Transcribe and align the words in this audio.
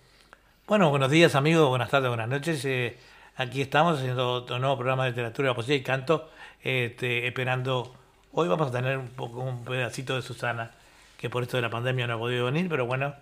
Bueno, 0.66 0.90
buenos 0.90 1.12
días 1.12 1.36
amigos, 1.36 1.68
buenas 1.68 1.90
tardes, 1.90 2.08
buenas 2.08 2.28
noches. 2.28 2.64
Eh, 2.64 2.98
aquí 3.36 3.62
estamos 3.62 4.00
haciendo 4.00 4.32
otro 4.32 4.58
nuevo 4.58 4.76
programa 4.76 5.04
de 5.04 5.10
Literatura, 5.10 5.54
Poesía 5.54 5.76
y 5.76 5.84
Canto 5.84 6.28
este, 6.62 7.26
esperando. 7.26 7.94
Hoy 8.32 8.48
vamos 8.48 8.68
a 8.68 8.72
tener 8.72 8.98
un 8.98 9.08
poco 9.08 9.40
un 9.40 9.64
pedacito 9.64 10.14
de 10.16 10.22
Susana, 10.22 10.72
que 11.16 11.30
por 11.30 11.42
esto 11.42 11.56
de 11.56 11.62
la 11.62 11.70
pandemia 11.70 12.06
no 12.06 12.14
ha 12.14 12.18
podido 12.18 12.46
venir, 12.46 12.68
pero 12.68 12.86
bueno, 12.86 13.14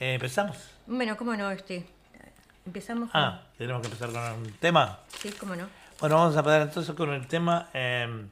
eh, 0.00 0.14
empezamos. 0.14 0.56
Bueno, 0.86 1.16
cómo 1.16 1.34
no, 1.36 1.50
este. 1.50 1.86
Empezamos. 2.66 3.10
Ah, 3.14 3.42
tenemos 3.56 3.80
que 3.80 3.88
empezar 3.88 4.10
con 4.10 4.42
un 4.42 4.52
tema. 4.54 5.00
Sí, 5.18 5.30
cómo 5.32 5.56
no. 5.56 5.66
Bueno, 6.00 6.16
vamos 6.16 6.36
a 6.36 6.40
empezar 6.40 6.62
entonces 6.62 6.94
con 6.94 7.12
el 7.12 7.26
tema, 7.26 7.70
em, 7.72 8.28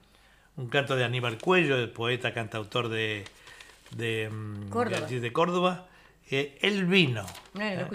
un 0.56 0.68
canto 0.68 0.94
de 0.94 1.04
Aníbal 1.04 1.38
Cuello, 1.38 1.76
el 1.76 1.90
poeta, 1.90 2.34
cantautor 2.34 2.88
de, 2.88 3.24
de, 3.92 4.28
mm, 4.30 4.68
Córdoba. 4.68 5.06
de, 5.06 5.32
Córdoba. 5.32 5.86
Eh, 6.30 6.58
el 6.60 6.84
vino. 6.86 7.24
Bueno, 7.54 7.82
lo 7.82 7.88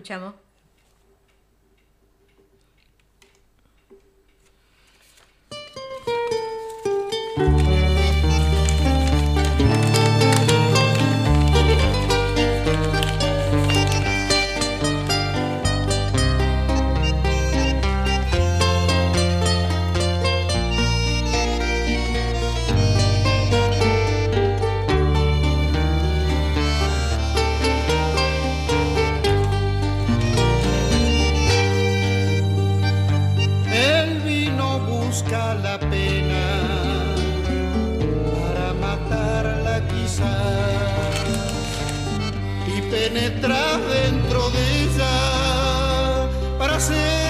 ¿Eh? 43.54 44.02
escuchamos. 46.82 47.21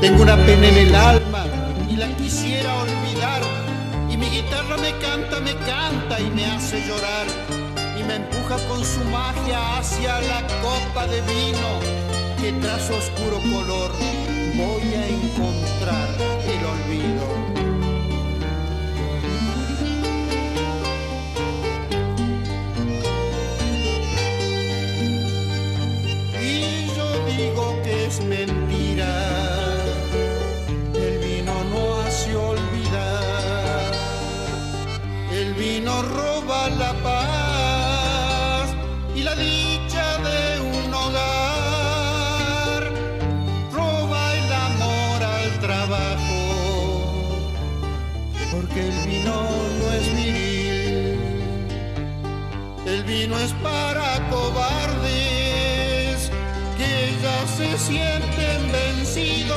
Tengo 0.00 0.22
una 0.22 0.36
pena 0.36 0.68
en 0.68 0.76
el 0.76 0.94
alma 0.94 1.44
y 1.90 1.96
la 1.96 2.08
quisiera 2.16 2.82
olvidar. 2.82 3.42
Y 4.08 4.16
mi 4.16 4.26
guitarra 4.26 4.76
me 4.76 4.92
canta, 4.98 5.40
me 5.40 5.54
canta 5.66 6.20
y 6.20 6.30
me 6.30 6.46
hace 6.46 6.80
llorar. 6.86 7.26
Y 7.98 8.04
me 8.04 8.14
empuja 8.14 8.58
con 8.68 8.84
su 8.84 9.00
magia 9.10 9.78
hacia 9.78 10.20
la 10.20 10.46
copa 10.62 11.08
de 11.08 11.20
vino 11.22 11.98
que 12.40 12.52
tras 12.60 12.86
su 12.86 12.94
oscuro 12.94 13.40
color 13.52 13.90
voy 14.54 14.94
a 14.94 15.08
encontrar 15.08 16.08
el 16.46 16.64
olvido. 16.64 17.17
Sienten 57.78 58.72
vencidos 58.72 59.56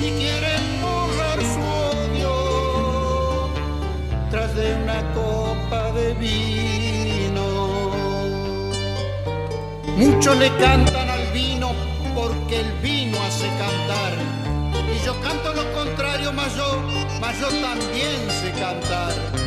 y 0.00 0.10
quieren 0.12 0.80
borrar 0.80 1.38
su 1.42 1.60
odio 1.98 3.50
tras 4.30 4.54
de 4.54 4.74
una 4.82 5.02
copa 5.12 5.92
de 5.92 6.14
vino. 6.14 7.46
Muchos 9.96 10.36
le 10.36 10.48
cantan 10.56 11.10
al 11.10 11.26
vino 11.32 11.72
porque 12.14 12.60
el 12.60 12.72
vino 12.80 13.18
hace 13.22 13.48
cantar. 13.58 14.14
Y 14.94 15.04
yo 15.04 15.20
canto 15.20 15.52
lo 15.52 15.70
contrario, 15.72 16.32
mas 16.32 16.56
yo, 16.56 16.80
mas 17.20 17.38
yo 17.38 17.48
también 17.48 18.30
sé 18.40 18.50
cantar. 18.52 19.39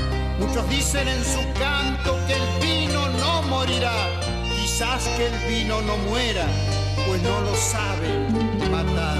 Muchos 0.45 0.69
dicen 0.69 1.07
en 1.07 1.23
su 1.23 1.39
canto 1.57 2.19
que 2.27 2.33
el 2.33 2.59
vino 2.61 3.07
no 3.07 3.41
morirá, 3.43 3.93
quizás 4.55 5.07
que 5.15 5.27
el 5.27 5.37
vino 5.47 5.81
no 5.81 5.95
muera, 6.09 6.45
pues 7.07 7.21
no 7.23 7.41
lo 7.41 7.55
saben 7.55 8.27
matar. 8.69 9.17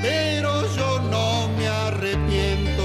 Pero 0.00 0.62
yo 0.76 1.00
no 1.10 1.48
me 1.58 1.68
arrepiento 1.68 2.84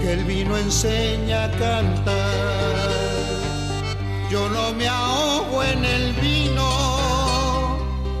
que 0.00 0.12
el 0.12 0.24
vino 0.24 0.56
enseña 0.56 1.44
a 1.44 1.50
cantar. 1.52 2.74
Yo 4.30 4.48
no 4.48 4.72
me 4.72 4.88
ahogo 4.88 5.62
en 5.62 5.84
el 5.84 6.12
vino, 6.14 6.43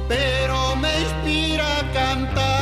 pero 0.08 0.76
me 0.76 1.00
inspira 1.00 1.78
a 1.78 1.92
cantar. 1.92 2.54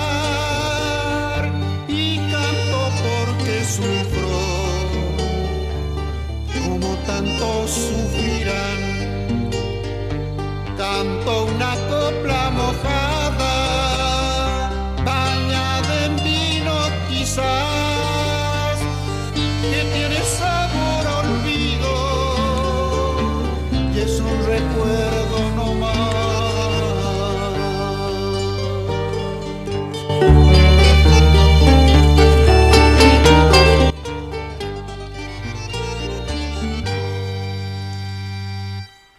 sufrirán. 7.72 8.80
Canto 10.76 11.44
una 11.44 11.74
copla 11.88 12.21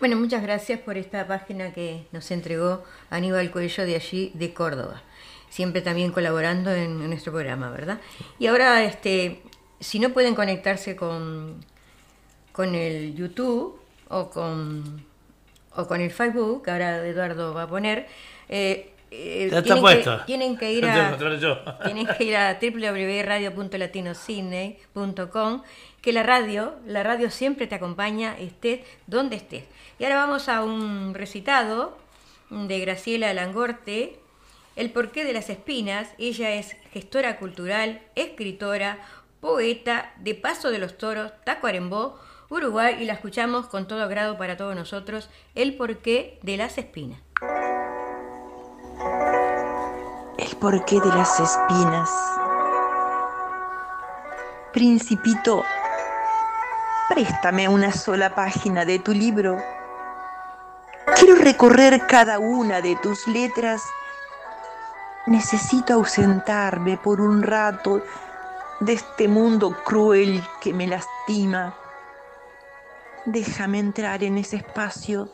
Bueno, 0.03 0.17
muchas 0.17 0.43
gracias 0.43 0.81
por 0.81 0.97
esta 0.97 1.25
página 1.27 1.71
que 1.71 2.03
nos 2.11 2.29
entregó 2.29 2.83
Aníbal 3.09 3.49
Cuello 3.51 3.85
de 3.85 3.95
allí, 3.95 4.31
de 4.33 4.53
Córdoba. 4.53 5.01
Siempre 5.47 5.81
también 5.81 6.11
colaborando 6.11 6.73
en, 6.73 7.07
nuestro 7.07 7.31
programa, 7.31 7.69
¿verdad? 7.69 8.01
Y 8.37 8.47
ahora, 8.47 8.83
este, 8.83 9.41
si 9.79 9.99
no 9.99 10.09
pueden 10.09 10.35
conectarse 10.35 10.97
con, 10.97 11.63
con 12.51 12.75
el 12.75 13.15
YouTube 13.15 13.79
o 14.09 14.29
con, 14.29 15.05
o 15.73 15.87
con 15.87 16.01
el 16.01 16.11
Facebook, 16.11 16.65
que 16.65 16.71
ahora 16.71 17.07
Eduardo 17.07 17.53
va 17.53 17.63
a 17.63 17.69
poner, 17.69 18.05
eh, 18.49 18.91
eh, 19.09 19.47
ya 19.49 19.59
está 19.59 19.79
puesto. 19.79 20.19
tienen 20.25 20.57
que 20.57 20.73
ir 20.73 20.85
a, 20.85 21.17
tienen 21.85 22.07
que 22.07 22.23
ir 22.25 22.35
a 22.35 22.59
www.radio.latinosidney.com 22.61 25.61
que 26.03 26.11
la 26.11 26.21
radio, 26.21 26.75
la 26.85 27.01
radio 27.01 27.31
siempre 27.31 27.65
te 27.65 27.75
acompaña, 27.75 28.37
estés 28.37 28.81
donde 29.07 29.37
estés. 29.37 29.63
Y 29.97 30.03
ahora 30.03 30.17
vamos 30.17 30.49
a 30.49 30.61
un 30.61 31.13
recitado 31.13 31.97
de 32.49 32.79
Graciela 32.81 33.33
Langorte, 33.33 34.19
El 34.75 34.91
porqué 34.91 35.23
de 35.23 35.31
las 35.31 35.49
espinas. 35.49 36.09
Ella 36.17 36.51
es 36.51 36.75
gestora 36.91 37.37
cultural, 37.37 38.01
escritora, 38.15 38.99
poeta 39.39 40.11
de 40.17 40.35
Paso 40.35 40.71
de 40.71 40.79
los 40.79 40.97
Toros, 40.97 41.31
Tacuarembó, 41.45 42.19
Uruguay, 42.49 42.97
y 42.99 43.05
la 43.05 43.13
escuchamos 43.13 43.67
con 43.67 43.87
todo 43.87 44.07
grado 44.09 44.37
para 44.37 44.57
todos 44.57 44.75
nosotros, 44.75 45.29
El 45.55 45.77
porqué 45.77 46.37
de 46.43 46.57
las 46.57 46.77
espinas. 46.77 47.21
El 50.37 50.57
porqué 50.57 50.99
de 50.99 51.07
las 51.07 51.39
espinas. 51.39 52.09
Principito, 54.73 55.63
préstame 57.13 57.67
una 57.67 57.91
sola 57.91 58.33
página 58.33 58.85
de 58.85 58.97
tu 58.97 59.13
libro. 59.13 59.61
Quiero 61.15 61.35
recorrer 61.35 62.07
cada 62.07 62.39
una 62.39 62.81
de 62.81 62.95
tus 62.95 63.27
letras. 63.27 63.83
Necesito 65.27 65.93
ausentarme 65.93 66.97
por 66.97 67.21
un 67.21 67.43
rato 67.43 68.01
de 68.79 68.93
este 68.93 69.27
mundo 69.27 69.77
cruel 69.85 70.43
que 70.59 70.73
me 70.73 70.87
lastima. 70.87 71.75
Déjame 73.25 73.77
entrar 73.77 74.23
en 74.23 74.39
ese 74.39 74.55
espacio 74.55 75.29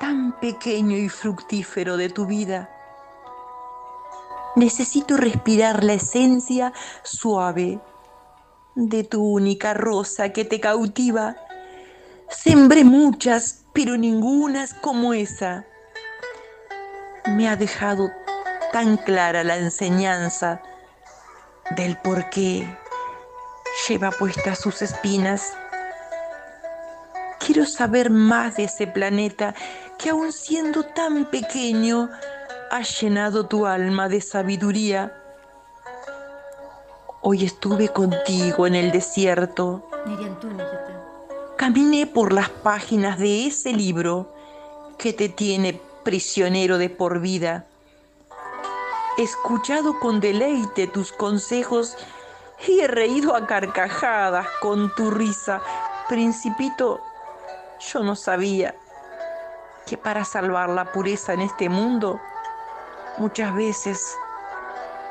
tan 0.00 0.32
pequeño 0.40 0.96
y 0.96 1.08
fructífero 1.08 1.96
de 1.96 2.08
tu 2.08 2.26
vida. 2.26 2.68
Necesito 4.56 5.16
respirar 5.16 5.84
la 5.84 5.92
esencia 5.92 6.72
suave 7.04 7.78
de 8.74 9.04
tu 9.04 9.22
única 9.22 9.74
rosa 9.74 10.30
que 10.30 10.44
te 10.44 10.60
cautiva. 10.60 11.36
Sembré 12.28 12.84
muchas, 12.84 13.64
pero 13.72 13.96
ninguna 13.96 14.66
como 14.80 15.14
esa. 15.14 15.64
Me 17.26 17.48
ha 17.48 17.56
dejado 17.56 18.10
tan 18.72 18.96
clara 18.96 19.44
la 19.44 19.56
enseñanza 19.56 20.62
del 21.76 21.96
por 21.98 22.30
qué 22.30 22.66
lleva 23.88 24.10
puestas 24.10 24.58
sus 24.58 24.82
espinas. 24.82 25.52
Quiero 27.38 27.66
saber 27.66 28.10
más 28.10 28.56
de 28.56 28.64
ese 28.64 28.86
planeta 28.86 29.54
que 29.98 30.10
aun 30.10 30.32
siendo 30.32 30.84
tan 30.84 31.26
pequeño, 31.30 32.10
ha 32.70 32.82
llenado 32.82 33.46
tu 33.46 33.66
alma 33.66 34.08
de 34.08 34.20
sabiduría. 34.20 35.19
Hoy 37.22 37.44
estuve 37.44 37.90
contigo 37.90 38.66
en 38.66 38.74
el 38.74 38.92
desierto. 38.92 39.86
Caminé 41.58 42.06
por 42.06 42.32
las 42.32 42.48
páginas 42.48 43.18
de 43.18 43.46
ese 43.46 43.74
libro 43.74 44.32
que 44.96 45.12
te 45.12 45.28
tiene 45.28 45.78
prisionero 46.02 46.78
de 46.78 46.88
por 46.88 47.20
vida. 47.20 47.66
He 49.18 49.22
escuchado 49.22 50.00
con 50.00 50.20
deleite 50.20 50.86
tus 50.86 51.12
consejos 51.12 51.94
y 52.66 52.80
he 52.80 52.88
reído 52.88 53.36
a 53.36 53.46
carcajadas 53.46 54.46
con 54.62 54.94
tu 54.94 55.10
risa. 55.10 55.60
Principito, 56.08 57.00
yo 57.92 58.02
no 58.02 58.16
sabía 58.16 58.74
que 59.84 59.98
para 59.98 60.24
salvar 60.24 60.70
la 60.70 60.90
pureza 60.90 61.34
en 61.34 61.42
este 61.42 61.68
mundo, 61.68 62.18
muchas 63.18 63.54
veces 63.54 64.16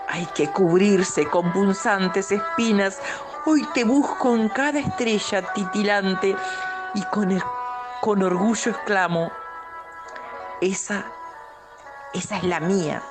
hay 0.09 0.25
que 0.27 0.51
cubrirse 0.51 1.25
con 1.27 1.53
punzantes 1.53 2.31
espinas. 2.31 2.99
Hoy 3.45 3.65
te 3.73 3.83
busco 3.83 4.35
en 4.35 4.49
cada 4.49 4.79
estrella 4.79 5.53
titilante 5.53 6.35
y 6.95 7.01
con, 7.03 7.41
con 8.01 8.23
orgullo 8.23 8.71
exclamo, 8.71 9.31
esa, 10.59 11.05
esa 12.13 12.37
es 12.37 12.43
la 12.43 12.59
mía. 12.59 13.01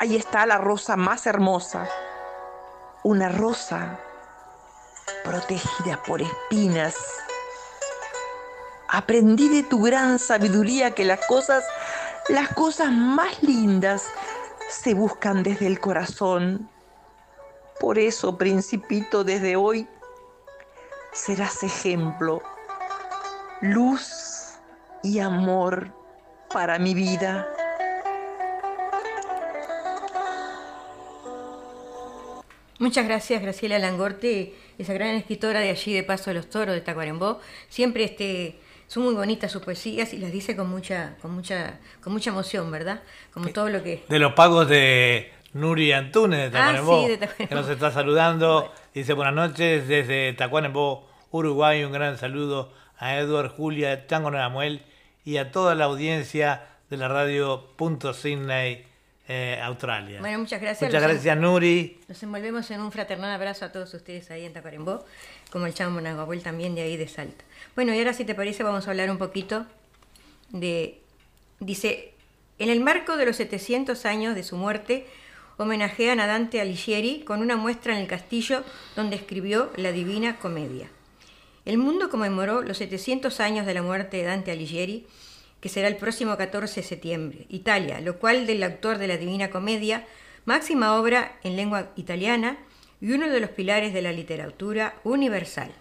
Ahí 0.00 0.16
está 0.16 0.46
la 0.46 0.56
rosa 0.56 0.96
más 0.96 1.26
hermosa, 1.26 1.88
una 3.02 3.28
rosa 3.28 3.98
protegida 5.24 6.00
por 6.06 6.22
espinas 6.22 6.94
Aprendí 8.88 9.50
de 9.50 9.64
tu 9.64 9.82
gran 9.82 10.18
sabiduría 10.18 10.92
que 10.92 11.04
las 11.04 11.20
cosas, 11.26 11.62
las 12.30 12.48
cosas 12.54 12.90
más 12.90 13.42
lindas 13.42 14.04
se 14.68 14.94
buscan 14.94 15.42
desde 15.42 15.66
el 15.66 15.80
corazón. 15.80 16.68
Por 17.80 17.98
eso, 17.98 18.36
principito, 18.36 19.24
desde 19.24 19.56
hoy 19.56 19.88
serás 21.12 21.62
ejemplo, 21.62 22.42
luz 23.60 24.58
y 25.02 25.20
amor 25.20 25.92
para 26.52 26.78
mi 26.78 26.94
vida. 26.94 27.48
Muchas 32.78 33.06
gracias, 33.06 33.42
Graciela 33.42 33.78
Langorte, 33.80 34.54
esa 34.78 34.92
gran 34.92 35.16
escritora 35.16 35.58
de 35.58 35.70
allí 35.70 35.92
de 35.92 36.04
Paso 36.04 36.30
de 36.30 36.34
los 36.34 36.48
Toros 36.48 36.76
de 36.76 36.80
Tacuarembó. 36.80 37.40
Siempre 37.68 38.04
este, 38.04 38.60
son 38.88 39.04
muy 39.04 39.14
bonitas 39.14 39.52
sus 39.52 39.62
poesías 39.62 40.14
y 40.14 40.18
las 40.18 40.32
dice 40.32 40.56
con 40.56 40.68
mucha, 40.68 41.14
con 41.20 41.32
mucha, 41.32 41.78
con 42.02 42.12
mucha 42.12 42.30
emoción, 42.30 42.70
¿verdad? 42.70 43.02
Como 43.32 43.50
todo 43.50 43.68
lo 43.68 43.82
que. 43.82 44.02
De 44.08 44.18
los 44.18 44.32
pagos 44.32 44.66
de 44.66 45.30
Nuri 45.52 45.92
Antunes 45.92 46.50
de 46.50 46.58
ah, 46.58 46.72
Tacuarembó, 46.72 47.06
que 47.36 47.54
nos 47.54 47.68
está 47.68 47.92
saludando. 47.92 48.72
Dice 48.94 49.12
buenas 49.12 49.34
noches 49.34 49.86
desde 49.86 50.32
Tacuarembó, 50.32 51.06
Uruguay. 51.30 51.84
Un 51.84 51.92
gran 51.92 52.16
saludo 52.16 52.72
a 52.98 53.16
Edward, 53.16 53.50
Julia, 53.50 54.06
Chango 54.06 54.30
Namuel 54.30 54.82
y 55.22 55.36
a 55.36 55.52
toda 55.52 55.74
la 55.74 55.84
audiencia 55.84 56.66
de 56.88 56.96
la 56.96 57.08
radio 57.08 57.76
Punto 57.76 58.14
Sydney. 58.14 58.87
Eh, 59.30 59.60
Australia. 59.62 60.20
Bueno, 60.20 60.38
muchas 60.38 60.58
gracias. 60.58 60.88
Muchas 60.88 61.02
gracias, 61.02 61.36
Nuri. 61.36 62.00
Nos 62.08 62.22
envolvemos 62.22 62.70
en 62.70 62.80
un 62.80 62.90
fraternal 62.90 63.30
abrazo 63.30 63.66
a 63.66 63.72
todos 63.72 63.92
ustedes 63.92 64.30
ahí 64.30 64.46
en 64.46 64.54
Tacuarembó, 64.54 65.04
como 65.50 65.66
el 65.66 65.74
Chamo 65.74 66.00
Nahuabuel 66.00 66.42
también 66.42 66.74
de 66.74 66.80
ahí 66.80 66.96
de 66.96 67.08
Salta. 67.08 67.44
Bueno, 67.76 67.94
y 67.94 67.98
ahora 67.98 68.14
si 68.14 68.24
te 68.24 68.34
parece 68.34 68.62
vamos 68.62 68.86
a 68.86 68.90
hablar 68.90 69.10
un 69.10 69.18
poquito 69.18 69.66
de... 70.48 71.02
Dice, 71.60 72.14
en 72.58 72.70
el 72.70 72.80
marco 72.80 73.18
de 73.18 73.26
los 73.26 73.36
700 73.36 74.06
años 74.06 74.34
de 74.34 74.42
su 74.42 74.56
muerte, 74.56 75.06
homenajean 75.58 76.20
a 76.20 76.26
Dante 76.26 76.62
Alighieri 76.62 77.20
con 77.24 77.42
una 77.42 77.56
muestra 77.56 77.94
en 77.94 78.00
el 78.00 78.06
castillo 78.06 78.64
donde 78.96 79.16
escribió 79.16 79.70
la 79.76 79.92
Divina 79.92 80.38
Comedia. 80.38 80.88
El 81.66 81.76
mundo 81.76 82.08
conmemoró 82.08 82.62
los 82.62 82.78
700 82.78 83.40
años 83.40 83.66
de 83.66 83.74
la 83.74 83.82
muerte 83.82 84.16
de 84.16 84.22
Dante 84.22 84.52
Alighieri, 84.52 85.06
que 85.60 85.68
será 85.68 85.88
el 85.88 85.96
próximo 85.96 86.36
14 86.36 86.80
de 86.80 86.86
septiembre, 86.86 87.46
Italia, 87.48 88.00
lo 88.00 88.18
cual 88.18 88.46
del 88.46 88.62
autor 88.62 88.98
de 88.98 89.08
la 89.08 89.16
Divina 89.16 89.50
Comedia, 89.50 90.06
máxima 90.44 90.98
obra 90.98 91.38
en 91.42 91.56
lengua 91.56 91.90
italiana 91.96 92.58
y 93.00 93.12
uno 93.12 93.28
de 93.28 93.40
los 93.40 93.50
pilares 93.50 93.92
de 93.92 94.02
la 94.02 94.12
literatura 94.12 94.94
universal 95.04 95.72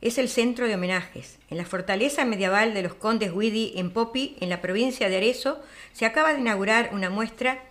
es 0.00 0.18
el 0.18 0.28
centro 0.28 0.68
de 0.68 0.74
homenajes. 0.74 1.38
En 1.50 1.58
la 1.58 1.64
fortaleza 1.64 2.24
medieval 2.24 2.72
de 2.72 2.82
los 2.82 2.94
condes 2.94 3.32
Guidi 3.32 3.72
en 3.76 3.90
Popi, 3.90 4.36
en 4.40 4.48
la 4.48 4.60
provincia 4.60 5.08
de 5.08 5.16
Arezzo, 5.16 5.60
se 5.92 6.06
acaba 6.06 6.32
de 6.32 6.40
inaugurar 6.40 6.90
una 6.92 7.10
muestra. 7.10 7.64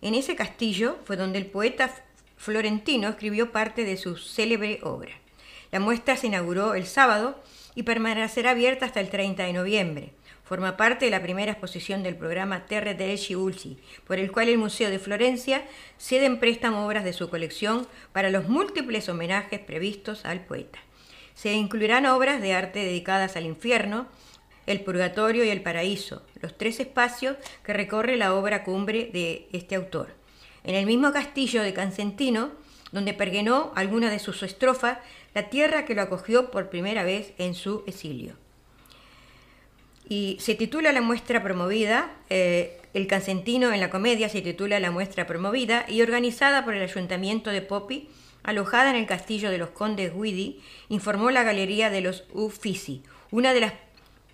En 0.00 0.14
ese 0.14 0.34
castillo 0.34 0.98
fue 1.04 1.16
donde 1.16 1.38
el 1.38 1.46
poeta 1.46 1.94
florentino 2.36 3.08
escribió 3.08 3.52
parte 3.52 3.84
de 3.84 3.96
su 3.96 4.16
célebre 4.16 4.80
obra. 4.82 5.12
La 5.72 5.80
muestra 5.80 6.16
se 6.16 6.28
inauguró 6.28 6.74
el 6.74 6.86
sábado 6.86 7.42
y 7.74 7.82
permanecerá 7.82 8.52
abierta 8.52 8.86
hasta 8.86 9.00
el 9.00 9.10
30 9.10 9.44
de 9.44 9.52
noviembre. 9.52 10.12
Forma 10.44 10.76
parte 10.76 11.06
de 11.06 11.10
la 11.10 11.22
primera 11.22 11.52
exposición 11.52 12.02
del 12.02 12.16
programa 12.16 12.66
Terre 12.66 12.94
de 12.94 13.36
Ulci, 13.36 13.78
por 14.06 14.18
el 14.18 14.30
cual 14.30 14.48
el 14.48 14.58
Museo 14.58 14.90
de 14.90 14.98
Florencia 14.98 15.64
cede 15.98 16.26
en 16.26 16.38
préstamo 16.38 16.86
obras 16.86 17.04
de 17.04 17.12
su 17.12 17.30
colección 17.30 17.86
para 18.12 18.30
los 18.30 18.48
múltiples 18.48 19.08
homenajes 19.08 19.60
previstos 19.60 20.24
al 20.24 20.40
poeta 20.40 20.78
se 21.34 21.52
incluirán 21.52 22.06
obras 22.06 22.40
de 22.40 22.54
arte 22.54 22.78
dedicadas 22.80 23.36
al 23.36 23.44
infierno, 23.44 24.06
el 24.66 24.80
purgatorio 24.80 25.44
y 25.44 25.50
el 25.50 25.62
paraíso, 25.62 26.22
los 26.40 26.56
tres 26.56 26.80
espacios 26.80 27.36
que 27.64 27.74
recorre 27.74 28.16
la 28.16 28.34
obra 28.34 28.64
cumbre 28.64 29.10
de 29.12 29.48
este 29.52 29.74
autor. 29.74 30.14
En 30.62 30.74
el 30.74 30.86
mismo 30.86 31.12
castillo 31.12 31.62
de 31.62 31.74
Cancentino, 31.74 32.52
donde 32.92 33.12
perguenó 33.12 33.72
alguna 33.74 34.10
de 34.10 34.20
sus 34.20 34.42
estrofas, 34.42 34.98
la 35.34 35.50
tierra 35.50 35.84
que 35.84 35.94
lo 35.94 36.02
acogió 36.02 36.50
por 36.50 36.70
primera 36.70 37.02
vez 37.02 37.34
en 37.38 37.54
su 37.54 37.82
exilio. 37.86 38.43
Y 40.08 40.36
se 40.40 40.54
titula 40.54 40.92
la 40.92 41.00
muestra 41.00 41.42
promovida, 41.42 42.12
eh, 42.28 42.80
El 42.92 43.06
Cancentino 43.06 43.72
en 43.72 43.80
la 43.80 43.90
comedia 43.90 44.28
se 44.28 44.42
titula 44.42 44.78
la 44.78 44.90
muestra 44.90 45.26
promovida 45.26 45.84
y 45.88 46.02
organizada 46.02 46.64
por 46.64 46.74
el 46.74 46.82
Ayuntamiento 46.82 47.50
de 47.50 47.62
Popi, 47.62 48.08
alojada 48.42 48.90
en 48.90 48.96
el 48.96 49.06
castillo 49.06 49.50
de 49.50 49.58
los 49.58 49.70
condes 49.70 50.12
Guidi, 50.14 50.60
informó 50.90 51.30
la 51.30 51.42
Galería 51.42 51.90
de 51.90 52.02
los 52.02 52.24
Uffizi, 52.32 53.02
una 53.30 53.54
de 53.54 53.60
las 53.60 53.72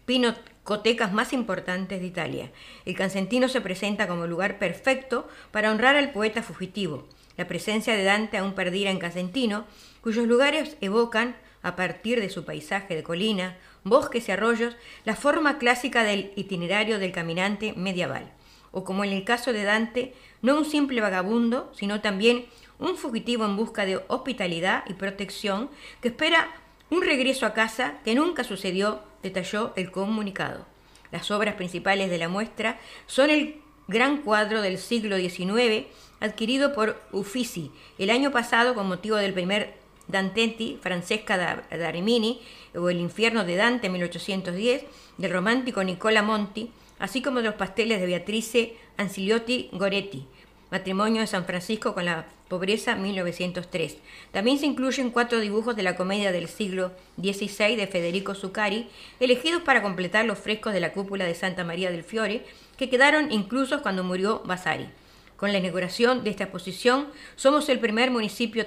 pinocotecas 0.05 1.13
más 1.13 1.33
importantes 1.33 2.01
de 2.01 2.07
Italia. 2.07 2.51
El 2.85 2.97
Cancentino 2.97 3.49
se 3.49 3.61
presenta 3.61 4.09
como 4.09 4.27
lugar 4.27 4.59
perfecto 4.59 5.29
para 5.53 5.71
honrar 5.71 5.95
al 5.95 6.11
poeta 6.11 6.43
fugitivo. 6.43 7.09
La 7.37 7.47
presencia 7.47 7.95
de 7.95 8.05
Dante 8.05 8.37
aún 8.37 8.55
perdida 8.55 8.91
en 8.91 8.99
Casentino, 8.99 9.67
cuyos 10.03 10.27
lugares 10.27 10.77
evocan, 10.81 11.37
a 11.63 11.77
partir 11.77 12.21
de 12.21 12.31
su 12.31 12.45
paisaje 12.45 12.97
de 12.97 13.03
colina, 13.03 13.57
bosques 13.85 14.29
y 14.29 14.33
arroyos, 14.33 14.77
la 15.05 15.17
forma 15.17 15.59
clásica 15.59 16.03
del 16.03 16.33
itinerario 16.37 16.99
del 16.99 17.13
caminante 17.13 17.73
medieval. 17.75 18.33
O 18.73 18.85
como 18.85 19.05
en 19.05 19.13
el 19.13 19.25
caso 19.25 19.53
de 19.53 19.65
Dante, 19.65 20.15
no 20.43 20.57
un 20.57 20.65
simple 20.65 21.01
vagabundo, 21.01 21.73
sino 21.75 22.01
también 22.01 22.47
un 22.79 22.97
fugitivo 22.97 23.45
en 23.45 23.57
busca 23.57 23.85
de 23.85 24.01
hospitalidad 24.09 24.85
y 24.89 24.95
protección 24.95 25.71
que 26.01 26.09
espera 26.09 26.49
un 26.89 27.03
regreso 27.03 27.47
a 27.47 27.55
casa 27.55 27.99
que 28.05 28.15
nunca 28.15 28.45
sucedió, 28.45 29.03
detalló 29.23 29.73
el 29.77 29.91
comunicado. 29.91 30.67
Las 31.13 31.31
obras 31.31 31.55
principales 31.55 32.11
de 32.11 32.19
la 32.19 32.29
muestra 32.29 32.79
son 33.07 33.31
el 33.31 33.61
gran 33.89 34.19
cuadro 34.19 34.63
del 34.63 34.79
siglo 34.79 35.17
XIX 35.17 35.87
adquirido 36.21 36.73
por 36.73 37.01
Uffizi 37.13 37.73
el 37.99 38.11
año 38.11 38.31
pasado 38.31 38.75
con 38.75 38.87
motivo 38.87 39.17
del 39.17 39.33
primer 39.33 39.80
Dantenti, 40.11 40.79
Francesca 40.81 41.37
da 41.37 41.91
Rimini, 41.91 42.41
o 42.75 42.89
El 42.91 43.01
infierno 43.01 43.45
de 43.45 43.57
Dante, 43.57 43.89
1810, 43.89 44.85
del 45.19 45.33
romántico 45.33 45.83
Nicola 45.83 46.23
Monti, 46.23 46.71
así 46.99 47.23
como 47.23 47.39
de 47.39 47.47
los 47.47 47.55
pasteles 47.55 48.01
de 48.01 48.07
Beatrice 48.07 48.77
Anciliotti 48.97 49.71
Goretti, 49.73 50.27
Matrimonio 50.71 51.21
de 51.21 51.27
San 51.27 51.45
Francisco 51.45 51.95
con 51.95 52.05
la 52.05 52.27
pobreza, 52.49 52.95
1903. 52.95 53.97
También 54.31 54.59
se 54.59 54.67
incluyen 54.67 55.11
cuatro 55.11 55.41
dibujos 55.41 55.75
de 55.75 55.83
la 55.83 55.97
comedia 55.97 56.31
del 56.31 56.49
siglo 56.49 56.93
XVI 57.17 57.77
de 57.77 57.87
Federico 57.87 58.35
Zuccari, 58.35 58.89
elegidos 59.19 59.63
para 59.63 59.83
completar 59.83 60.25
los 60.27 60.39
frescos 60.39 60.73
de 60.73 60.81
la 60.81 60.93
cúpula 60.93 61.25
de 61.25 61.35
Santa 61.35 61.65
María 61.65 61.91
del 61.91 62.05
Fiore, 62.05 62.45
que 62.77 62.89
quedaron 62.89 63.33
inclusos 63.33 63.83
cuando 63.83 64.05
murió 64.05 64.43
Vasari. 64.45 64.89
Con 65.37 65.53
la 65.53 65.59
inauguración 65.59 66.23
de 66.23 66.31
esta 66.31 66.45
exposición, 66.45 67.09
somos 67.35 67.69
el 67.69 67.81
primer 67.81 68.11
municipio 68.11 68.67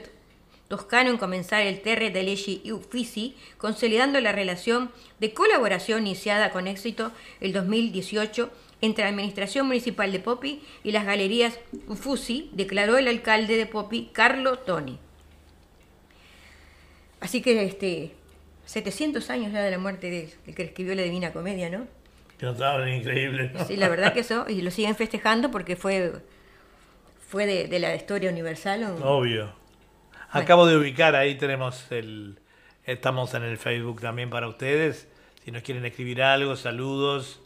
toscano 0.68 1.10
en 1.12 1.18
comenzar 1.18 1.62
el 1.62 1.82
Terre 1.82 2.10
de 2.10 2.24
Leggi 2.24 2.72
Uffizi, 2.72 3.36
consolidando 3.58 4.20
la 4.22 4.32
relación 4.32 4.92
de 5.20 5.34
colaboración 5.34 6.08
iniciada 6.08 6.50
con 6.52 6.68
éxito 6.68 7.12
el 7.42 7.54
2018 7.54 8.50
entre 8.82 9.04
la 9.06 9.10
Administración 9.12 9.68
Municipal 9.68 10.12
de 10.12 10.20
Popi 10.20 10.62
y 10.84 10.92
las 10.92 11.06
Galerías 11.06 11.58
Uffizi, 11.88 12.50
declaró 12.54 12.98
el 12.98 13.08
alcalde 13.08 13.56
de 13.56 13.66
Popi, 13.66 14.10
Carlo 14.14 14.60
Toni. 14.60 15.00
Así 17.20 17.42
que 17.42 17.64
este 17.64 18.12
700 18.66 19.30
años 19.30 19.52
ya 19.54 19.62
de 19.62 19.72
la 19.72 19.78
muerte 19.78 20.10
del 20.46 20.56
que 20.56 20.64
escribió 20.64 20.96
la 20.96 21.04
Divina 21.04 21.32
Comedia, 21.32 21.70
¿no? 21.70 21.88
Que 22.38 22.46
notable, 22.46 22.96
increíble. 22.98 23.52
¿no? 23.54 23.64
Sí, 23.66 23.78
la 23.78 23.88
verdad 23.90 24.14
que 24.14 24.22
eso, 24.22 24.46
y 24.50 24.62
lo 24.62 24.72
siguen 24.72 24.96
festejando 24.96 25.52
porque 25.52 25.76
fue, 25.76 26.12
fue 27.30 27.46
de, 27.46 27.68
de 27.68 27.80
la 27.80 27.96
historia 27.96 28.30
universal. 28.30 28.84
un- 28.84 29.04
Obvio. 29.04 29.54
Acabo 30.34 30.66
de 30.66 30.78
ubicar, 30.78 31.16
ahí 31.16 31.36
tenemos 31.36 31.92
el... 31.92 32.40
Estamos 32.86 33.34
en 33.34 33.44
el 33.44 33.58
Facebook 33.58 34.02
también 34.02 34.30
para 34.30 34.48
ustedes. 34.48 35.08
Si 35.46 35.52
nos 35.52 35.64
quieren 35.64 35.86
escribir 35.86 36.22
algo, 36.22 36.56
saludos. 36.56 37.42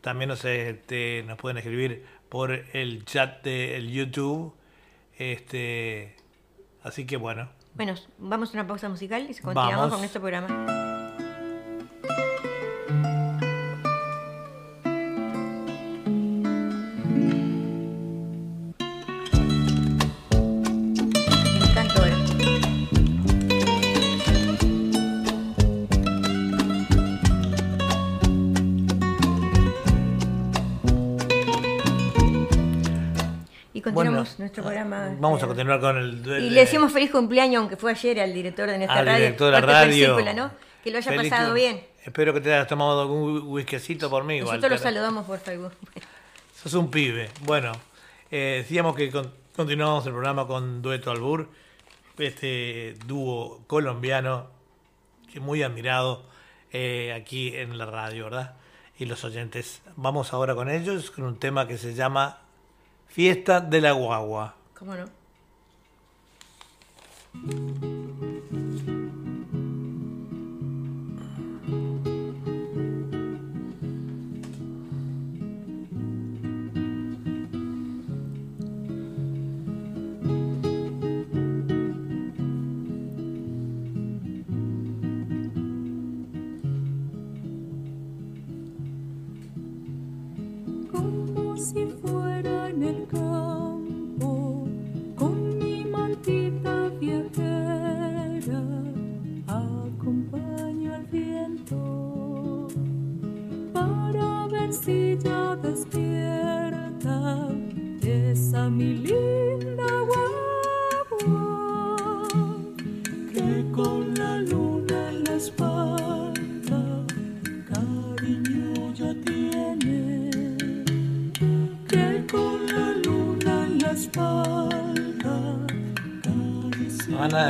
También 0.00 0.28
nos, 0.28 0.44
este, 0.44 1.24
nos 1.26 1.38
pueden 1.38 1.56
escribir 1.56 2.04
por 2.28 2.50
el 2.50 3.04
chat 3.06 3.42
del 3.42 3.90
YouTube. 3.90 4.54
Este, 5.16 6.16
así 6.82 7.06
que 7.06 7.16
bueno. 7.16 7.48
Bueno, 7.74 7.94
vamos 8.18 8.50
a 8.50 8.52
una 8.54 8.66
pausa 8.66 8.88
musical 8.88 9.22
y 9.22 9.34
continuamos 9.34 9.76
Vamos. 9.76 9.90
con 9.90 10.00
nuestro 10.00 10.20
programa. 10.20 10.83
Vamos 35.24 35.42
a 35.42 35.46
continuar 35.46 35.80
con 35.80 35.96
el... 35.96 36.22
y 36.42 36.50
le 36.50 36.60
decimos 36.60 36.92
feliz 36.92 37.10
cumpleaños, 37.10 37.60
aunque 37.60 37.76
fue 37.76 37.90
ayer, 37.92 38.20
al 38.20 38.32
director 38.34 38.68
de 38.68 38.76
nuestra 38.78 38.98
al 39.00 39.06
radio. 39.06 39.24
director 39.24 39.46
de 39.46 39.52
la 39.52 39.60
radio. 39.66 40.34
¿no? 40.34 40.50
Que 40.82 40.90
lo 40.90 40.98
haya 40.98 41.10
Feliz 41.10 41.30
pasado 41.30 41.54
bien. 41.54 41.82
Espero 42.04 42.34
que 42.34 42.40
te 42.42 42.52
hayas 42.52 42.68
tomado 42.68 43.00
algún 43.00 43.42
whiskycito 43.46 44.10
por 44.10 44.24
mí, 44.24 44.40
Nosotros 44.40 44.62
Walter. 44.62 44.70
lo 44.72 44.78
saludamos 44.78 45.26
por 45.26 45.38
Facebook. 45.38 45.72
Sos 46.54 46.74
un 46.74 46.90
pibe. 46.90 47.30
Bueno, 47.42 47.72
eh, 48.30 48.56
decíamos 48.62 48.94
que 48.94 49.10
con- 49.10 49.32
continuamos 49.56 50.04
el 50.04 50.12
programa 50.12 50.46
con 50.46 50.82
Dueto 50.82 51.10
Albur, 51.10 51.48
este 52.18 52.94
dúo 53.06 53.62
colombiano 53.66 54.48
que 55.32 55.40
muy 55.40 55.62
admirado 55.62 56.22
eh, 56.72 57.12
aquí 57.16 57.56
en 57.56 57.78
la 57.78 57.86
radio, 57.86 58.24
¿verdad? 58.24 58.54
Y 58.98 59.06
los 59.06 59.24
oyentes. 59.24 59.80
Vamos 59.96 60.32
ahora 60.34 60.54
con 60.54 60.68
ellos 60.70 61.10
con 61.10 61.24
un 61.24 61.38
tema 61.38 61.66
que 61.66 61.78
se 61.78 61.94
llama 61.94 62.38
Fiesta 63.08 63.60
de 63.60 63.80
la 63.80 63.92
Guagua. 63.92 64.56
¿Cómo? 64.84 65.08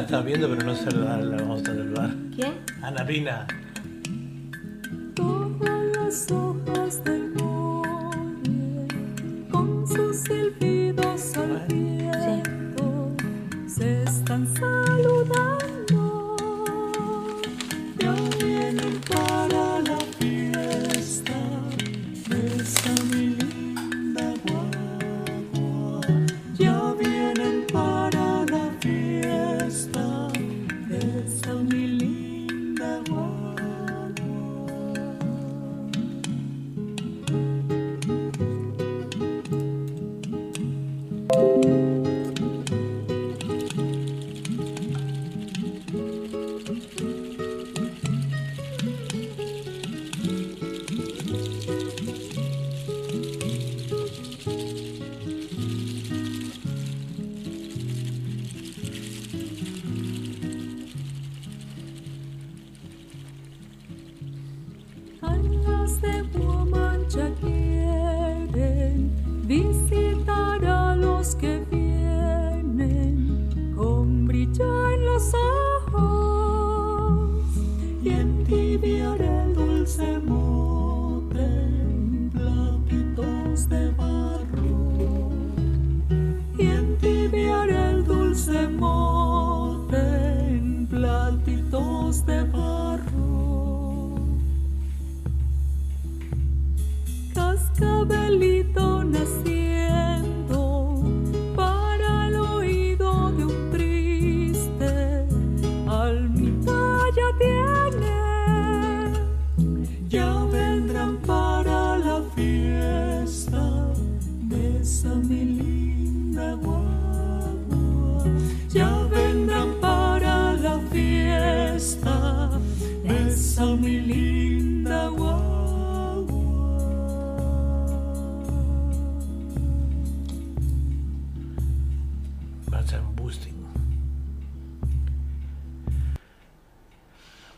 Está 0.05 0.21
viendo, 0.21 0.49
pero 0.49 0.63
no 0.63 0.75
saludar, 0.75 1.23
la 1.23 1.37
vamos 1.37 1.63
a 1.63 1.67
saludar. 1.67 2.11
¿Quién? 2.35 2.55
Ana 2.83 3.05
Pina. 3.07 3.47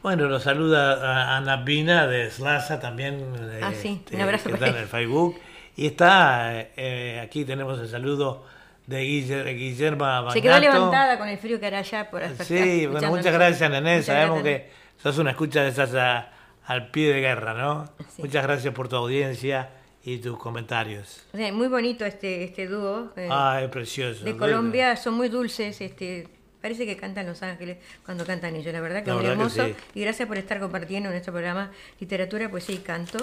Bueno, 0.06 0.28
lo 0.28 0.38
saluda 0.38 1.02
a 1.32 1.36
Ana 1.36 1.64
Pina 1.64 2.06
de 2.06 2.30
Slaza 2.30 2.78
también. 2.78 3.24
Ah, 3.60 3.72
sí, 3.74 3.98
este, 4.04 4.14
un 4.14 4.22
abrazo 4.22 4.50
que 4.50 4.54
está 4.54 4.68
en 4.68 4.76
el 4.76 4.86
Facebook. 4.86 5.36
Y 5.74 5.88
está, 5.88 6.52
eh, 6.76 7.20
aquí 7.20 7.44
tenemos 7.44 7.80
el 7.80 7.88
saludo 7.88 8.44
de 8.86 9.02
Guiller- 9.02 9.52
Guillermo 9.56 10.30
Se 10.30 10.40
quedó 10.40 10.52
Bagnato. 10.52 10.74
levantada 10.76 11.18
con 11.18 11.26
el 11.26 11.38
frío 11.38 11.58
que 11.58 11.66
hará 11.66 11.78
allá 11.80 12.08
por 12.08 12.22
acá, 12.22 12.44
Sí, 12.44 12.86
bueno, 12.86 13.08
muchas 13.10 13.32
gracias, 13.34 13.68
Nené. 13.68 13.94
Muchas 13.94 14.06
Sabemos 14.06 14.44
gracias. 14.44 14.62
que 14.62 15.02
sos 15.02 15.18
una 15.18 15.30
escucha 15.32 15.64
de 15.64 15.70
esas 15.70 15.92
a- 15.96 16.28
al 16.66 16.92
pie 16.92 17.12
de 17.12 17.20
guerra, 17.20 17.54
¿no? 17.54 17.86
Sí. 18.14 18.22
Muchas 18.22 18.44
gracias 18.44 18.72
por 18.72 18.86
tu 18.88 18.94
audiencia 18.94 19.70
y 20.04 20.18
tus 20.18 20.38
comentarios. 20.38 21.26
O 21.34 21.36
sea, 21.36 21.52
muy 21.52 21.66
bonito 21.66 22.04
este, 22.04 22.44
este 22.44 22.68
dúo. 22.68 23.10
eh, 23.16 23.26
Ah, 23.28 23.58
es 23.60 23.68
precioso. 23.70 24.24
de 24.24 24.36
Colombia 24.36 24.94
son 24.96 25.14
muy 25.14 25.28
dulces, 25.28 25.80
este 25.80 26.28
parece 26.66 26.84
que 26.84 26.96
cantan 26.96 27.26
Los 27.26 27.42
Ángeles 27.42 27.78
cuando 28.04 28.26
cantan 28.26 28.56
ellos, 28.56 28.72
la 28.72 28.80
verdad 28.80 29.04
que 29.04 29.10
La 29.10 29.14
muy 29.14 29.24
verdad 29.24 29.36
que 29.36 29.60
hermoso. 29.60 29.78
sí. 29.78 29.84
Y 29.94 30.00
gracias 30.00 30.26
por 30.26 30.36
estar 30.36 30.58
compartiendo 30.58 31.08
en 31.08 31.14
nuestro 31.14 31.32
programa 31.32 31.70
Literatura, 32.00 32.50
Poesía 32.50 32.74
y 32.74 32.78
Canto. 32.78 33.18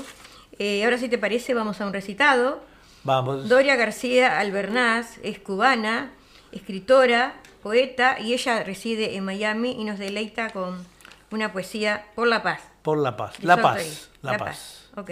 Eh, 0.59 0.83
ahora 0.85 0.97
si 0.97 1.09
te 1.09 1.17
parece 1.17 1.53
vamos 1.53 1.81
a 1.81 1.85
un 1.85 1.91
recitado. 1.91 2.63
Vamos. 3.03 3.49
Doria 3.49 3.75
García 3.75 4.39
Albernaz 4.39 5.17
es 5.23 5.39
cubana, 5.39 6.13
escritora, 6.53 7.33
poeta 7.61 8.17
y 8.17 8.33
ella 8.33 8.63
reside 8.63 9.17
en 9.17 9.25
Miami 9.25 9.71
y 9.71 9.83
nos 9.83 9.99
deleita 9.99 10.49
con 10.51 10.85
una 11.31 11.51
poesía 11.51 12.05
por 12.15 12.27
la 12.27 12.41
paz. 12.43 12.61
Por 12.81 12.97
la 12.97 13.17
paz. 13.17 13.35
La 13.41 13.61
paz. 13.61 14.09
La, 14.21 14.37
paz. 14.37 14.89
Ok, 14.95 15.09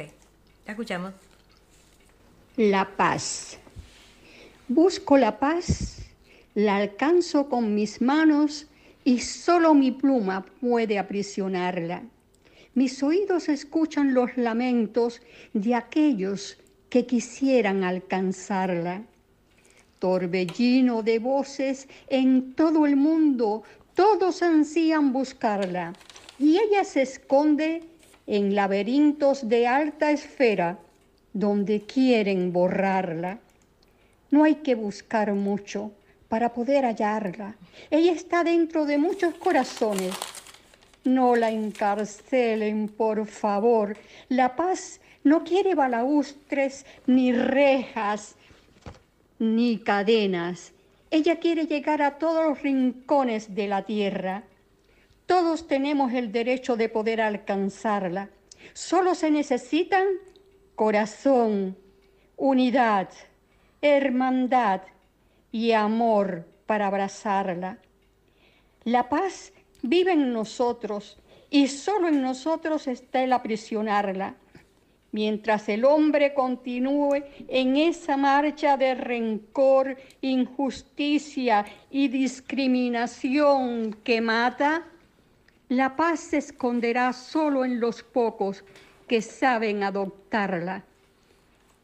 la 0.65 0.71
escuchamos. 0.71 1.13
La 2.56 2.86
paz. 2.95 3.58
Busco 4.69 5.17
la 5.17 5.38
paz, 5.38 6.00
la 6.53 6.77
alcanzo 6.77 7.47
con 7.47 7.73
mis 7.73 8.01
manos 8.01 8.67
y 9.03 9.19
solo 9.19 9.73
mi 9.73 9.91
pluma 9.91 10.45
puede 10.59 10.99
aprisionarla. 10.99 12.03
Mis 12.73 13.01
oídos 13.03 13.49
escuchan 13.49 14.13
los 14.13 14.37
lamentos 14.37 15.21
de 15.53 15.75
aquellos 15.75 16.57
que 16.89 17.05
quisieran 17.05 17.83
alcanzarla. 17.83 19.03
Torbellino 19.99 21.03
de 21.03 21.19
voces 21.19 21.87
en 22.07 22.53
todo 22.53 22.85
el 22.85 22.95
mundo, 22.95 23.63
todos 23.93 24.41
ansían 24.41 25.13
buscarla 25.13 25.93
y 26.39 26.57
ella 26.57 26.83
se 26.83 27.01
esconde 27.03 27.83
en 28.27 28.55
laberintos 28.55 29.47
de 29.47 29.67
alta 29.67 30.11
esfera 30.11 30.79
donde 31.33 31.81
quieren 31.81 32.51
borrarla. 32.51 33.39
No 34.31 34.43
hay 34.43 34.55
que 34.55 34.75
buscar 34.75 35.33
mucho 35.33 35.91
para 36.32 36.54
poder 36.54 36.86
hallarla. 36.86 37.56
Ella 37.89 38.13
está 38.13 38.46
dentro 38.46 38.86
de 38.86 38.98
muchos 38.98 39.34
corazones. 39.34 40.13
No 41.04 41.36
la 41.36 41.52
encarcelen, 41.52 42.88
por 42.88 43.28
favor. 43.28 43.98
La 44.30 44.56
paz 44.56 45.02
no 45.26 45.44
quiere 45.44 45.76
balaustres, 45.76 46.86
ni 47.06 47.34
rejas, 47.34 48.36
ni 49.39 49.80
cadenas. 49.80 50.72
Ella 51.10 51.36
quiere 51.36 51.65
llegar 51.65 52.02
a 52.02 52.17
todos 52.17 52.48
los 52.48 52.62
rincones 52.62 53.54
de 53.54 53.67
la 53.67 53.82
tierra. 53.82 54.44
Todos 55.26 55.67
tenemos 55.67 56.13
el 56.13 56.32
derecho 56.32 56.78
de 56.78 56.88
poder 56.88 57.20
alcanzarla. 57.20 58.30
Solo 58.72 59.15
se 59.15 59.32
necesitan 59.32 60.06
corazón, 60.76 61.76
unidad, 62.38 63.10
hermandad 63.82 64.84
y 65.51 65.71
amor 65.73 66.47
para 66.65 66.87
abrazarla. 66.87 67.77
La 68.83 69.09
paz 69.09 69.53
vive 69.81 70.13
en 70.13 70.33
nosotros 70.33 71.17
y 71.49 71.67
solo 71.67 72.07
en 72.07 72.21
nosotros 72.21 72.87
está 72.87 73.23
el 73.23 73.33
aprisionarla. 73.33 74.35
Mientras 75.11 75.67
el 75.67 75.83
hombre 75.83 76.33
continúe 76.33 77.23
en 77.49 77.75
esa 77.75 78.15
marcha 78.15 78.77
de 78.77 78.95
rencor, 78.95 79.97
injusticia 80.21 81.65
y 81.89 82.07
discriminación 82.07 83.93
que 84.05 84.21
mata, 84.21 84.85
la 85.67 85.97
paz 85.97 86.21
se 86.21 86.37
esconderá 86.37 87.11
solo 87.11 87.65
en 87.65 87.81
los 87.81 88.03
pocos 88.03 88.63
que 89.07 89.21
saben 89.21 89.83
adoptarla. 89.83 90.85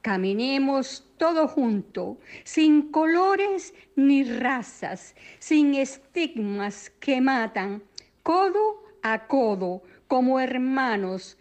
Caminemos 0.02 1.04
todos 1.18 1.52
juntos, 1.52 2.18
sin 2.44 2.92
colores 2.92 3.74
ni 3.96 4.24
razas, 4.24 5.16
sin 5.40 5.76
estigmas 5.76 6.92
que 7.00 7.22
matan, 7.22 7.84
codo 8.24 8.84
a 9.04 9.28
codo, 9.28 9.84
como 10.08 10.40
hermanos, 10.40 11.38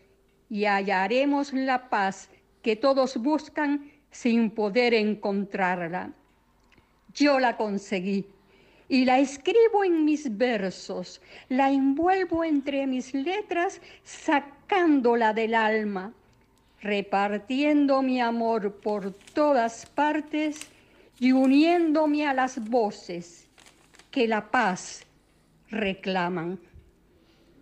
y 0.48 0.64
hallaremos 0.64 1.52
la 1.52 1.88
paz 1.90 2.30
que 2.62 2.76
todos 2.76 3.16
buscan 3.16 3.90
sin 4.10 4.50
poder 4.50 4.94
encontrarla. 4.94 6.12
Yo 7.12 7.38
la 7.38 7.56
conseguí 7.56 8.26
y 8.88 9.04
la 9.04 9.18
escribo 9.18 9.84
en 9.84 10.04
mis 10.04 10.36
versos, 10.36 11.20
la 11.48 11.70
envuelvo 11.70 12.44
entre 12.44 12.86
mis 12.86 13.14
letras, 13.14 13.80
sacándola 14.04 15.32
del 15.32 15.54
alma, 15.54 16.12
repartiendo 16.86 18.02
mi 18.02 18.20
amor 18.20 18.72
por 18.80 19.12
todas 19.34 19.86
partes 19.86 20.68
y 21.18 21.32
uniéndome 21.32 22.26
a 22.26 22.34
las 22.34 22.58
voces 22.68 23.46
que 24.10 24.26
la 24.28 24.50
paz 24.50 25.04
reclaman. 25.70 26.58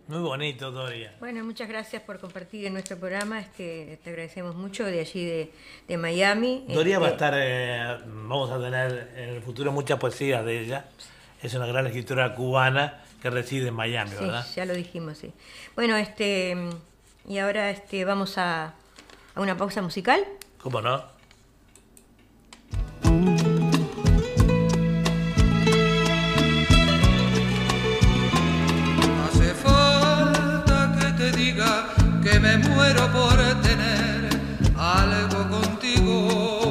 Muy 0.07 0.19
bonito, 0.19 0.69
Doria. 0.71 1.15
Bueno, 1.19 1.43
muchas 1.43 1.67
gracias 1.67 2.03
por 2.03 2.19
compartir 2.19 2.65
en 2.67 2.73
nuestro 2.73 2.95
programa. 2.97 3.39
Este, 3.39 3.97
te 4.03 4.11
agradecemos 4.11 4.55
mucho 4.55 4.85
de 4.85 4.99
allí 4.99 5.25
de, 5.25 5.51
de 5.87 5.97
Miami. 5.97 6.63
Doria 6.69 6.99
va 6.99 7.07
a 7.07 7.09
Este, 7.09 7.25
estar, 7.25 7.33
eh, 7.35 7.97
vamos 8.05 8.51
a 8.51 8.59
tener 8.59 9.11
en 9.17 9.29
el 9.29 9.41
futuro 9.41 9.71
muchas 9.71 9.97
poesías 9.99 10.45
de 10.45 10.61
ella. 10.61 10.85
Es 11.41 11.55
una 11.55 11.65
gran 11.65 11.87
escritora 11.87 12.35
cubana 12.35 13.01
que 13.19 13.31
reside 13.31 13.69
en 13.69 13.73
Miami, 13.73 14.11
Sí, 14.11 14.17
¿verdad? 14.19 14.45
ya 14.55 14.65
lo 14.65 14.75
dijimos, 14.75 15.17
sí. 15.17 15.31
Bueno, 15.75 15.95
este 15.97 16.55
y 17.27 17.39
ahora 17.39 17.71
este 17.71 18.05
vamos 18.05 18.37
a, 18.37 18.75
a 19.35 19.41
una 19.41 19.55
pausa 19.57 19.81
musical. 19.81 20.25
¿Cómo 20.61 20.81
no? 20.81 21.03
Hace 29.25 29.53
falta 29.53 30.95
que 30.99 31.11
te 31.17 31.31
diga 31.37 31.89
que 32.23 32.39
me 32.39 32.57
muero 32.57 33.11
por 33.11 33.37
tener 33.61 34.29
algo 34.77 35.49
contigo. 35.49 36.69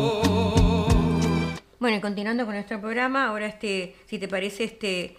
Bueno, 1.78 1.98
y 1.98 2.00
continuando 2.00 2.46
con 2.46 2.54
nuestro 2.54 2.80
programa, 2.80 3.28
ahora 3.28 3.46
este, 3.46 3.94
si 4.06 4.18
te 4.18 4.26
parece, 4.26 4.64
este 4.64 5.18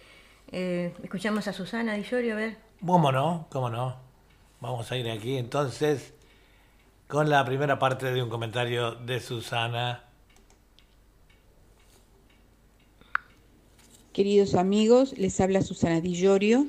eh, 0.52 0.92
escuchamos 1.04 1.48
a 1.48 1.54
Susana 1.54 1.94
Di 1.94 2.04
Llorio, 2.04 2.34
a 2.34 2.38
ver. 2.38 2.58
¿Cómo 2.84 3.12
no? 3.12 3.48
¿Cómo 3.52 3.70
no? 3.70 3.98
Vamos 4.62 4.92
a 4.92 4.98
ir 4.98 5.10
aquí 5.10 5.38
entonces 5.38 6.15
con 7.08 7.30
la 7.30 7.46
primera 7.46 7.78
parte 7.78 8.12
de 8.12 8.24
un 8.24 8.30
comentario 8.30 8.96
de 8.96 9.20
Susana. 9.20 10.04
Queridos 14.12 14.56
amigos, 14.56 15.18
les 15.18 15.40
habla 15.40 15.62
Susana 15.62 16.02
Di 16.02 16.16
Llorio. 16.16 16.68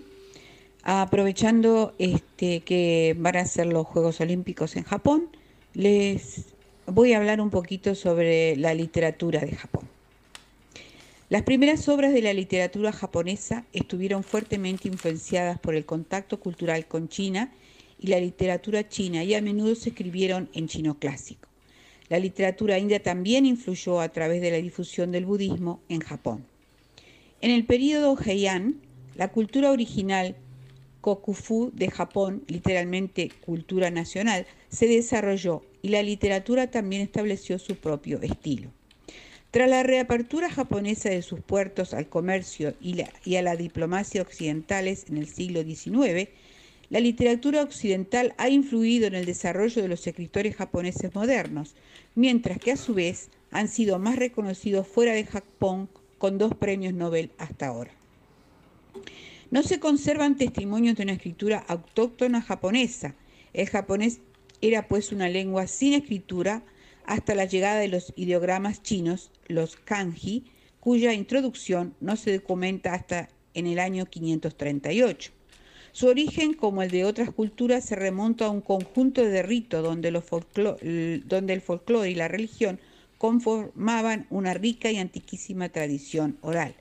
Aprovechando 0.82 1.94
este, 1.98 2.60
que 2.60 3.16
van 3.18 3.36
a 3.36 3.46
ser 3.46 3.66
los 3.66 3.86
Juegos 3.86 4.20
Olímpicos 4.20 4.76
en 4.76 4.84
Japón, 4.84 5.28
les 5.74 6.44
voy 6.86 7.12
a 7.12 7.18
hablar 7.18 7.40
un 7.40 7.50
poquito 7.50 7.94
sobre 7.94 8.56
la 8.56 8.74
literatura 8.74 9.40
de 9.40 9.56
Japón. 9.56 9.88
Las 11.28 11.42
primeras 11.42 11.88
obras 11.88 12.12
de 12.12 12.22
la 12.22 12.32
literatura 12.32 12.92
japonesa 12.92 13.64
estuvieron 13.72 14.22
fuertemente 14.22 14.86
influenciadas 14.86 15.58
por 15.58 15.74
el 15.74 15.84
contacto 15.84 16.38
cultural 16.38 16.86
con 16.86 17.08
China 17.08 17.50
y 17.98 18.08
la 18.08 18.20
literatura 18.20 18.88
china 18.88 19.24
y 19.24 19.34
a 19.34 19.42
menudo 19.42 19.74
se 19.74 19.90
escribieron 19.90 20.48
en 20.52 20.68
chino 20.68 20.98
clásico. 20.98 21.48
La 22.08 22.18
literatura 22.18 22.78
india 22.78 23.02
también 23.02 23.46
influyó 23.46 24.00
a 24.00 24.08
través 24.10 24.40
de 24.40 24.50
la 24.50 24.58
difusión 24.58 25.10
del 25.12 25.26
budismo 25.26 25.80
en 25.88 26.00
Japón. 26.00 26.44
En 27.40 27.50
el 27.50 27.64
período 27.64 28.16
Heian, 28.24 28.80
la 29.16 29.28
cultura 29.28 29.70
original 29.70 30.36
Kokufu 31.00 31.70
de 31.72 31.90
Japón, 31.90 32.42
literalmente 32.48 33.30
cultura 33.44 33.90
nacional, 33.90 34.46
se 34.68 34.86
desarrolló 34.88 35.62
y 35.82 35.90
la 35.90 36.02
literatura 36.02 36.70
también 36.70 37.02
estableció 37.02 37.58
su 37.58 37.76
propio 37.76 38.20
estilo. 38.22 38.70
Tras 39.52 39.70
la 39.70 39.84
reapertura 39.84 40.50
japonesa 40.50 41.08
de 41.08 41.22
sus 41.22 41.40
puertos 41.40 41.94
al 41.94 42.08
comercio 42.08 42.74
y, 42.80 43.04
y, 43.24 43.36
a 43.36 43.42
la 43.42 43.56
diplomacia 43.56 44.20
occidentales 44.20 45.06
en 45.08 45.16
el 45.16 45.28
siglo 45.28 45.62
XIX, 45.62 46.28
la 46.88 47.00
literatura 47.00 47.62
occidental 47.62 48.34
ha 48.38 48.48
influido 48.48 49.06
en 49.06 49.14
el 49.14 49.26
desarrollo 49.26 49.82
de 49.82 49.88
los 49.88 50.06
escritores 50.06 50.56
japoneses 50.56 51.14
modernos, 51.14 51.74
mientras 52.14 52.58
que 52.58 52.72
a 52.72 52.76
su 52.76 52.94
vez 52.94 53.30
han 53.50 53.68
sido 53.68 53.98
más 53.98 54.16
reconocidos 54.16 54.86
fuera 54.86 55.12
de 55.12 55.24
Japón 55.24 55.88
con 56.18 56.38
dos 56.38 56.54
premios 56.54 56.94
Nobel 56.94 57.30
hasta 57.38 57.66
ahora. 57.66 57.90
No 59.50 59.62
se 59.62 59.80
conservan 59.80 60.36
testimonios 60.36 60.96
de 60.96 61.04
una 61.04 61.12
escritura 61.12 61.64
autóctona 61.68 62.42
japonesa. 62.42 63.14
El 63.52 63.68
japonés 63.68 64.20
era 64.60 64.88
pues 64.88 65.12
una 65.12 65.28
lengua 65.28 65.66
sin 65.66 65.94
escritura 65.94 66.62
hasta 67.04 67.34
la 67.34 67.44
llegada 67.44 67.78
de 67.78 67.88
los 67.88 68.12
ideogramas 68.16 68.82
chinos, 68.82 69.30
los 69.46 69.76
kanji, 69.76 70.44
cuya 70.80 71.12
introducción 71.14 71.94
no 72.00 72.16
se 72.16 72.32
documenta 72.32 72.94
hasta 72.94 73.28
en 73.54 73.66
el 73.66 73.78
año 73.78 74.06
538. 74.06 75.35
Su 75.96 76.08
origen, 76.08 76.52
como 76.52 76.82
el 76.82 76.90
de 76.90 77.06
otras 77.06 77.30
culturas, 77.30 77.82
se 77.82 77.96
remonta 77.96 78.44
a 78.44 78.50
un 78.50 78.60
conjunto 78.60 79.24
de 79.24 79.42
ritos 79.42 79.82
donde, 79.82 80.10
donde 81.24 81.52
el 81.54 81.62
folclore 81.62 82.10
y 82.10 82.14
la 82.14 82.28
religión 82.28 82.78
conformaban 83.16 84.26
una 84.28 84.52
rica 84.52 84.90
y 84.90 84.98
antiquísima 84.98 85.70
tradición 85.70 86.36
oral. 86.42 86.74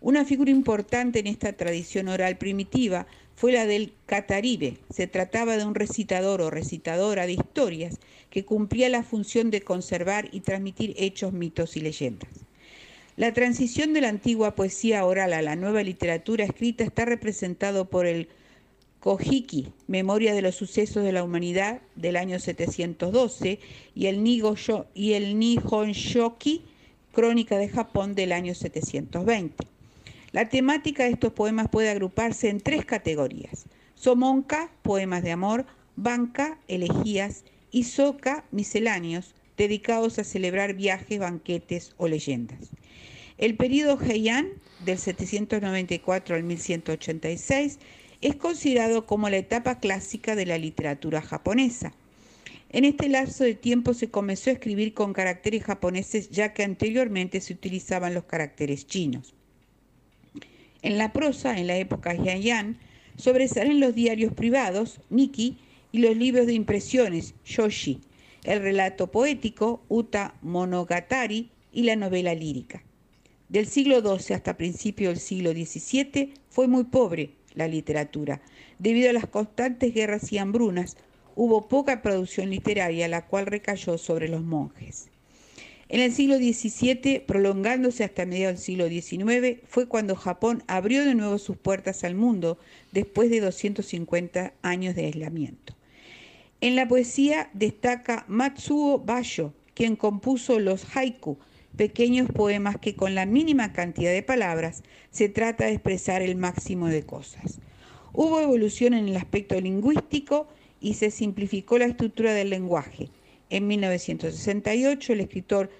Una 0.00 0.24
figura 0.24 0.50
importante 0.50 1.20
en 1.20 1.28
esta 1.28 1.52
tradición 1.52 2.08
oral 2.08 2.36
primitiva 2.36 3.06
fue 3.36 3.52
la 3.52 3.64
del 3.64 3.92
cataribe. 4.06 4.78
Se 4.90 5.06
trataba 5.06 5.56
de 5.56 5.64
un 5.64 5.76
recitador 5.76 6.40
o 6.40 6.50
recitadora 6.50 7.28
de 7.28 7.34
historias 7.34 8.00
que 8.28 8.44
cumplía 8.44 8.88
la 8.88 9.04
función 9.04 9.52
de 9.52 9.60
conservar 9.60 10.28
y 10.32 10.40
transmitir 10.40 10.94
hechos, 10.98 11.32
mitos 11.32 11.76
y 11.76 11.80
leyendas. 11.82 12.28
La 13.16 13.34
transición 13.34 13.92
de 13.92 14.00
la 14.00 14.08
antigua 14.08 14.54
poesía 14.54 15.04
oral 15.04 15.34
a 15.34 15.42
la 15.42 15.54
nueva 15.54 15.82
literatura 15.82 16.46
escrita 16.46 16.82
está 16.82 17.04
representado 17.04 17.90
por 17.90 18.06
el 18.06 18.28
Kojiki, 19.00 19.68
Memoria 19.86 20.32
de 20.32 20.40
los 20.40 20.54
Sucesos 20.54 21.04
de 21.04 21.12
la 21.12 21.22
Humanidad 21.22 21.82
del 21.94 22.16
año 22.16 22.40
712, 22.40 23.58
y 23.94 24.06
el, 24.06 24.22
Nigo 24.22 24.54
y 24.94 25.12
el 25.12 25.38
Nihon 25.38 25.92
Shoki, 25.92 26.62
Crónica 27.12 27.58
de 27.58 27.68
Japón 27.68 28.14
del 28.14 28.32
año 28.32 28.54
720. 28.54 29.66
La 30.30 30.48
temática 30.48 31.04
de 31.04 31.10
estos 31.10 31.34
poemas 31.34 31.68
puede 31.68 31.90
agruparse 31.90 32.48
en 32.48 32.60
tres 32.60 32.86
categorías. 32.86 33.66
Somonka, 33.94 34.72
poemas 34.80 35.22
de 35.22 35.32
amor, 35.32 35.66
Banka, 35.96 36.58
elegías, 36.66 37.44
y 37.70 37.84
Soka, 37.84 38.44
misceláneos, 38.52 39.34
dedicados 39.58 40.18
a 40.18 40.24
celebrar 40.24 40.72
viajes, 40.72 41.18
banquetes 41.18 41.92
o 41.98 42.08
leyendas. 42.08 42.70
El 43.42 43.56
período 43.56 43.98
Heian, 44.00 44.50
del 44.84 44.98
794 44.98 46.36
al 46.36 46.44
1186, 46.44 47.80
es 48.20 48.36
considerado 48.36 49.04
como 49.04 49.28
la 49.30 49.38
etapa 49.38 49.80
clásica 49.80 50.36
de 50.36 50.46
la 50.46 50.58
literatura 50.58 51.20
japonesa. 51.20 51.92
En 52.70 52.84
este 52.84 53.08
lapso 53.08 53.42
de 53.42 53.56
tiempo 53.56 53.94
se 53.94 54.12
comenzó 54.12 54.50
a 54.50 54.52
escribir 54.52 54.94
con 54.94 55.12
caracteres 55.12 55.64
japoneses 55.64 56.30
ya 56.30 56.52
que 56.52 56.62
anteriormente 56.62 57.40
se 57.40 57.52
utilizaban 57.52 58.14
los 58.14 58.26
caracteres 58.26 58.86
chinos. 58.86 59.34
En 60.82 60.96
la 60.96 61.12
prosa, 61.12 61.58
en 61.58 61.66
la 61.66 61.76
época 61.78 62.12
Heian, 62.12 62.78
sobresalen 63.16 63.80
los 63.80 63.92
diarios 63.92 64.32
privados, 64.34 65.00
Niki, 65.10 65.58
y 65.90 65.98
los 65.98 66.16
libros 66.16 66.46
de 66.46 66.52
impresiones, 66.52 67.34
Yoshi, 67.44 68.02
el 68.44 68.62
relato 68.62 69.10
poético, 69.10 69.82
Uta 69.88 70.36
Monogatari, 70.42 71.50
y 71.72 71.82
la 71.82 71.96
novela 71.96 72.36
lírica. 72.36 72.84
Del 73.52 73.66
siglo 73.66 74.00
XII 74.00 74.34
hasta 74.34 74.56
principios 74.56 75.12
del 75.12 75.20
siglo 75.20 75.52
XVII 75.52 76.32
fue 76.48 76.68
muy 76.68 76.84
pobre, 76.84 77.32
la 77.52 77.68
literatura. 77.68 78.40
Debido 78.78 79.10
a 79.10 79.12
las 79.12 79.26
constantes 79.26 79.92
guerras 79.92 80.32
y 80.32 80.38
hambrunas, 80.38 80.96
hubo 81.36 81.68
poca 81.68 82.00
producción 82.00 82.48
literaria, 82.48 83.08
la 83.08 83.26
cual 83.26 83.44
recayó 83.44 83.98
sobre 83.98 84.30
los 84.30 84.42
monjes. 84.42 85.10
En 85.90 86.00
el 86.00 86.14
siglo 86.14 86.38
XVII, 86.38 87.24
prolongándose 87.26 88.04
hasta 88.04 88.24
mediados 88.24 88.56
del 88.56 88.64
siglo 88.64 88.88
XIX, 88.88 89.60
fue 89.68 89.86
cuando 89.86 90.16
Japón 90.16 90.64
abrió 90.66 91.04
de 91.04 91.14
nuevo 91.14 91.36
sus 91.36 91.58
puertas 91.58 92.04
al 92.04 92.14
mundo 92.14 92.56
después 92.92 93.28
de 93.28 93.40
250 93.40 94.54
años 94.62 94.94
de 94.94 95.04
aislamiento. 95.04 95.76
En 96.62 96.74
la 96.74 96.88
poesía 96.88 97.50
destaca 97.52 98.24
Matsuo 98.28 98.98
Basho, 98.98 99.52
quien 99.74 99.96
compuso 99.96 100.58
los 100.58 100.96
haiku, 100.96 101.36
pequeños 101.76 102.30
poemas 102.30 102.76
que 102.78 102.94
con 102.94 103.14
la 103.14 103.26
mínima 103.26 103.72
cantidad 103.72 104.12
de 104.12 104.22
palabras 104.22 104.82
se 105.10 105.28
trata 105.28 105.66
de 105.66 105.72
expresar 105.72 106.22
el 106.22 106.36
máximo 106.36 106.88
de 106.88 107.04
cosas. 107.04 107.58
Hubo 108.12 108.40
evolución 108.40 108.94
en 108.94 109.08
el 109.08 109.16
aspecto 109.16 109.58
lingüístico 109.60 110.48
y 110.80 110.94
se 110.94 111.10
simplificó 111.10 111.78
la 111.78 111.86
estructura 111.86 112.34
del 112.34 112.50
lenguaje. 112.50 113.08
En 113.48 113.66
1968 113.66 115.12
el 115.12 115.20
escritor 115.20 115.70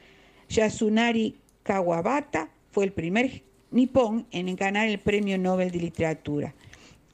Yasunari 0.48 1.36
Kawabata 1.62 2.50
fue 2.70 2.84
el 2.84 2.92
primer 2.92 3.42
nipón 3.70 4.26
en 4.30 4.54
ganar 4.56 4.88
el 4.88 4.98
Premio 4.98 5.38
Nobel 5.38 5.70
de 5.70 5.78
Literatura. 5.78 6.54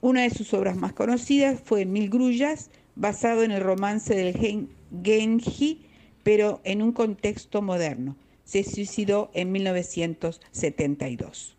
Una 0.01 0.23
de 0.23 0.31
sus 0.31 0.55
obras 0.55 0.77
más 0.77 0.93
conocidas 0.93 1.61
fue 1.65 1.85
Mil 1.85 2.09
Grullas, 2.11 2.71
basado 2.95 3.43
en 3.43 3.51
el 3.51 3.63
romance 3.63 4.15
del 4.15 4.69
Genji, 5.03 5.83
pero 6.23 6.61
en 6.65 6.83
un 6.83 6.93
contexto 6.93 7.63
moderno 7.63 8.17
se 8.49 8.65
suicidó 8.65 9.31
en 9.35 9.53
1972. 9.53 11.55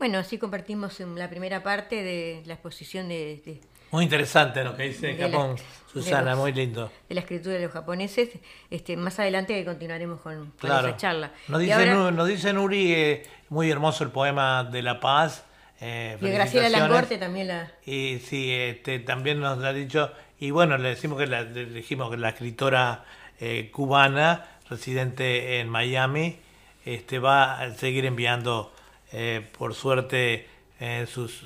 Bueno, 0.00 0.18
así 0.18 0.36
compartimos 0.36 0.98
la 0.98 1.30
primera 1.30 1.62
parte 1.62 2.02
de 2.02 2.42
la 2.44 2.54
exposición 2.54 3.08
de... 3.08 3.60
muy 3.92 4.02
interesante 4.02 4.64
lo 4.64 4.76
que 4.76 4.82
dice 4.84 5.14
Japón, 5.14 5.54
Susana, 5.92 6.34
muy 6.34 6.52
lindo. 6.52 6.90
De 7.08 7.14
la 7.14 7.20
escritura 7.20 7.54
de 7.54 7.62
los 7.62 7.70
japoneses. 7.70 8.30
Este, 8.68 8.96
más 8.96 9.20
adelante 9.20 9.64
continuaremos 9.64 10.20
con, 10.20 10.52
esa 10.60 10.96
charla. 10.96 11.30
Nos 11.46 11.60
dice, 11.60 11.94
nos 11.94 12.26
dice 12.26 12.52
Nuri, 12.52 12.92
eh, 12.92 13.22
muy 13.48 13.70
hermoso 13.70 14.02
el 14.02 14.10
poema 14.10 14.64
de 14.64 14.82
La 14.82 14.98
Paz. 14.98 15.44
Eh, 15.80 16.18
y 16.20 16.30
Graciela 16.30 16.68
Langorte 16.68 17.16
también 17.16 17.46
la... 17.46 17.70
Y 17.86 18.18
sí, 18.18 18.50
este, 18.50 18.98
también 18.98 19.38
nos 19.38 19.58
lo 19.58 19.68
ha 19.68 19.72
dicho, 19.72 20.10
y 20.40 20.50
bueno, 20.50 20.76
le 20.78 20.88
decimos 20.88 21.16
que 21.16 21.28
la, 21.28 21.44
dijimos 21.44 22.10
que 22.10 22.16
la 22.16 22.30
escritora 22.30 23.04
eh, 23.38 23.70
cubana 23.72 24.58
residente 24.70 25.60
en 25.60 25.68
Miami, 25.68 26.38
este, 26.84 27.18
va 27.18 27.60
a 27.60 27.74
seguir 27.74 28.06
enviando, 28.06 28.72
eh, 29.12 29.46
por 29.58 29.74
suerte, 29.74 30.48
eh, 30.78 31.06
sus, 31.06 31.44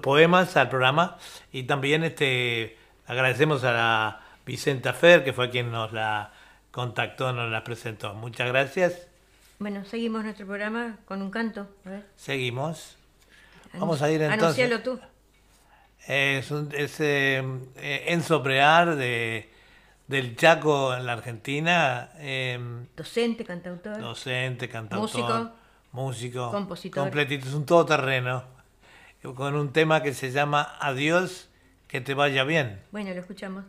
poemas 0.00 0.56
al 0.56 0.68
programa. 0.68 1.18
Y 1.52 1.64
también 1.64 2.04
este, 2.04 2.76
agradecemos 3.06 3.64
a 3.64 3.72
la 3.72 4.20
Vicenta 4.46 4.92
Fer, 4.92 5.24
que 5.24 5.32
fue 5.32 5.50
quien 5.50 5.72
nos 5.72 5.92
la 5.92 6.32
contactó, 6.70 7.32
nos 7.32 7.50
la 7.50 7.64
presentó. 7.64 8.14
Muchas 8.14 8.48
gracias. 8.48 9.08
Bueno, 9.58 9.84
seguimos 9.84 10.22
nuestro 10.24 10.46
programa 10.46 10.98
con 11.06 11.20
un 11.20 11.30
canto. 11.30 11.66
Seguimos. 12.16 12.96
Vamos 13.74 14.02
a 14.02 14.10
ir 14.10 14.22
entonces. 14.22 14.64
Anuncialo 14.64 14.82
tú. 14.82 15.00
Es, 16.06 16.50
un, 16.50 16.70
es 16.74 16.98
eh, 17.00 17.42
Enzo 18.06 18.42
Prear 18.42 18.96
de 18.96 19.49
del 20.10 20.34
Chaco 20.34 20.92
en 20.92 21.06
la 21.06 21.12
Argentina. 21.12 22.10
Em, 22.18 22.86
docente, 22.96 23.44
cantautor. 23.44 24.00
Docente, 24.00 24.68
cantautor. 24.68 25.02
Músico. 25.02 25.50
Músico. 25.92 26.50
Compositor. 26.50 27.04
Completito, 27.04 27.46
es 27.46 27.54
un 27.54 27.64
todoterreno. 27.64 28.44
Con 29.22 29.54
un 29.54 29.72
tema 29.72 30.02
que 30.02 30.12
se 30.12 30.32
llama 30.32 30.76
Adiós, 30.80 31.48
que 31.86 32.00
te 32.00 32.14
vaya 32.14 32.42
bien. 32.42 32.80
Bueno, 32.90 33.14
lo 33.14 33.20
escuchamos. 33.20 33.64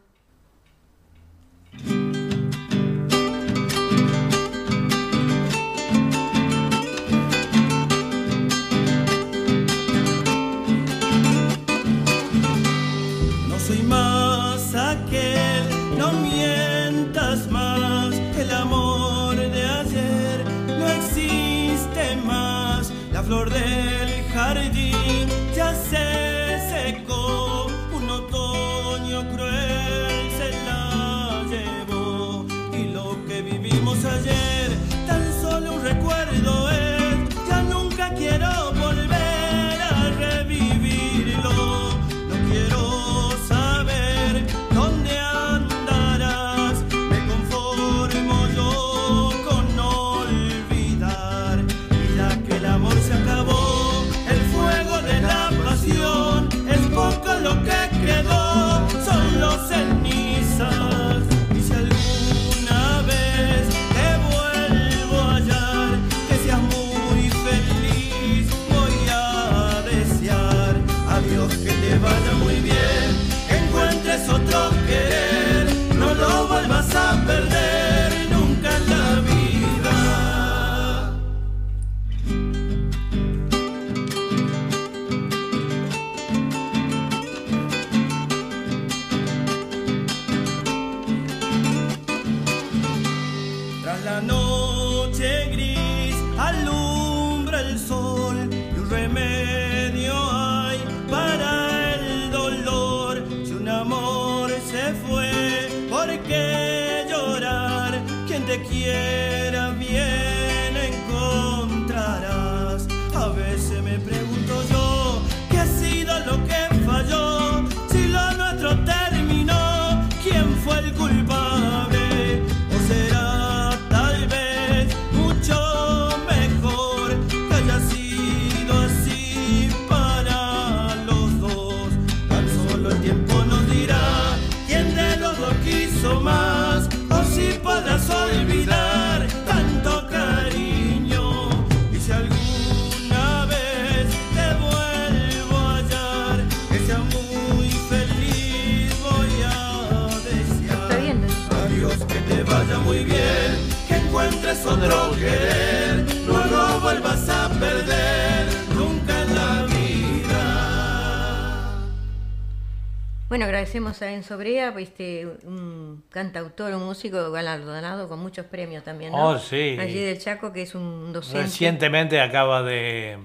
Bueno, 163.32 163.46
agradecemos 163.46 164.02
a 164.02 164.12
Enzo 164.12 164.38
Brea, 164.38 164.74
este, 164.78 165.26
un 165.46 166.04
cantautor, 166.10 166.74
un 166.74 166.84
músico 166.84 167.32
galardonado 167.32 168.10
con 168.10 168.20
muchos 168.20 168.46
premios 168.48 168.84
también, 168.84 169.14
¿no? 169.14 169.30
Oh, 169.30 169.40
sí. 169.40 169.78
Allí 169.80 170.02
del 170.04 170.20
Chaco, 170.20 170.52
que 170.52 170.64
es 170.64 170.76
un 170.76 171.14
docente. 171.14 171.44
Recientemente 171.44 172.20
acaba 172.20 172.62
de, 172.62 173.18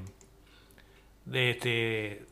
de 1.25 1.51
este, 1.51 2.25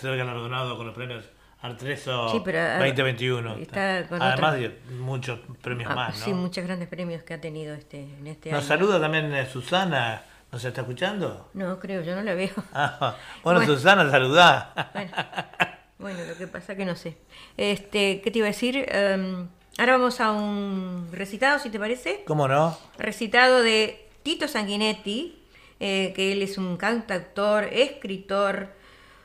ser 0.00 0.16
galardonado 0.16 0.78
con 0.78 0.86
los 0.86 0.94
premios 0.96 1.26
Artreso 1.60 2.30
Sí, 2.30 2.40
pero, 2.42 2.58
ah, 2.58 2.78
2021. 2.78 3.56
está 3.56 4.06
con 4.08 4.22
Además 4.22 4.54
otra- 4.54 4.58
de 4.58 4.80
muchos 4.98 5.40
premios 5.60 5.90
Ah, 5.90 5.94
más, 5.94 6.18
¿no? 6.20 6.24
Sí, 6.24 6.32
muchos 6.32 6.64
grandes 6.64 6.88
premios 6.88 7.22
que 7.22 7.34
ha 7.34 7.40
tenido 7.42 7.74
este, 7.74 8.00
en 8.00 8.26
este 8.28 8.50
Nos 8.50 8.60
año. 8.60 8.68
saluda 8.68 8.98
también 8.98 9.30
eh, 9.34 9.44
Susana, 9.44 10.22
¿nos 10.50 10.64
está 10.64 10.80
escuchando? 10.80 11.50
No, 11.52 11.78
creo, 11.78 12.00
yo 12.00 12.16
no 12.16 12.22
la 12.22 12.32
veo. 12.32 12.48
Ah, 12.72 13.14
bueno, 13.44 13.58
Bueno. 13.60 13.74
Susana, 13.74 14.10
saludá. 14.10 14.72
Bueno, 14.94 15.12
lo 16.00 16.36
que 16.38 16.46
pasa 16.46 16.76
que 16.76 16.84
no 16.84 16.96
sé. 16.96 17.16
Este, 17.56 18.20
¿qué 18.22 18.30
te 18.30 18.38
iba 18.38 18.46
a 18.46 18.50
decir? 18.50 18.86
Em, 18.88 19.48
ahora 19.78 19.92
vamos 19.98 20.20
a 20.20 20.32
un 20.32 21.08
recitado, 21.12 21.58
si 21.58 21.70
te 21.70 21.78
parece. 21.78 22.22
¿Cómo 22.26 22.48
no? 22.48 22.76
Recitado 22.98 23.62
de 23.62 24.06
Tito 24.22 24.48
Sanguinetti, 24.48 25.38
eh, 25.78 26.12
que 26.14 26.32
él 26.32 26.42
es 26.42 26.58
un 26.58 26.76
cantautor, 26.76 27.64
escritor, 27.64 28.68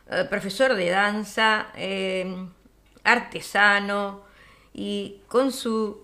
eh, 0.10 0.26
profesor 0.30 0.76
de 0.76 0.90
danza, 0.90 1.68
eh, 1.76 2.46
artesano, 3.04 4.24
y 4.74 5.22
con 5.28 5.52
su 5.52 6.04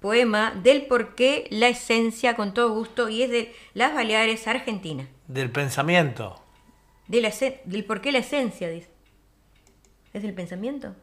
poema 0.00 0.52
Del 0.62 0.86
porqué 0.86 1.46
la 1.50 1.68
esencia, 1.68 2.34
con 2.36 2.52
todo 2.52 2.70
gusto, 2.74 3.08
y 3.08 3.22
es 3.22 3.30
de 3.30 3.54
las 3.72 3.94
Baleares, 3.94 4.46
Argentina. 4.46 5.08
Del 5.28 5.50
pensamiento. 5.50 6.40
De 7.08 7.22
la 7.22 7.28
esen- 7.28 7.60
del 7.64 7.84
porqué 7.84 8.12
la 8.12 8.18
esencia, 8.18 8.68
dice. 8.68 8.88
¿Es 10.14 10.22
del 10.22 10.32
pensamiento? 10.32 10.94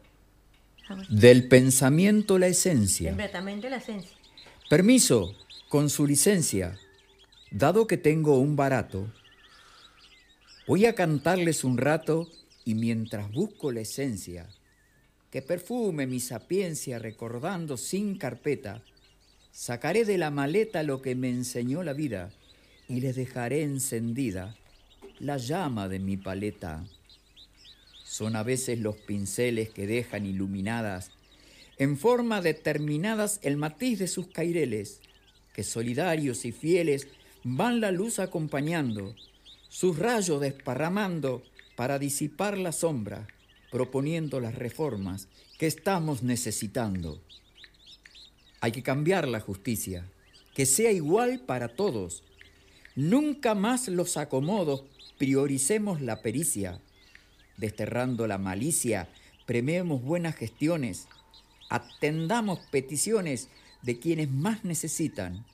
Ah. 0.88 0.96
Del 1.10 1.46
pensamiento 1.46 2.38
la 2.38 2.46
esencia. 2.46 3.10
Completamente 3.10 3.68
la 3.68 3.76
esencia. 3.76 4.16
Permiso, 4.70 5.34
con 5.68 5.90
su 5.90 6.06
licencia, 6.06 6.78
dado 7.50 7.86
que 7.86 7.98
tengo 7.98 8.38
un 8.38 8.56
barato, 8.56 9.12
voy 10.66 10.86
a 10.86 10.94
cantarles 10.94 11.62
un 11.62 11.76
rato 11.76 12.26
y 12.64 12.74
mientras 12.74 13.30
busco 13.30 13.70
la 13.70 13.82
esencia, 13.82 14.48
que 15.30 15.42
perfume 15.42 16.06
mi 16.06 16.18
sapiencia 16.18 16.98
recordando 16.98 17.76
sin 17.76 18.16
carpeta, 18.16 18.82
sacaré 19.50 20.06
de 20.06 20.16
la 20.16 20.30
maleta 20.30 20.82
lo 20.82 21.02
que 21.02 21.14
me 21.14 21.28
enseñó 21.28 21.82
la 21.82 21.92
vida 21.92 22.30
y 22.88 23.00
les 23.00 23.14
dejaré 23.14 23.62
encendida 23.62 24.56
la 25.18 25.36
llama 25.36 25.88
de 25.88 25.98
mi 25.98 26.16
paleta. 26.16 26.86
Son 28.12 28.36
a 28.36 28.42
veces 28.42 28.78
los 28.78 28.96
pinceles 28.96 29.70
que 29.70 29.86
dejan 29.86 30.26
iluminadas 30.26 31.12
en 31.78 31.96
forma 31.96 32.42
determinadas 32.42 33.40
el 33.42 33.56
matiz 33.56 33.98
de 34.00 34.06
sus 34.06 34.26
caireles, 34.26 35.00
que 35.54 35.62
solidarios 35.62 36.44
y 36.44 36.52
fieles 36.52 37.08
van 37.42 37.80
la 37.80 37.90
luz 37.90 38.18
acompañando, 38.18 39.14
sus 39.70 39.98
rayos 39.98 40.42
desparramando 40.42 41.42
para 41.74 41.98
disipar 41.98 42.58
la 42.58 42.72
sombra, 42.72 43.26
proponiendo 43.70 44.40
las 44.40 44.56
reformas 44.56 45.28
que 45.58 45.66
estamos 45.66 46.22
necesitando. 46.22 47.18
Hay 48.60 48.72
que 48.72 48.82
cambiar 48.82 49.26
la 49.26 49.40
justicia, 49.40 50.04
que 50.54 50.66
sea 50.66 50.92
igual 50.92 51.40
para 51.46 51.68
todos. 51.68 52.24
Nunca 52.94 53.54
más 53.54 53.88
los 53.88 54.18
acomodos, 54.18 54.84
prioricemos 55.16 56.02
la 56.02 56.20
pericia. 56.20 56.78
Desterrando 57.56 58.26
la 58.26 58.38
malicia, 58.38 59.08
premiemos 59.46 60.02
buenas 60.02 60.34
gestiones, 60.36 61.08
atendamos 61.68 62.60
peticiones 62.70 63.48
de 63.82 63.98
quienes 63.98 64.30
más 64.30 64.64
necesitan, 64.64 65.44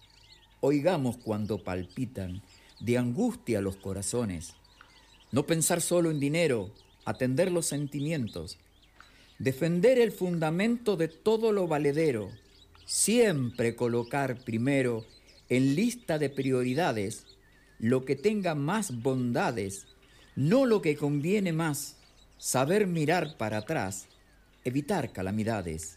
oigamos 0.61 1.17
cuando 1.17 1.63
palpitan 1.63 2.43
de 2.81 2.99
angustia 2.99 3.61
los 3.61 3.77
corazones. 3.77 4.55
No 5.33 5.47
pensar 5.47 5.81
solo 5.81 6.11
en 6.11 6.21
dinero, 6.21 6.71
atender 7.05 7.51
los 7.51 7.67
sentimientos, 7.67 8.59
defender 9.39 9.99
el 9.99 10.13
fundamento 10.13 10.97
de 10.97 11.09
todo 11.09 11.53
lo 11.53 11.67
valedero, 11.67 12.31
siempre 12.85 13.77
colocar 13.77 14.43
primero 14.45 15.05
en 15.49 15.75
lista 15.75 16.19
de 16.19 16.31
prioridades 16.31 17.27
lo 17.79 18.05
que 18.05 18.17
tenga 18.17 18.55
más 18.55 19.03
bondades, 19.03 19.87
no 20.39 20.67
lo 20.67 20.83
que 20.83 20.97
conviene 20.97 21.53
más, 21.53 21.97
saber 22.39 22.87
mirar 22.87 23.37
para 23.37 23.57
atrás, 23.59 24.07
evitar 24.63 25.13
calamidades, 25.13 25.97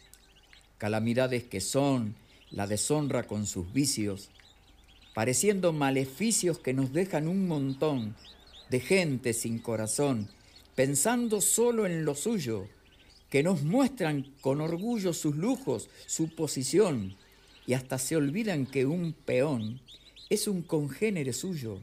calamidades 0.79 1.43
que 1.43 1.61
son 1.61 2.15
la 2.49 2.65
deshonra 2.65 3.27
con 3.27 3.45
sus 3.45 3.71
vicios, 3.71 4.31
pareciendo 5.13 5.73
maleficios 5.73 6.57
que 6.57 6.73
nos 6.73 6.91
dejan 6.91 7.27
un 7.27 7.47
montón, 7.47 8.15
de 8.71 8.79
gente 8.79 9.33
sin 9.33 9.59
corazón, 9.59 10.27
pensando 10.73 11.39
solo 11.39 11.85
en 11.85 12.03
lo 12.03 12.15
suyo, 12.15 12.67
que 13.29 13.43
nos 13.43 13.61
muestran 13.61 14.33
con 14.41 14.59
orgullo 14.59 15.13
sus 15.13 15.35
lujos, 15.35 15.87
su 16.07 16.33
posición, 16.33 17.15
y 17.67 17.73
hasta 17.73 17.99
se 17.99 18.15
olvidan 18.15 18.65
que 18.65 18.87
un 18.87 19.13
peón 19.13 19.81
es 20.31 20.47
un 20.47 20.63
congénere 20.63 21.31
suyo. 21.31 21.79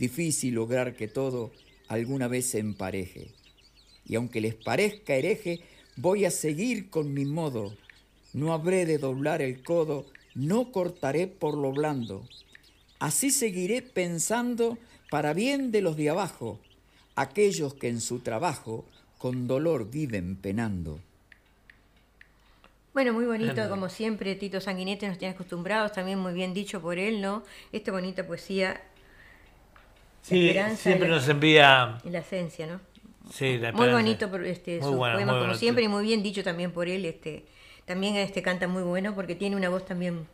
Difícil 0.00 0.54
lograr 0.54 0.96
que 0.96 1.08
todo 1.08 1.52
alguna 1.86 2.26
vez 2.26 2.46
se 2.46 2.58
empareje. 2.58 3.32
Y 4.06 4.14
aunque 4.14 4.40
les 4.40 4.54
parezca 4.54 5.14
hereje, 5.14 5.60
voy 5.96 6.24
a 6.24 6.30
seguir 6.30 6.88
con 6.88 7.12
mi 7.12 7.26
modo. 7.26 7.76
No 8.32 8.54
habré 8.54 8.86
de 8.86 8.96
doblar 8.96 9.42
el 9.42 9.62
codo, 9.62 10.06
no 10.34 10.72
cortaré 10.72 11.26
por 11.26 11.54
lo 11.54 11.72
blando. 11.72 12.26
Así 12.98 13.30
seguiré 13.30 13.82
pensando 13.82 14.78
para 15.10 15.34
bien 15.34 15.70
de 15.70 15.82
los 15.82 15.98
de 15.98 16.08
abajo, 16.08 16.58
aquellos 17.14 17.74
que 17.74 17.88
en 17.88 18.00
su 18.00 18.20
trabajo 18.20 18.86
con 19.18 19.46
dolor 19.46 19.90
viven 19.90 20.34
penando. 20.36 20.98
Bueno, 22.94 23.12
muy 23.12 23.26
bonito, 23.26 23.68
como 23.68 23.90
siempre, 23.90 24.34
Tito 24.34 24.60
Sanguinete 24.62 25.06
nos 25.06 25.18
tiene 25.18 25.34
acostumbrados, 25.34 25.92
también 25.92 26.18
muy 26.18 26.32
bien 26.32 26.54
dicho 26.54 26.80
por 26.80 26.98
él, 26.98 27.20
¿no? 27.20 27.44
Esta 27.70 27.92
bonita 27.92 28.26
poesía. 28.26 28.80
Sí, 30.22 30.54
siempre 30.76 31.08
nos 31.08 31.28
envía. 31.28 31.98
Y 32.04 32.10
la 32.10 32.20
esencia, 32.20 32.66
¿no? 32.66 32.80
Sí, 33.32 33.58
la 33.58 33.72
Muy 33.72 33.88
bonito 33.88 34.30
este, 34.44 34.80
sus 34.80 34.96
poemas, 34.96 35.36
como 35.36 35.54
siempre, 35.54 35.84
y 35.84 35.88
muy 35.88 36.04
bien 36.04 36.22
dicho 36.22 36.42
también 36.42 36.72
por 36.72 36.88
él. 36.88 37.04
Este, 37.04 37.44
también 37.84 38.16
este 38.16 38.42
canta 38.42 38.68
muy 38.68 38.82
bueno 38.82 39.14
porque 39.14 39.34
tiene 39.34 39.56
una 39.56 39.68
voz 39.68 39.84
también 39.84 40.26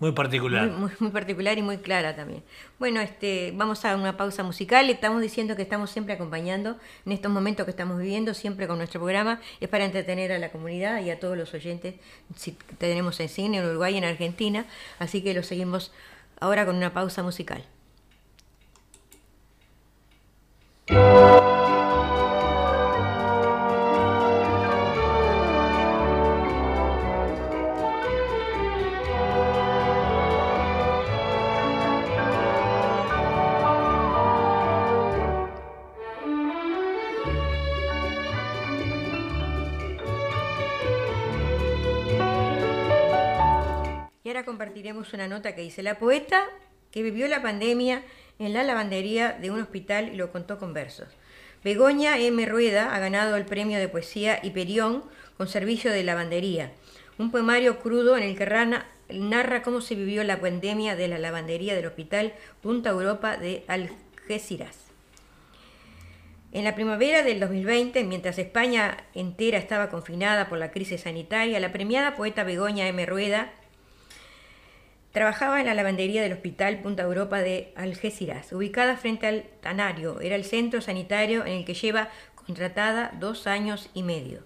muy 0.00 0.12
particular. 0.12 0.68
Muy, 0.68 1.10
particular 1.10 1.56
y 1.56 1.62
muy 1.62 1.78
clara 1.78 2.16
también. 2.16 2.42
Bueno, 2.78 3.00
este, 3.00 3.52
vamos 3.54 3.84
a 3.84 3.96
una 3.96 4.16
pausa 4.16 4.42
musical. 4.42 4.90
Estamos 4.90 5.22
diciendo 5.22 5.54
que 5.56 5.62
estamos 5.62 5.90
siempre 5.90 6.14
acompañando 6.14 6.76
en 7.06 7.12
estos 7.12 7.30
momentos 7.30 7.64
que 7.64 7.70
estamos 7.70 7.98
viviendo, 7.98 8.34
siempre 8.34 8.66
con 8.66 8.78
nuestro 8.78 9.00
programa. 9.00 9.40
Es 9.60 9.68
para 9.68 9.84
entretener 9.84 10.32
a 10.32 10.38
la 10.38 10.50
comunidad 10.50 11.00
y 11.02 11.10
a 11.10 11.20
todos 11.20 11.38
los 11.38 11.54
oyentes. 11.54 11.94
Si 12.36 12.52
tenemos 12.78 13.20
en 13.20 13.28
cine, 13.28 13.58
en 13.58 13.66
Uruguay, 13.66 13.96
en 13.96 14.04
Argentina. 14.04 14.66
Así 14.98 15.22
que 15.22 15.32
lo 15.32 15.42
seguimos 15.42 15.92
ahora 16.40 16.66
con 16.66 16.76
una 16.76 16.92
pausa 16.92 17.22
musical. 17.22 17.64
Compartiremos 44.84 45.14
una 45.14 45.28
nota 45.28 45.54
que 45.54 45.62
dice, 45.62 45.82
la 45.82 45.98
poeta 45.98 46.44
que 46.90 47.02
vivió 47.02 47.26
la 47.26 47.40
pandemia 47.40 48.02
en 48.38 48.52
la 48.52 48.62
lavandería 48.62 49.32
de 49.32 49.50
un 49.50 49.58
hospital 49.62 50.10
y 50.12 50.16
lo 50.16 50.30
contó 50.30 50.58
con 50.58 50.74
versos. 50.74 51.08
Begoña 51.64 52.18
M. 52.18 52.44
Rueda 52.44 52.94
ha 52.94 52.98
ganado 52.98 53.36
el 53.36 53.46
premio 53.46 53.78
de 53.78 53.88
poesía 53.88 54.40
Hiperión 54.42 55.02
con 55.38 55.48
servicio 55.48 55.90
de 55.90 56.04
lavandería, 56.04 56.72
un 57.16 57.30
poemario 57.30 57.78
crudo 57.78 58.18
en 58.18 58.24
el 58.24 58.36
que 58.36 58.44
Rana 58.44 58.86
narra 59.08 59.62
cómo 59.62 59.80
se 59.80 59.94
vivió 59.94 60.22
la 60.22 60.38
pandemia 60.38 60.96
de 60.96 61.08
la 61.08 61.18
lavandería 61.18 61.74
del 61.74 61.86
hospital 61.86 62.34
Punta 62.60 62.90
Europa 62.90 63.38
de 63.38 63.64
Algeciras. 63.68 64.76
En 66.52 66.62
la 66.62 66.74
primavera 66.74 67.22
del 67.22 67.40
2020, 67.40 68.04
mientras 68.04 68.38
España 68.38 68.98
entera 69.14 69.56
estaba 69.56 69.88
confinada 69.88 70.50
por 70.50 70.58
la 70.58 70.72
crisis 70.72 71.00
sanitaria, 71.00 71.58
la 71.58 71.72
premiada 71.72 72.16
poeta 72.16 72.44
Begoña 72.44 72.86
M. 72.86 73.06
Rueda 73.06 73.50
Trabajaba 75.14 75.60
en 75.60 75.66
la 75.66 75.74
lavandería 75.74 76.22
del 76.22 76.32
Hospital 76.32 76.82
Punta 76.82 77.04
Europa 77.04 77.40
de 77.40 77.72
Algeciras, 77.76 78.52
ubicada 78.52 78.96
frente 78.96 79.28
al 79.28 79.44
Tanario. 79.60 80.20
Era 80.20 80.34
el 80.34 80.44
centro 80.44 80.80
sanitario 80.80 81.46
en 81.46 81.52
el 81.52 81.64
que 81.64 81.74
lleva 81.74 82.08
contratada 82.34 83.12
dos 83.20 83.46
años 83.46 83.90
y 83.94 84.02
medio. 84.02 84.40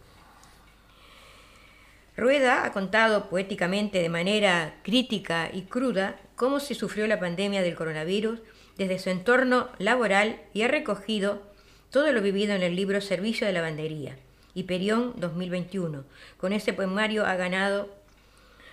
Rueda 2.19 2.67
ha 2.67 2.73
contado 2.73 3.31
poéticamente 3.31 4.03
de 4.03 4.11
manera 4.11 4.75
crítica 4.83 5.49
y 5.51 5.63
cruda 5.63 6.17
cómo 6.37 6.61
se 6.61 6.75
sufrió 6.75 7.07
la 7.07 7.19
pandemia 7.19 7.63
del 7.63 7.75
coronavirus 7.75 8.41
desde 8.77 8.99
su 8.99 9.09
entorno 9.09 9.71
laboral 9.79 10.39
y 10.53 10.63
ha 10.63 10.69
recogido 10.69 11.45
todo 11.91 12.13
lo 12.13 12.21
vivido 12.21 12.55
en 12.55 12.63
el 12.63 12.77
libro 12.77 13.01
Servicio 13.01 13.47
de 13.47 13.55
Lavandería, 13.55 14.17
Hiperión 14.53 15.15
2021. 15.17 16.05
Con 16.37 16.53
ese 16.53 16.75
poemario 16.75 17.25
ha 17.25 17.37
ganado 17.37 17.98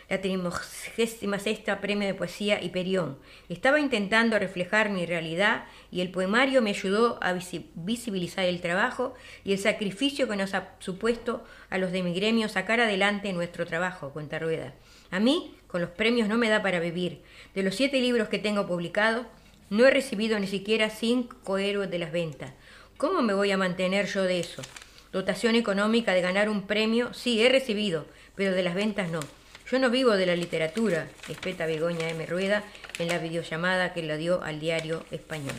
la 0.10 0.22
36 0.22 1.60
Premio 1.82 2.08
de 2.08 2.13
Poesía 2.13 2.62
Hiperión. 2.62 3.18
Estaba 3.50 3.80
intentando 3.80 4.38
reflejar 4.38 4.89
mi 4.89 5.06
realidad 5.06 5.65
y 5.91 6.02
el 6.02 6.12
poemario 6.12 6.62
me 6.62 6.72
ayudó 6.72 7.18
a 7.22 7.34
visibilizar 7.76 8.46
el 8.46 8.62
trabajo 8.62 9.13
y 9.44 9.54
el 9.54 9.60
sacrificio 9.60 10.28
que 10.28 10.36
nos 10.36 10.54
ha 10.54 10.76
supuesto 10.80 11.44
a 11.70 11.78
los 11.78 11.91
de 11.91 12.04
mi 12.04 12.13
gremio 12.13 12.50
sacar 12.50 12.80
adelante 12.80 13.34
nuestro 13.34 13.65
trabajo, 13.65 14.12
cuenta 14.12 14.39
Rueda. 14.39 14.74
A 15.12 15.20
mí, 15.20 15.56
con 15.68 15.82
los 15.82 15.89
premios 15.89 16.28
no 16.28 16.38
me 16.38 16.50
da 16.50 16.62
para 16.62 16.80
vivir. 16.80 17.22
De 17.54 17.63
los 17.63 17.76
siete 17.76 18.00
libros 18.00 18.30
que 18.30 18.39
tengo 18.39 18.68
publicados, 18.68 19.26
no 19.70 19.86
he 19.86 19.91
recibido 19.91 20.39
ni 20.39 20.48
siquiera 20.48 20.89
cinco 20.89 21.58
héroes 21.58 21.89
de 21.89 22.00
las 22.00 22.12
ventas. 22.12 22.52
¿Cómo 22.98 23.22
me 23.22 23.34
voy 23.34 23.52
a 23.52 23.58
mantener 23.58 24.06
yo 24.06 24.24
de 24.24 24.39
eso? 24.39 24.62
Dotación 25.12 25.56
económica 25.56 26.13
de 26.13 26.22
ganar 26.22 26.50
un 26.50 26.68
premio, 26.68 27.13
sí, 27.13 27.41
he 27.41 27.50
recibido, 27.50 28.06
pero 28.36 28.54
de 28.54 28.63
las 28.63 28.76
ventas 28.76 29.10
no. 29.10 29.20
Yo 29.71 29.80
no 29.80 29.89
vivo 29.89 30.12
de 30.12 30.28
la 30.28 30.36
literatura, 30.36 31.08
espeta 31.28 31.65
Begoña 31.65 32.08
M. 32.10 32.23
Rueda 32.28 32.63
en 32.99 33.08
la 33.08 33.17
videollamada 33.17 33.93
que 33.93 34.04
la 34.04 34.15
dio 34.15 34.43
al 34.43 34.60
diario 34.60 35.04
español. 35.10 35.56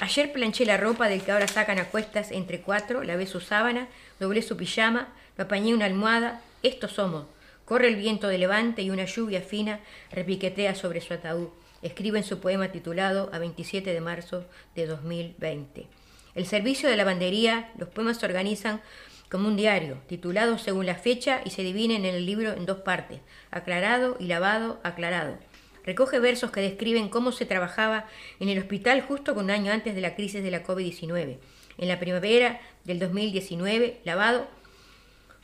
Ayer 0.00 0.30
planché 0.32 0.66
la 0.66 0.76
ropa 0.76 1.08
del 1.08 1.22
que 1.22 1.32
ahora 1.32 1.48
sacan 1.48 1.78
a 1.78 1.86
cuestas 1.86 2.30
entre 2.30 2.60
cuatro, 2.60 3.02
lavé 3.04 3.26
su 3.26 3.40
sábana, 3.40 3.88
doblé 4.18 4.42
su 4.42 4.58
pijama, 4.58 5.08
lo 5.38 5.44
apañé 5.44 5.72
una 5.72 5.86
almohada. 5.86 6.42
Estos 6.62 6.92
somos. 6.92 7.24
Corre 7.64 7.88
el 7.88 7.96
viento 7.96 8.28
de 8.28 8.36
levante 8.36 8.82
y 8.82 8.90
una 8.90 9.06
lluvia 9.06 9.40
fina 9.40 9.80
repiquetea 10.12 10.74
sobre 10.74 11.00
su 11.00 11.14
ataúd. 11.14 11.48
Escribe 11.80 12.18
en 12.18 12.24
su 12.24 12.38
poema 12.38 12.68
titulado 12.68 13.30
A 13.32 13.38
27 13.38 13.94
de 13.94 14.00
marzo 14.02 14.44
de 14.74 14.86
2020. 14.86 15.86
El 16.34 16.46
servicio 16.46 16.90
de 16.90 16.98
lavandería, 16.98 17.72
los 17.78 17.88
poemas 17.88 18.18
se 18.18 18.26
organizan 18.26 18.82
como 19.30 19.46
un 19.48 19.56
diario, 19.56 19.98
titulado 20.08 20.58
según 20.58 20.86
la 20.86 20.96
fecha 20.96 21.40
y 21.44 21.50
se 21.50 21.62
dividen 21.62 22.04
en 22.04 22.14
el 22.14 22.26
libro 22.26 22.52
en 22.52 22.66
dos 22.66 22.80
partes, 22.80 23.20
aclarado 23.50 24.16
y 24.18 24.26
lavado, 24.26 24.80
aclarado. 24.82 25.38
Recoge 25.84 26.18
versos 26.18 26.50
que 26.50 26.60
describen 26.60 27.08
cómo 27.08 27.32
se 27.32 27.46
trabajaba 27.46 28.06
en 28.40 28.48
el 28.48 28.58
hospital 28.58 29.00
justo 29.02 29.34
con 29.34 29.44
un 29.44 29.50
año 29.50 29.72
antes 29.72 29.94
de 29.94 30.00
la 30.00 30.14
crisis 30.14 30.42
de 30.42 30.50
la 30.50 30.64
COVID-19. 30.64 31.38
En 31.78 31.88
la 31.88 31.98
primavera 31.98 32.60
del 32.84 32.98
2019, 32.98 34.00
lavado, 34.04 34.48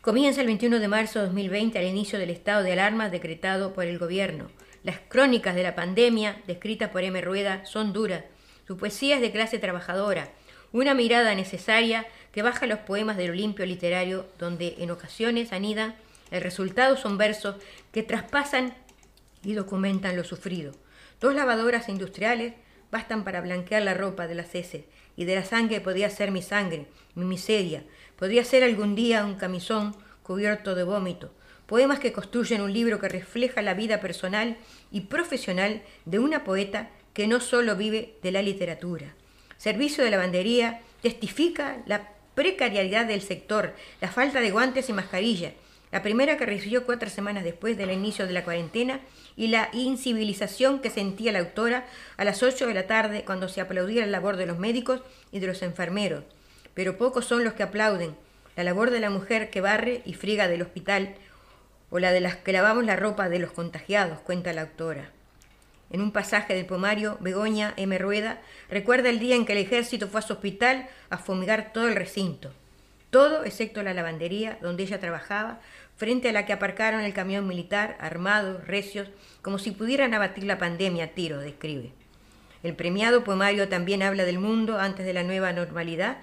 comienza 0.02 0.40
el 0.40 0.48
21 0.48 0.80
de 0.80 0.88
marzo 0.88 1.20
de 1.20 1.26
2020 1.26 1.78
al 1.78 1.86
inicio 1.86 2.18
del 2.18 2.30
estado 2.30 2.62
de 2.62 2.72
alarma 2.72 3.08
decretado 3.08 3.72
por 3.72 3.84
el 3.84 3.98
gobierno. 3.98 4.50
Las 4.82 4.98
crónicas 5.08 5.54
de 5.54 5.62
la 5.62 5.74
pandemia, 5.74 6.42
descritas 6.46 6.90
por 6.90 7.02
M. 7.02 7.20
Rueda, 7.20 7.64
son 7.64 7.92
duras. 7.92 8.24
Su 8.66 8.76
poesía 8.76 9.16
es 9.16 9.20
de 9.20 9.32
clase 9.32 9.58
trabajadora, 9.58 10.28
una 10.72 10.94
mirada 10.94 11.34
necesaria 11.34 12.06
que 12.36 12.42
baja 12.42 12.66
los 12.66 12.80
poemas 12.80 13.16
del 13.16 13.30
Olimpio 13.30 13.64
literario, 13.64 14.26
donde 14.38 14.74
en 14.80 14.90
ocasiones 14.90 15.54
anidan, 15.54 15.96
el 16.30 16.42
resultado 16.42 16.98
son 16.98 17.16
versos 17.16 17.56
que 17.92 18.02
traspasan 18.02 18.74
y 19.42 19.54
documentan 19.54 20.16
lo 20.16 20.22
sufrido. 20.22 20.74
Dos 21.18 21.34
lavadoras 21.34 21.88
industriales 21.88 22.52
bastan 22.90 23.24
para 23.24 23.40
blanquear 23.40 23.80
la 23.84 23.94
ropa 23.94 24.26
de 24.26 24.34
las 24.34 24.54
heces, 24.54 24.84
y 25.16 25.24
de 25.24 25.34
la 25.34 25.46
sangre 25.46 25.80
podría 25.80 26.10
ser 26.10 26.30
mi 26.30 26.42
sangre, 26.42 26.88
mi 27.14 27.24
miseria, 27.24 27.84
podría 28.16 28.44
ser 28.44 28.64
algún 28.64 28.94
día 28.94 29.24
un 29.24 29.36
camisón 29.36 29.96
cubierto 30.22 30.74
de 30.74 30.82
vómito. 30.82 31.32
Poemas 31.64 32.00
que 32.00 32.12
construyen 32.12 32.60
un 32.60 32.74
libro 32.74 32.98
que 32.98 33.08
refleja 33.08 33.62
la 33.62 33.72
vida 33.72 33.98
personal 34.02 34.58
y 34.90 35.00
profesional 35.00 35.80
de 36.04 36.18
una 36.18 36.44
poeta 36.44 36.90
que 37.14 37.28
no 37.28 37.40
solo 37.40 37.76
vive 37.76 38.18
de 38.22 38.30
la 38.30 38.42
literatura. 38.42 39.14
Servicio 39.56 40.04
de 40.04 40.10
Lavandería 40.10 40.82
testifica 41.00 41.78
la 41.86 42.15
precariedad 42.36 43.06
del 43.06 43.22
sector, 43.22 43.74
la 44.00 44.08
falta 44.08 44.40
de 44.40 44.52
guantes 44.52 44.88
y 44.88 44.92
mascarillas, 44.92 45.54
la 45.90 46.02
primera 46.02 46.36
que 46.36 46.46
recibió 46.46 46.84
cuatro 46.84 47.08
semanas 47.08 47.42
después 47.42 47.78
del 47.78 47.90
inicio 47.90 48.26
de 48.26 48.34
la 48.34 48.44
cuarentena 48.44 49.00
y 49.36 49.48
la 49.48 49.70
incivilización 49.72 50.80
que 50.80 50.90
sentía 50.90 51.32
la 51.32 51.38
autora 51.38 51.86
a 52.18 52.24
las 52.24 52.42
ocho 52.42 52.66
de 52.66 52.74
la 52.74 52.86
tarde 52.86 53.24
cuando 53.24 53.48
se 53.48 53.62
aplaudía 53.62 54.04
la 54.04 54.12
labor 54.12 54.36
de 54.36 54.46
los 54.46 54.58
médicos 54.58 55.00
y 55.32 55.38
de 55.38 55.46
los 55.46 55.62
enfermeros. 55.62 56.24
Pero 56.74 56.98
pocos 56.98 57.24
son 57.24 57.42
los 57.42 57.54
que 57.54 57.62
aplauden 57.62 58.14
la 58.54 58.64
labor 58.64 58.90
de 58.90 59.00
la 59.00 59.10
mujer 59.10 59.48
que 59.48 59.62
barre 59.62 60.02
y 60.04 60.12
friega 60.12 60.46
del 60.46 60.62
hospital 60.62 61.14
o 61.88 61.98
la 61.98 62.12
de 62.12 62.20
las 62.20 62.36
que 62.36 62.52
lavamos 62.52 62.84
la 62.84 62.96
ropa 62.96 63.30
de 63.30 63.38
los 63.38 63.52
contagiados, 63.52 64.20
cuenta 64.20 64.52
la 64.52 64.62
autora. 64.62 65.15
En 65.90 66.00
un 66.00 66.10
pasaje 66.12 66.54
del 66.54 66.66
poemario, 66.66 67.16
Begoña 67.20 67.72
M. 67.76 67.96
Rueda 67.98 68.40
recuerda 68.68 69.08
el 69.08 69.18
día 69.20 69.36
en 69.36 69.46
que 69.46 69.52
el 69.52 69.58
ejército 69.58 70.08
fue 70.08 70.20
a 70.20 70.22
su 70.22 70.32
hospital 70.32 70.88
a 71.10 71.18
fumigar 71.18 71.72
todo 71.72 71.86
el 71.88 71.94
recinto. 71.94 72.52
Todo 73.10 73.44
excepto 73.44 73.82
la 73.82 73.94
lavandería 73.94 74.58
donde 74.60 74.82
ella 74.82 74.98
trabajaba, 75.00 75.60
frente 75.96 76.28
a 76.28 76.32
la 76.32 76.44
que 76.44 76.52
aparcaron 76.52 77.00
el 77.00 77.14
camión 77.14 77.46
militar, 77.46 77.96
armados, 78.00 78.66
recios, 78.66 79.08
como 79.42 79.58
si 79.58 79.70
pudieran 79.70 80.12
abatir 80.12 80.44
la 80.44 80.58
pandemia 80.58 81.04
a 81.04 81.08
tiro, 81.08 81.38
describe. 81.38 81.92
El 82.62 82.74
premiado 82.74 83.22
poemario 83.22 83.68
también 83.68 84.02
habla 84.02 84.24
del 84.24 84.38
mundo 84.40 84.78
antes 84.78 85.06
de 85.06 85.12
la 85.14 85.22
nueva 85.22 85.52
normalidad 85.52 86.18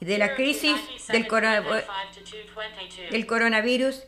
y 0.00 0.04
de 0.04 0.16
la 0.16 0.34
crisis 0.36 0.76
del, 1.08 1.26
corona- 1.26 1.60
del 3.10 3.26
coronavirus. 3.26 4.04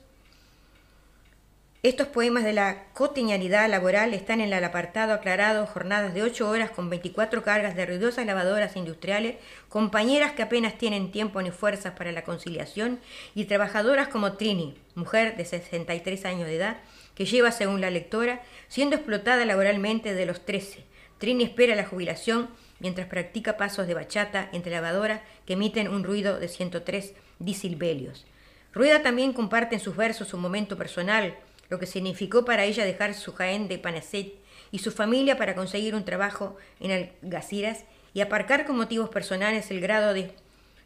Estos 1.83 2.09
poemas 2.09 2.45
de 2.45 2.53
la 2.53 2.85
cotidianidad 2.93 3.66
laboral 3.70 4.12
están 4.12 4.43
en 4.43 4.53
el 4.53 4.64
apartado 4.64 5.14
aclarado 5.14 5.66
jornadas 5.66 6.12
de 6.12 6.22
8 6.22 6.47
horas 6.47 6.70
con 6.70 6.91
24 6.91 7.43
cargas 7.43 7.74
de 7.74 7.87
ruidosas 7.87 8.26
lavadoras 8.26 8.76
industriales, 8.76 9.37
compañeras 9.70 10.33
que 10.33 10.43
apenas 10.43 10.76
tienen 10.76 11.11
tiempo 11.11 11.41
ni 11.41 11.51
fuerzas 11.51 11.95
para 11.95 12.12
la 12.12 12.22
conciliación 12.22 13.01
y 13.35 13.47
trabajadoras 13.47 14.09
como 14.09 14.35
Trini, 14.35 14.76
mujer 14.95 15.39
de 15.39 15.47
63 15.47 16.26
años 16.26 16.49
de 16.49 16.57
edad, 16.57 16.76
que 17.14 17.24
lleva, 17.24 17.51
según 17.51 17.81
la 17.81 17.89
lectora, 17.89 18.43
siendo 18.68 18.97
explotada 18.97 19.47
laboralmente 19.47 20.12
de 20.12 20.26
los 20.26 20.45
13. 20.45 20.85
Trini 21.16 21.45
espera 21.45 21.74
la 21.74 21.87
jubilación 21.87 22.51
mientras 22.78 23.07
practica 23.07 23.57
pasos 23.57 23.87
de 23.87 23.95
bachata 23.95 24.51
entre 24.53 24.72
lavadoras 24.72 25.22
que 25.47 25.55
emiten 25.55 25.89
un 25.89 26.05
ruido 26.05 26.41
de 26.41 26.49
103 26.49 27.14
decibelios. 27.39 28.26
Rueda 28.74 29.03
también 29.03 29.33
comparte 29.33 29.76
en 29.76 29.81
sus 29.81 29.97
versos 29.97 30.35
un 30.35 30.41
momento 30.41 30.76
personal, 30.76 31.37
lo 31.71 31.79
que 31.79 31.87
significó 31.87 32.45
para 32.45 32.64
ella 32.64 32.85
dejar 32.85 33.14
su 33.14 33.33
Jaén 33.33 33.68
de 33.68 33.79
Panacet 33.79 34.35
y 34.73 34.81
su 34.81 34.91
familia 34.91 35.39
para 35.39 35.55
conseguir 35.55 35.95
un 35.95 36.05
trabajo 36.05 36.57
en 36.81 37.11
Algeciras 37.23 37.85
y 38.12 38.21
aparcar 38.21 38.66
con 38.66 38.77
motivos 38.77 39.09
personales 39.09 39.71
el 39.71 39.81
grado 39.81 40.12
de 40.12 40.33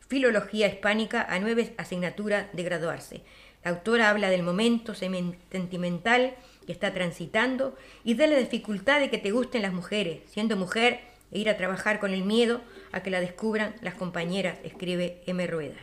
Filología 0.09 0.69
Hispánica 0.69 1.23
a 1.23 1.39
nueve 1.39 1.75
asignaturas 1.79 2.47
de 2.53 2.63
graduarse. 2.63 3.23
La 3.65 3.71
autora 3.71 4.11
habla 4.11 4.29
del 4.29 4.43
momento 4.43 4.95
sentimental 4.95 6.35
que 6.67 6.73
está 6.73 6.93
transitando 6.93 7.77
y 8.05 8.15
de 8.15 8.27
la 8.27 8.37
dificultad 8.37 9.01
de 9.01 9.09
que 9.09 9.19
te 9.19 9.31
gusten 9.31 9.63
las 9.63 9.73
mujeres, 9.73 10.21
siendo 10.27 10.57
mujer 10.57 11.01
e 11.33 11.39
ir 11.39 11.49
a 11.49 11.57
trabajar 11.57 11.99
con 11.99 12.13
el 12.13 12.25
miedo 12.25 12.61
a 12.93 13.03
que 13.03 13.11
la 13.11 13.21
descubran 13.21 13.75
las 13.81 13.95
compañeras, 13.95 14.59
escribe 14.65 15.23
M. 15.27 15.47
Rueda. 15.47 15.79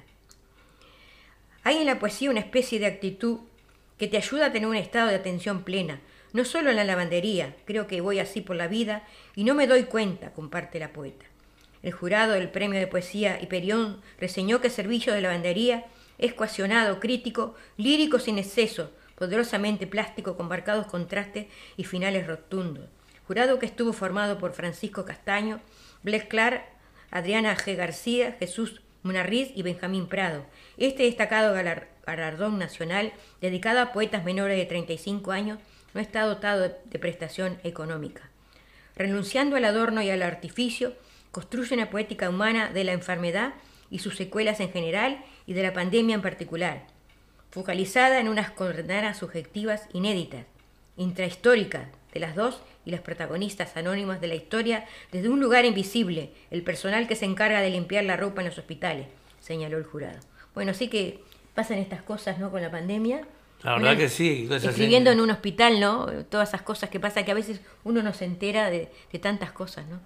Hay 1.64 1.78
en 1.78 1.86
la 1.88 2.00
poesía 2.00 2.30
una 2.30 2.40
especie 2.40 2.80
de 2.80 2.86
actitud 2.86 3.40
que 4.02 4.08
te 4.08 4.18
ayuda 4.18 4.48
a 4.48 4.52
tener 4.52 4.68
un 4.68 4.76
estado 4.76 5.10
de 5.10 5.16
atención 5.16 5.62
plena, 5.62 6.02
no 6.34 6.44
solo 6.44 6.72
en 6.72 6.76
la 6.76 6.84
lavandería, 6.84 7.56
creo 7.66 7.86
que 7.86 8.02
voy 8.02 8.18
así 8.18 8.42
por 8.42 8.56
la 8.56 8.68
vida 8.68 9.04
y 9.36 9.44
no 9.44 9.54
me 9.54 9.68
doy 9.68 9.84
cuenta, 9.84 10.34
comparte 10.34 10.80
la 10.80 10.92
poeta. 10.92 11.28
El 11.84 11.92
jurado 11.92 12.34
del 12.34 12.50
Premio 12.50 12.80
de 12.80 12.88
Poesía 12.88 13.40
Hiperión 13.40 14.02
reseñó 14.20 14.60
que 14.60 14.72
Servicio 14.72 15.14
de 15.14 15.22
Lavandería 15.22 15.86
es 16.18 16.34
cohesionado, 16.34 17.00
crítico, 17.00 17.54
lírico 17.78 18.18
sin 18.18 18.40
exceso, 18.40 18.90
poderosamente 19.14 19.86
plástico 19.86 20.36
con 20.36 20.48
marcados 20.48 20.88
contrastes 20.88 21.46
y 21.78 21.84
finales 21.84 22.26
rotundos. 22.26 22.90
Jurado 23.28 23.60
que 23.60 23.68
estuvo 23.68 23.94
formado 23.94 24.40
por 24.40 24.54
Francisco 24.54 25.06
Castaño, 25.06 25.60
Blaise 26.02 26.26
Clark, 26.26 26.66
Adriana 27.12 27.56
G. 27.56 27.76
García, 27.76 28.36
Jesús 28.40 28.82
Munarriz 29.04 29.52
y 29.56 29.64
Benjamín 29.64 30.08
Prado. 30.08 30.46
Este 30.82 31.04
destacado 31.04 31.54
galar- 31.54 31.90
galardón 32.08 32.58
nacional, 32.58 33.14
dedicado 33.40 33.82
a 33.82 33.92
poetas 33.92 34.24
menores 34.24 34.58
de 34.58 34.66
35 34.66 35.32
años, 35.32 35.60
no 35.94 36.02
está 36.02 36.24
dotado 36.24 36.62
de, 36.62 36.76
de 36.86 36.98
prestación 36.98 37.60
económica. 37.64 38.32
Renunciando 38.96 39.58
al 39.58 39.66
adorno 39.66 40.02
y 40.02 40.10
al 40.10 40.24
artificio, 40.24 40.96
construye 41.32 41.76
una 41.76 41.92
poética 41.92 42.30
humana 42.32 42.72
de 42.72 42.84
la 42.84 42.94
enfermedad 42.94 43.54
y 43.92 44.00
sus 44.00 44.16
secuelas 44.18 44.60
en 44.60 44.72
general 44.72 45.24
y 45.46 45.54
de 45.54 45.62
la 45.62 45.72
pandemia 45.72 46.16
en 46.16 46.24
particular, 46.24 46.88
focalizada 47.52 48.20
en 48.20 48.28
unas 48.28 48.50
coordenadas 48.50 49.18
subjetivas 49.20 49.88
inéditas, 49.94 50.48
intrahistóricas 50.98 51.90
de 52.12 52.20
las 52.20 52.36
dos 52.36 52.60
y 52.86 52.92
las 52.92 53.02
protagonistas 53.02 53.78
anónimas 53.78 54.20
de 54.20 54.28
la 54.30 54.36
historia 54.36 54.86
desde 55.12 55.30
un 55.30 55.40
lugar 55.42 55.64
invisible, 55.66 56.32
el 56.50 56.64
personal 56.64 57.08
que 57.08 57.16
se 57.16 57.26
encarga 57.26 57.62
de 57.62 57.70
limpiar 57.70 58.04
la 58.04 58.18
ropa 58.18 58.42
en 58.42 58.48
los 58.48 58.58
hospitales, 58.58 59.06
señaló 59.40 59.78
el 59.78 59.84
jurado. 59.84 60.18
Bueno, 60.54 60.74
sí 60.74 60.88
que 60.90 61.20
pasan 61.56 61.78
estas 61.78 62.02
cosas, 62.02 62.38
¿no? 62.40 62.52
Con 62.52 62.62
la 62.62 62.72
pandemia. 62.72 63.22
La 63.64 63.74
verdad 63.74 63.92
Una- 63.92 63.98
que 64.00 64.10
sí. 64.10 64.48
Escribiendo 64.52 65.12
en- 65.12 65.18
en 65.20 65.24
un 65.24 65.32
hospital, 65.32 65.80
¿no? 65.80 66.08
Todas 66.30 66.50
esas 66.50 66.62
cosas 66.64 66.90
que 66.90 67.00
pasan, 67.00 67.26
que 67.26 67.32
a 67.32 67.36
veces 67.36 67.62
uno 67.84 68.02
no 68.02 68.14
se 68.14 68.26
entera 68.26 68.70
de, 68.70 68.92
de 69.12 69.20
tantas 69.20 69.52
cosas, 69.52 69.86
¿no? 69.88 70.00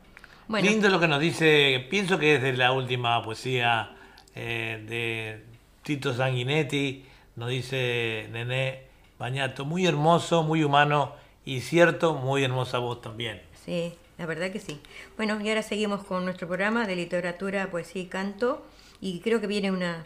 Bueno, 0.47 0.69
Lindo 0.69 0.89
lo 0.89 0.99
que 0.99 1.07
nos 1.07 1.19
dice, 1.19 1.87
pienso 1.89 2.19
que 2.19 2.35
es 2.35 2.41
de 2.41 2.53
la 2.53 2.71
última 2.71 3.23
poesía 3.23 3.95
eh, 4.35 4.83
de 4.87 5.43
Tito 5.83 6.13
Sanguinetti, 6.13 7.05
nos 7.35 7.49
dice 7.49 8.27
Nené 8.31 8.83
Bañato, 9.17 9.65
muy 9.65 9.85
hermoso, 9.87 10.43
muy 10.43 10.63
humano 10.63 11.13
y 11.45 11.61
cierto, 11.61 12.13
muy 12.15 12.43
hermosa 12.43 12.77
voz 12.79 13.01
también. 13.01 13.41
sí, 13.65 13.93
la 14.17 14.25
verdad 14.25 14.51
que 14.51 14.59
sí. 14.59 14.79
Bueno, 15.17 15.39
y 15.41 15.49
ahora 15.49 15.61
seguimos 15.63 16.03
con 16.05 16.23
nuestro 16.25 16.47
programa 16.47 16.85
de 16.87 16.95
literatura, 16.95 17.69
poesía 17.71 18.01
y 18.03 18.05
canto. 18.05 18.65
Y 19.01 19.19
creo 19.19 19.41
que 19.41 19.47
viene 19.47 19.71
una, 19.71 20.05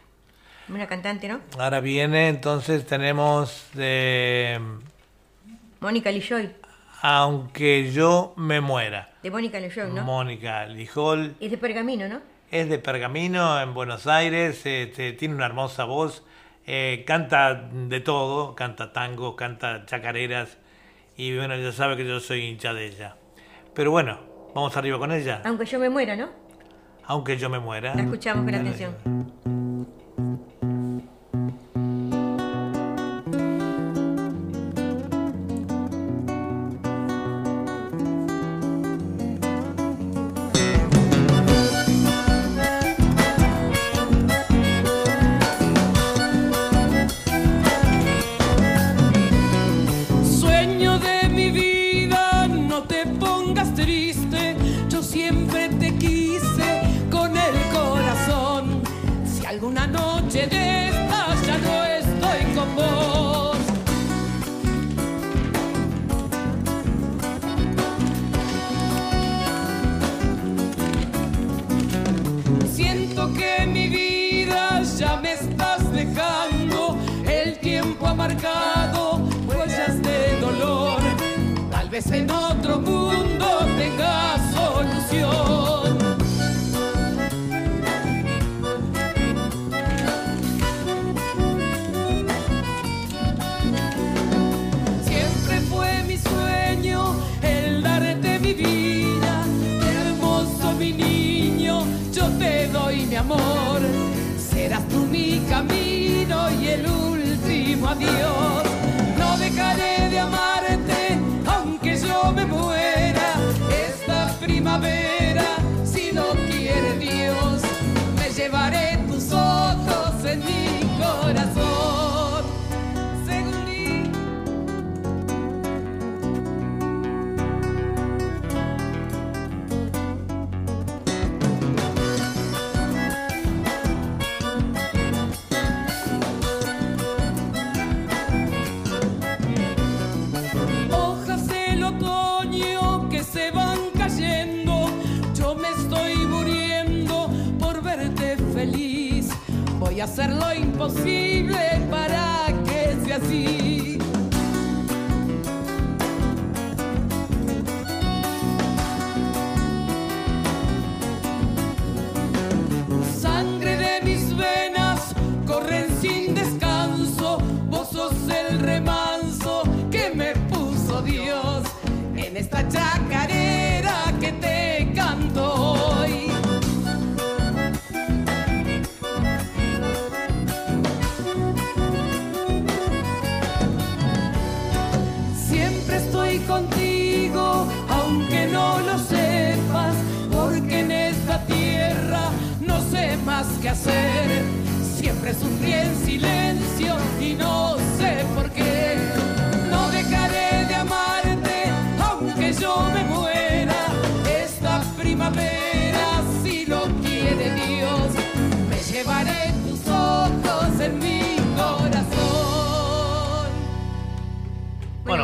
una 0.70 0.88
cantante, 0.88 1.28
¿no? 1.28 1.40
Ahora 1.58 1.80
viene, 1.80 2.28
entonces 2.30 2.86
tenemos 2.86 3.68
de 3.74 4.60
Mónica 5.80 6.12
Lijoy, 6.12 6.50
Aunque 7.02 7.92
yo 7.92 8.34
me 8.38 8.62
muera. 8.62 9.10
de 9.24 9.32
Mónica 9.32 9.60
Lijoy, 9.60 9.92
¿no? 9.92 10.04
Mónica 10.04 10.66
Lijol 10.66 11.36
es 11.40 11.52
de 11.52 11.58
Pergamino, 11.58 12.08
¿no? 12.08 12.22
es 12.52 12.68
de 12.70 12.80
Pergamino 12.80 13.62
en 13.62 13.74
Buenos 13.76 14.08
Aires, 14.08 14.66
este, 14.66 15.14
tiene 15.14 15.36
una 15.36 15.46
hermosa 15.46 15.84
voz, 15.86 16.24
eh, 16.66 17.04
canta 17.06 17.54
de 17.54 18.00
todo, 18.00 18.56
canta 18.56 18.92
tango, 18.92 19.36
canta 19.36 19.86
chacareras 19.86 20.58
y 21.16 21.36
bueno, 21.36 21.56
ya 21.58 21.72
sabe 21.72 21.96
que 21.96 22.08
yo 22.08 22.20
soy 22.20 22.46
hincha 22.46 22.74
de 22.74 22.88
ella. 22.88 23.16
Pero 23.76 23.92
bueno, 23.92 24.20
vamos 24.56 24.76
arriba 24.78 24.98
con 24.98 25.12
ella, 25.12 25.42
Aunque 25.46 25.66
yo 25.66 25.80
me 25.80 25.90
muera, 25.90 26.16
¿no? 26.16 26.30
aunque 27.06 27.38
yo 27.38 27.50
me 27.50 27.58
muera. 27.60 27.96
La 27.96 28.04
escuchamos 28.04 28.46
con 28.46 28.54
atención. 28.54 28.96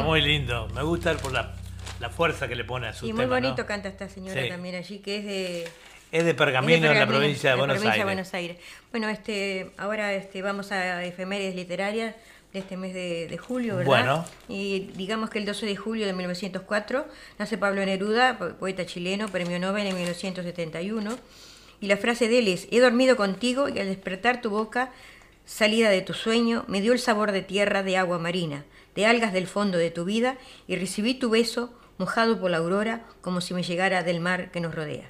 Muy 0.05 0.21
lindo. 0.21 0.67
Me 0.73 0.83
gusta 0.83 1.15
por 1.17 1.31
la, 1.31 1.53
la 1.99 2.09
fuerza 2.09 2.47
que 2.47 2.55
le 2.55 2.63
pone 2.63 2.87
a 2.87 2.93
su 2.93 3.05
Y 3.05 3.09
tema. 3.09 3.21
muy 3.21 3.25
bonito 3.29 3.61
¿no? 3.63 3.65
canta 3.67 3.89
esta 3.89 4.07
señora 4.09 4.41
Sí. 4.41 4.49
también 4.49 4.75
allí, 4.75 4.99
que 4.99 5.17
es 5.17 5.25
de... 5.25 5.67
Es 6.11 6.23
de 6.23 6.33
Pergamino, 6.33 6.75
es 6.75 6.81
de 6.83 6.87
en 6.91 6.99
la 6.99 7.07
provincia 7.07 7.49
de 7.49 7.55
la 7.55 7.61
Buenos 7.61 7.75
provincia 7.77 7.93
Aires. 7.93 8.05
Buenos 8.05 8.33
Aires. 8.33 8.57
Bueno, 8.91 9.09
este, 9.09 9.71
ahora 9.77 10.13
este, 10.13 10.41
vamos 10.41 10.71
a 10.71 11.03
efemérides 11.03 11.55
literarias 11.55 12.15
de 12.53 12.59
este 12.59 12.77
mes 12.77 12.93
de, 12.93 13.27
de 13.27 13.37
julio, 13.37 13.75
¿verdad? 13.75 13.85
Bueno. 13.85 14.25
Y 14.47 14.91
digamos 14.95 15.29
que 15.29 15.39
el 15.39 15.45
12 15.45 15.65
de 15.65 15.75
julio 15.75 16.05
de 16.05 16.13
1904 16.13 17.05
nace 17.37 17.57
Pablo 17.57 17.85
Neruda, 17.85 18.37
po- 18.37 18.49
poeta 18.53 18.85
chileno, 18.85 19.27
premio 19.27 19.59
Nobel 19.59 19.87
en 19.87 19.95
1971. 19.95 21.17
Y 21.81 21.87
la 21.87 21.97
frase 21.97 22.29
de 22.29 22.39
él 22.39 22.47
es, 22.47 22.67
he 22.71 22.79
dormido 22.79 23.17
contigo 23.17 23.67
y 23.67 23.77
al 23.79 23.87
despertar 23.87 24.39
tu 24.41 24.49
boca, 24.51 24.91
salida 25.45 25.89
de 25.89 26.01
tu 26.01 26.13
sueño, 26.13 26.63
me 26.69 26.79
dio 26.79 26.93
el 26.93 26.99
sabor 26.99 27.33
de 27.33 27.41
tierra, 27.41 27.83
de 27.83 27.97
agua 27.97 28.19
marina, 28.19 28.63
de 28.95 29.05
algas 29.05 29.33
del 29.33 29.47
fondo 29.47 29.77
de 29.77 29.91
tu 29.91 30.05
vida, 30.05 30.37
y 30.67 30.75
recibí 30.75 31.13
tu 31.13 31.29
beso 31.29 31.73
mojado 31.97 32.39
por 32.39 32.51
la 32.51 32.57
aurora 32.57 33.05
como 33.21 33.41
si 33.41 33.53
me 33.53 33.63
llegara 33.63 34.03
del 34.03 34.19
mar 34.19 34.51
que 34.51 34.59
nos 34.59 34.75
rodea. 34.75 35.07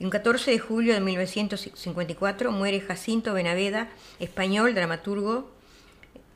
Un 0.00 0.08
14 0.08 0.50
de 0.50 0.58
julio 0.58 0.94
de 0.94 1.00
1954 1.00 2.52
muere 2.52 2.80
Jacinto 2.80 3.34
Benaveda, 3.34 3.88
español, 4.18 4.74
dramaturgo, 4.74 5.50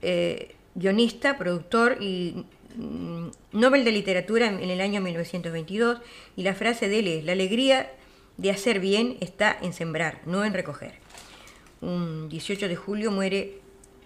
eh, 0.02 0.54
guionista, 0.74 1.38
productor 1.38 1.96
y 1.98 2.44
mm, 2.76 3.28
Nobel 3.52 3.84
de 3.84 3.92
Literatura 3.92 4.48
en, 4.48 4.62
en 4.62 4.68
el 4.68 4.82
año 4.82 5.00
1922. 5.00 6.02
Y 6.36 6.42
la 6.42 6.54
frase 6.54 6.90
de 6.90 6.98
él 6.98 7.08
es, 7.08 7.24
la 7.24 7.32
alegría 7.32 7.90
de 8.36 8.50
hacer 8.50 8.80
bien 8.80 9.16
está 9.20 9.56
en 9.62 9.72
sembrar, 9.72 10.20
no 10.26 10.44
en 10.44 10.52
recoger. 10.52 10.96
Un 11.80 12.28
18 12.28 12.68
de 12.68 12.76
julio 12.76 13.10
muere 13.10 13.60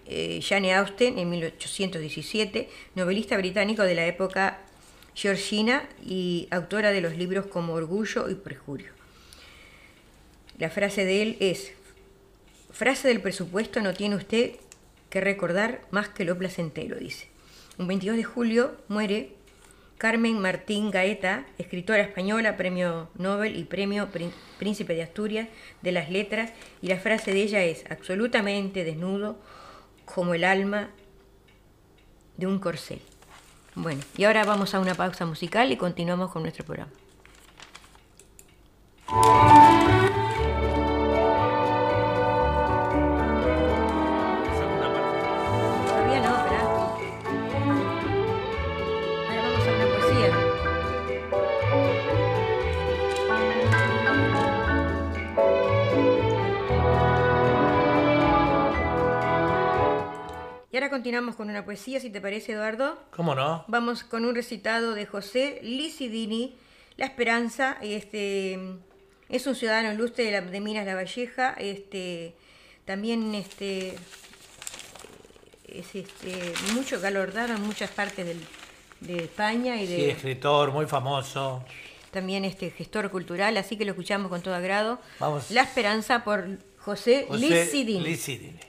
eh, 0.09 0.41
Jane 0.41 0.73
Austen 0.73 1.17
en 1.19 1.29
1817, 1.29 2.67
novelista 2.95 3.37
británico 3.37 3.83
de 3.83 3.95
la 3.95 4.05
época 4.07 4.59
georgina 5.15 5.87
y 6.03 6.47
autora 6.51 6.91
de 6.91 7.01
los 7.01 7.15
libros 7.15 7.45
como 7.45 7.73
Orgullo 7.73 8.29
y 8.29 8.35
Perjurio. 8.35 8.91
La 10.57 10.69
frase 10.69 11.05
de 11.05 11.21
él 11.21 11.37
es, 11.39 11.71
frase 12.71 13.07
del 13.07 13.21
presupuesto 13.21 13.81
no 13.81 13.93
tiene 13.93 14.15
usted 14.15 14.55
que 15.09 15.21
recordar 15.21 15.81
más 15.91 16.09
que 16.09 16.25
lo 16.25 16.37
placentero, 16.37 16.97
dice. 16.97 17.27
Un 17.77 17.87
22 17.87 18.17
de 18.17 18.23
julio 18.23 18.75
muere 18.87 19.31
Carmen 19.97 20.39
Martín 20.39 20.91
Gaeta, 20.91 21.45
escritora 21.57 22.01
española, 22.01 22.55
premio 22.57 23.09
Nobel 23.15 23.57
y 23.57 23.63
premio 23.63 24.09
Prín- 24.11 24.31
Príncipe 24.57 24.95
de 24.95 25.03
Asturias 25.03 25.47
de 25.81 25.91
las 25.91 26.09
Letras, 26.09 26.51
y 26.81 26.87
la 26.87 26.99
frase 26.99 27.33
de 27.33 27.41
ella 27.41 27.63
es, 27.63 27.83
absolutamente 27.89 28.83
desnudo 28.83 29.37
como 30.13 30.33
el 30.33 30.43
alma 30.43 30.89
de 32.37 32.47
un 32.47 32.59
corcel. 32.59 33.01
Bueno, 33.75 34.01
y 34.17 34.23
ahora 34.23 34.43
vamos 34.43 34.73
a 34.73 34.79
una 34.79 34.95
pausa 34.95 35.25
musical 35.25 35.71
y 35.71 35.77
continuamos 35.77 36.31
con 36.31 36.41
nuestro 36.41 36.65
programa. 36.65 36.91
Ahora 60.79 60.89
continuamos 60.91 61.35
con 61.35 61.49
una 61.49 61.65
poesía, 61.65 61.99
si 61.99 62.09
te 62.09 62.21
parece, 62.21 62.53
Eduardo. 62.53 62.97
¿Cómo 63.13 63.35
no? 63.35 63.65
Vamos 63.67 64.05
con 64.05 64.23
un 64.23 64.33
recitado 64.33 64.93
de 64.93 65.05
José 65.05 65.59
Licidini, 65.61 66.55
La 66.95 67.05
Esperanza. 67.05 67.77
Este, 67.81 68.57
es 69.27 69.45
un 69.45 69.55
ciudadano 69.55 69.91
ilustre 69.91 70.23
de, 70.23 70.31
la- 70.31 70.41
de 70.41 70.59
Minas 70.61 70.85
La 70.85 70.95
Valleja. 70.95 71.53
Este, 71.57 72.33
también 72.85 73.35
este, 73.35 73.95
es 75.67 75.93
este, 75.95 76.53
mucho 76.73 77.01
galardonado 77.01 77.55
en 77.55 77.61
muchas 77.61 77.89
partes 77.91 78.25
del- 78.25 78.45
de 79.01 79.23
España 79.25 79.75
y 79.81 79.85
de, 79.85 79.95
Sí, 79.97 80.09
escritor 80.11 80.71
muy 80.71 80.85
famoso. 80.85 81.61
también 82.11 82.45
este 82.45 82.69
gestor 82.71 83.11
cultural, 83.11 83.57
así 83.57 83.77
que 83.77 83.83
lo 83.83 83.91
escuchamos 83.91 84.29
con 84.29 84.41
todo 84.41 84.55
agrado. 84.55 84.99
Vamos. 85.19 85.51
La 85.51 85.63
Esperanza 85.63 86.23
por 86.23 86.47
José, 86.77 87.25
José 87.27 87.39
Licidini. 87.65 87.99
Licidini. 88.01 88.59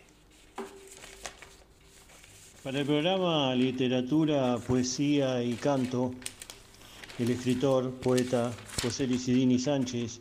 Para 2.63 2.81
el 2.81 2.85
programa 2.85 3.55
Literatura, 3.55 4.59
Poesía 4.59 5.43
y 5.43 5.55
Canto, 5.55 6.13
el 7.19 7.31
escritor, 7.31 7.91
poeta 7.93 8.53
José 8.83 9.07
Licidini 9.07 9.59
Sánchez, 9.59 10.21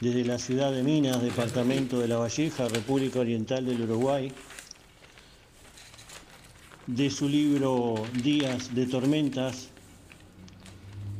desde 0.00 0.24
la 0.24 0.38
ciudad 0.38 0.72
de 0.72 0.82
Minas, 0.82 1.20
departamento 1.20 1.98
de 1.98 2.08
La 2.08 2.16
Valleja, 2.16 2.68
República 2.68 3.20
Oriental 3.20 3.66
del 3.66 3.82
Uruguay, 3.82 4.32
de 6.86 7.10
su 7.10 7.28
libro 7.28 7.96
Días 8.22 8.74
de 8.74 8.86
Tormentas, 8.86 9.68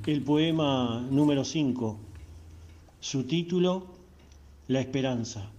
el 0.07 0.22
poema 0.22 1.07
número 1.11 1.44
5, 1.44 1.99
su 3.01 3.24
título, 3.24 3.86
La 4.66 4.80
Esperanza. 4.80 5.51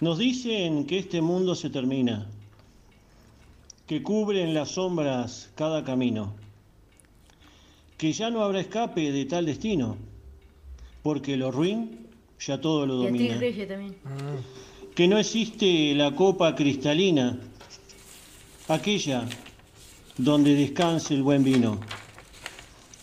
Nos 0.00 0.18
dicen 0.18 0.86
que 0.86 1.00
este 1.00 1.20
mundo 1.20 1.56
se 1.56 1.68
termina, 1.68 2.28
que 3.90 4.04
cubren 4.04 4.54
las 4.54 4.68
sombras 4.68 5.50
cada 5.56 5.82
camino, 5.82 6.32
que 7.98 8.12
ya 8.12 8.30
no 8.30 8.40
habrá 8.44 8.60
escape 8.60 9.10
de 9.10 9.24
tal 9.24 9.46
destino, 9.46 9.96
porque 11.02 11.36
lo 11.36 11.50
ruin 11.50 12.06
ya 12.38 12.60
todo 12.60 12.86
lo 12.86 12.94
domina, 12.94 13.34
también. 13.66 13.96
que 14.94 15.08
no 15.08 15.18
existe 15.18 15.92
la 15.96 16.14
copa 16.14 16.54
cristalina, 16.54 17.40
aquella 18.68 19.28
donde 20.16 20.54
descanse 20.54 21.14
el 21.14 21.24
buen 21.24 21.42
vino, 21.42 21.80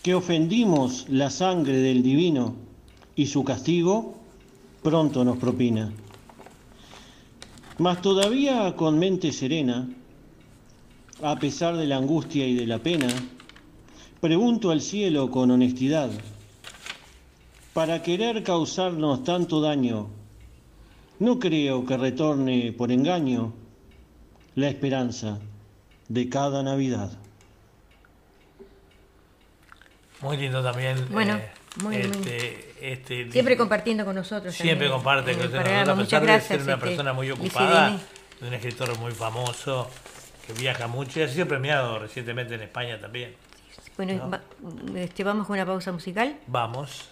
que 0.02 0.14
ofendimos 0.14 1.04
la 1.10 1.28
sangre 1.28 1.76
del 1.76 2.02
divino 2.02 2.56
y 3.14 3.26
su 3.26 3.44
castigo 3.44 4.14
pronto 4.82 5.22
nos 5.22 5.36
propina. 5.36 5.92
Mas 7.76 8.00
todavía 8.00 8.74
con 8.74 8.98
mente 8.98 9.32
serena, 9.32 9.86
a 11.22 11.36
pesar 11.36 11.76
de 11.76 11.86
la 11.86 11.96
angustia 11.96 12.46
y 12.46 12.54
de 12.54 12.66
la 12.66 12.78
pena, 12.78 13.08
pregunto 14.20 14.70
al 14.70 14.80
cielo 14.80 15.30
con 15.30 15.50
honestidad, 15.50 16.10
para 17.72 18.02
querer 18.02 18.42
causarnos 18.42 19.24
tanto 19.24 19.60
daño, 19.60 20.08
no 21.18 21.38
creo 21.38 21.84
que 21.84 21.96
retorne 21.96 22.72
por 22.72 22.92
engaño 22.92 23.52
la 24.54 24.68
esperanza 24.68 25.38
de 26.08 26.28
cada 26.28 26.62
Navidad. 26.62 27.10
Muy 30.20 30.36
lindo 30.36 30.62
también. 30.62 31.06
Bueno, 31.10 31.36
eh, 31.36 31.50
Muy 31.82 31.96
bien. 31.96 32.10
Este, 32.12 32.74
este, 32.80 33.30
Siempre 33.30 33.56
compartiendo 33.56 34.04
con 34.04 34.16
nosotros. 34.16 34.54
Siempre 34.54 34.88
también 34.88 34.92
comparte 34.92 35.30
en 35.32 35.38
con 35.38 35.50
nosotros, 35.50 35.88
a 35.88 35.94
Muchas 35.94 36.06
pesar 36.06 36.20
de 36.20 36.26
gracias. 36.26 36.48
ser 36.48 36.62
una 36.62 36.74
este, 36.74 36.86
persona 36.86 37.12
muy 37.12 37.30
ocupada, 37.30 38.00
de 38.40 38.48
un 38.48 38.54
escritor 38.54 38.98
muy 38.98 39.12
famoso, 39.12 39.88
que 40.48 40.54
viaja 40.54 40.86
mucho 40.88 41.20
y 41.20 41.22
ha 41.24 41.28
sido 41.28 41.46
premiado 41.46 41.98
recientemente 41.98 42.54
en 42.54 42.62
España 42.62 42.98
también. 42.98 43.36
Bueno, 43.96 44.14
¿no? 44.14 44.30
va- 44.30 44.40
este, 44.96 45.22
vamos 45.22 45.46
con 45.46 45.54
una 45.54 45.66
pausa 45.66 45.92
musical. 45.92 46.36
Vamos. 46.46 47.08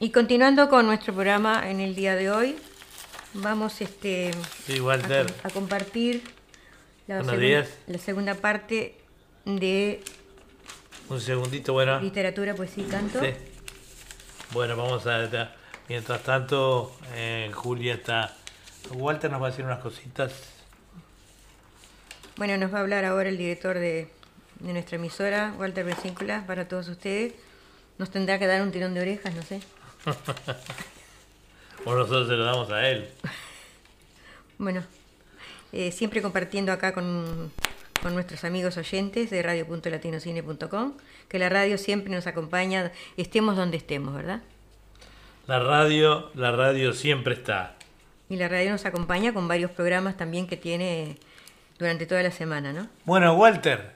Y 0.00 0.10
continuando 0.10 0.68
con 0.68 0.86
nuestro 0.86 1.14
programa 1.14 1.70
en 1.70 1.80
el 1.80 1.94
día 1.94 2.14
de 2.14 2.30
hoy, 2.30 2.56
vamos 3.34 3.80
este, 3.80 4.30
Sí, 4.66 4.78
a, 4.78 4.82
Walter. 4.82 5.26
com- 5.26 5.36
a 5.42 5.50
compartir 5.50 6.22
la, 7.06 7.16
Buenos 7.16 7.32
segun- 7.34 7.40
días. 7.46 7.68
la 7.86 7.98
segunda 7.98 8.34
parte 8.34 8.96
de 9.44 10.02
Un 11.08 11.20
segundito, 11.20 11.72
bueno. 11.72 12.00
literatura, 12.00 12.54
poesía 12.54 12.84
y 12.84 12.88
canto. 12.88 13.20
Sí. 13.20 13.30
Bueno, 14.52 14.76
vamos 14.76 15.06
a... 15.06 15.52
Mientras 15.88 16.22
tanto, 16.22 16.96
eh, 17.14 17.50
Julia 17.52 17.94
está... 17.94 18.34
Walter 18.92 19.30
nos 19.30 19.42
va 19.42 19.48
a 19.48 19.50
decir 19.50 19.64
unas 19.64 19.80
cositas. 19.80 20.32
Bueno, 22.36 22.56
nos 22.56 22.72
va 22.72 22.78
a 22.78 22.80
hablar 22.82 23.04
ahora 23.04 23.28
el 23.28 23.36
director 23.38 23.78
de, 23.78 24.08
de 24.60 24.72
nuestra 24.72 24.96
emisora, 24.96 25.54
Walter 25.58 25.84
Bencíncula, 25.84 26.44
para 26.46 26.68
todos 26.68 26.88
ustedes. 26.88 27.32
Nos 27.98 28.10
tendrá 28.10 28.38
que 28.38 28.46
dar 28.46 28.60
un 28.62 28.72
tirón 28.72 28.92
de 28.94 29.00
orejas, 29.00 29.34
no 29.34 29.42
sé. 29.42 29.60
o 31.84 31.94
nosotros 31.94 32.28
se 32.28 32.34
lo 32.34 32.44
damos 32.44 32.70
a 32.70 32.88
él. 32.88 33.08
Bueno, 34.56 34.84
eh, 35.72 35.90
siempre 35.90 36.22
compartiendo 36.22 36.70
acá 36.70 36.94
con, 36.94 37.50
con 38.00 38.14
nuestros 38.14 38.44
amigos 38.44 38.76
oyentes 38.76 39.30
de 39.30 39.42
radio.latinocine.com, 39.42 40.92
que 41.28 41.38
la 41.40 41.48
radio 41.48 41.76
siempre 41.76 42.14
nos 42.14 42.28
acompaña, 42.28 42.92
estemos 43.16 43.56
donde 43.56 43.78
estemos, 43.78 44.14
¿verdad? 44.14 44.42
La 45.48 45.58
radio, 45.58 46.30
la 46.34 46.52
radio 46.52 46.92
siempre 46.92 47.34
está. 47.34 47.74
Y 48.28 48.36
la 48.36 48.48
radio 48.48 48.70
nos 48.70 48.86
acompaña 48.86 49.34
con 49.34 49.48
varios 49.48 49.72
programas 49.72 50.16
también 50.16 50.46
que 50.46 50.56
tiene 50.56 51.16
durante 51.78 52.06
toda 52.06 52.22
la 52.22 52.30
semana, 52.30 52.72
¿no? 52.72 52.86
Bueno, 53.04 53.34
Walter. 53.34 53.92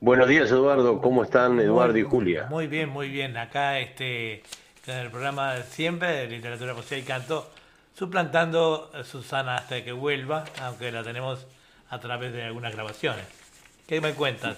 Buenos 0.00 0.28
días, 0.28 0.50
Eduardo. 0.50 1.00
¿Cómo 1.00 1.24
están 1.24 1.58
Eduardo 1.60 1.96
y 1.96 2.02
Julia? 2.02 2.46
Muy 2.50 2.66
bien, 2.66 2.88
muy 2.88 3.08
bien. 3.08 3.36
Acá 3.36 3.78
este, 3.78 4.42
en 4.86 4.96
el 4.98 5.10
programa 5.10 5.54
de 5.54 5.62
siempre 5.62 6.08
de 6.08 6.26
literatura, 6.26 6.74
poesía 6.74 6.98
y 6.98 7.02
canto, 7.02 7.48
suplantando 7.94 8.90
a 8.92 9.04
Susana 9.04 9.56
hasta 9.56 9.84
que 9.84 9.92
vuelva, 9.92 10.44
aunque 10.60 10.90
la 10.90 11.04
tenemos 11.04 11.46
a 11.88 12.00
través 12.00 12.32
de 12.32 12.42
algunas 12.42 12.74
grabaciones. 12.74 13.24
¿Qué 13.86 14.00
me 14.00 14.12
cuentas? 14.14 14.56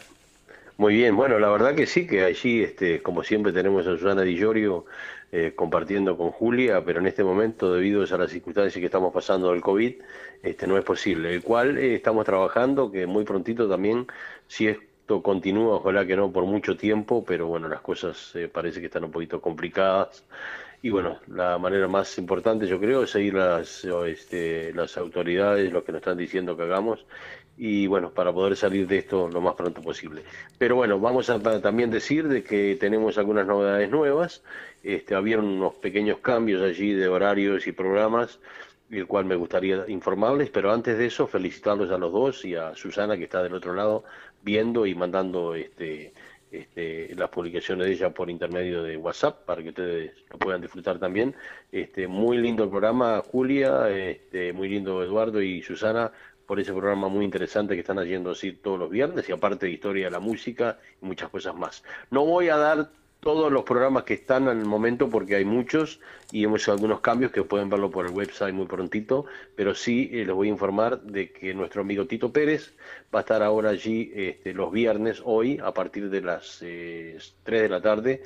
Muy 0.79 0.95
bien, 0.95 1.15
bueno, 1.15 1.39
la 1.39 1.51
verdad 1.51 1.75
que 1.75 1.87
sí, 1.87 2.07
que 2.07 2.25
allí, 2.25 2.63
este, 2.63 3.03
como 3.03 3.23
siempre, 3.23 3.53
tenemos 3.53 3.87
a 3.87 3.97
Susana 3.97 4.23
Di 4.23 4.37
Llorio 4.37 4.87
eh, 5.31 5.53
compartiendo 5.55 6.17
con 6.17 6.31
Julia, 6.31 6.83
pero 6.85 7.01
en 7.01 7.07
este 7.07 7.23
momento, 7.23 7.75
debido 7.75 8.03
a 8.03 8.17
las 8.17 8.31
circunstancias 8.31 8.81
que 8.81 8.87
estamos 8.87 9.13
pasando 9.13 9.53
del 9.53 9.61
COVID, 9.61 9.95
este, 10.43 10.67
no 10.67 10.79
es 10.79 10.85
posible. 10.85 11.35
El 11.35 11.43
cual 11.43 11.77
eh, 11.77 11.95
estamos 11.95 12.25
trabajando, 12.25 12.91
que 12.91 13.07
muy 13.07 13.25
prontito 13.25 13.69
también, 13.69 14.07
si 14.49 14.75
esto 15.05 15.23
continúa, 15.23 15.77
ojalá 15.77 16.07
que 16.07 16.17
no 16.17 16.33
por 16.33 16.45
mucho 16.47 16.79
tiempo, 16.79 17.23
pero 17.27 17.47
bueno, 17.47 17.69
las 17.69 17.83
cosas 17.83 18.35
eh, 18.37 18.49
parece 18.49 18.81
que 18.81 18.87
están 18.87 19.05
un 19.05 19.11
poquito 19.11 19.39
complicadas. 19.39 20.25
Y 20.81 20.89
bueno, 20.89 21.19
la 21.29 21.59
manera 21.59 21.89
más 21.89 22.17
importante 22.17 22.67
yo 22.67 22.81
creo 22.81 23.03
es 23.03 23.11
seguir 23.11 23.35
las, 23.35 23.85
este, 23.85 24.73
las 24.73 24.97
autoridades, 24.97 25.71
lo 25.71 25.85
que 25.85 25.93
nos 25.93 25.99
están 26.01 26.17
diciendo 26.17 26.57
que 26.57 26.63
hagamos, 26.63 27.05
y 27.59 27.87
bueno, 27.87 28.13
para 28.13 28.33
poder 28.33 28.57
salir 28.57 28.87
de 28.87 28.97
esto 28.99 29.29
lo 29.29 29.43
más 29.43 29.55
pronto 29.57 29.83
posible. 29.83 30.23
Pero 30.57 30.77
bueno, 30.77 30.99
vamos 30.99 31.29
a 31.29 31.39
ta- 31.39 31.61
también 31.61 31.91
decir 31.91 32.27
de 32.27 32.43
que 32.43 32.77
tenemos 32.81 33.19
algunas 33.19 33.47
novedades 33.47 33.91
nuevas, 33.91 34.43
este, 34.83 35.15
habían 35.15 35.41
unos 35.41 35.75
pequeños 35.75 36.19
cambios 36.21 36.63
allí 36.63 36.93
de 36.95 37.09
horarios 37.09 37.67
y 37.67 37.73
programas, 37.73 38.41
el 38.91 39.07
cual 39.07 39.25
me 39.25 39.35
gustaría 39.37 39.85
informarles, 39.89 40.51
pero 40.51 40.73
antes 40.73 40.97
de 40.99 41.07
eso 41.07 41.27
felicitarlos 41.27 41.91
a 41.91 41.99
los 41.99 42.13
dos 42.13 42.45
y 42.45 42.55
a 42.55 42.75
Susana 42.75 43.17
que 43.17 43.25
está 43.25 43.43
del 43.43 43.55
otro 43.55 43.75
lado 43.75 44.05
viendo 44.45 44.87
y 44.87 44.95
mandando 44.95 45.55
este, 45.55 46.13
este, 46.53 47.15
las 47.17 47.31
publicaciones 47.31 47.87
de 47.87 47.93
ella 47.95 48.11
por 48.11 48.31
intermedio 48.31 48.83
de 48.83 48.97
WhatsApp 48.97 49.45
para 49.45 49.63
que 49.63 49.71
ustedes 49.71 50.13
lo 50.31 50.39
puedan 50.39 50.61
disfrutar 50.61 50.99
también. 50.99 51.35
Este, 51.73 52.07
muy 52.07 52.37
lindo 52.37 52.65
el 52.65 52.71
programa, 52.71 53.23
Julia, 53.27 53.89
este, 53.91 54.53
muy 54.53 54.69
lindo 54.69 55.03
Eduardo 55.03 55.43
y 55.43 55.63
Susana 55.63 56.13
por 56.47 56.61
ese 56.61 56.73
programa 56.73 57.09
muy 57.09 57.25
interesante 57.25 57.75
que 57.75 57.81
están 57.81 57.99
haciendo 57.99 58.31
así 58.31 58.53
todos 58.53 58.79
los 58.79 58.91
viernes 58.91 59.29
y 59.29 59.33
aparte 59.33 59.67
de 59.67 59.73
historia 59.73 60.05
de 60.05 60.11
la 60.11 60.21
música 60.21 60.79
y 61.01 61.07
muchas 61.07 61.31
cosas 61.31 61.57
más. 61.57 61.83
No 62.11 62.25
voy 62.25 62.51
a 62.51 62.57
dar 62.57 62.91
todos 63.25 63.51
los 63.51 63.65
programas 63.65 64.05
que 64.05 64.15
están 64.15 64.49
el 64.49 64.67
momento 64.67 65.09
porque 65.09 65.35
hay 65.35 65.47
muchos 65.47 65.99
y 66.31 66.45
hemos 66.45 66.61
hecho 66.61 66.73
algunos 66.73 67.01
cambios 67.01 67.33
que 67.33 67.43
pueden 67.43 67.71
verlo 67.71 67.91
por 67.91 68.05
el 68.05 68.13
website 68.13 68.55
muy 68.55 68.67
prontito, 68.67 69.25
pero 69.57 69.75
sí 69.75 70.11
eh, 70.13 70.27
les 70.27 70.35
voy 70.35 70.49
a 70.49 70.51
informar 70.51 71.01
de 71.01 71.33
que 71.33 71.55
nuestro 71.55 71.81
amigo 71.81 72.07
Tito 72.07 72.31
Pérez 72.31 72.75
va 73.13 73.21
a 73.21 73.23
estar 73.23 73.43
ahora 73.43 73.71
allí 73.71 74.13
este, 74.15 74.53
los 74.53 74.71
viernes, 74.71 75.23
hoy, 75.25 75.59
a 75.65 75.73
partir 75.73 76.11
de 76.11 76.21
las 76.21 76.59
eh, 76.61 77.19
3 77.45 77.63
de 77.63 77.69
la 77.71 77.81
tarde, 77.81 78.23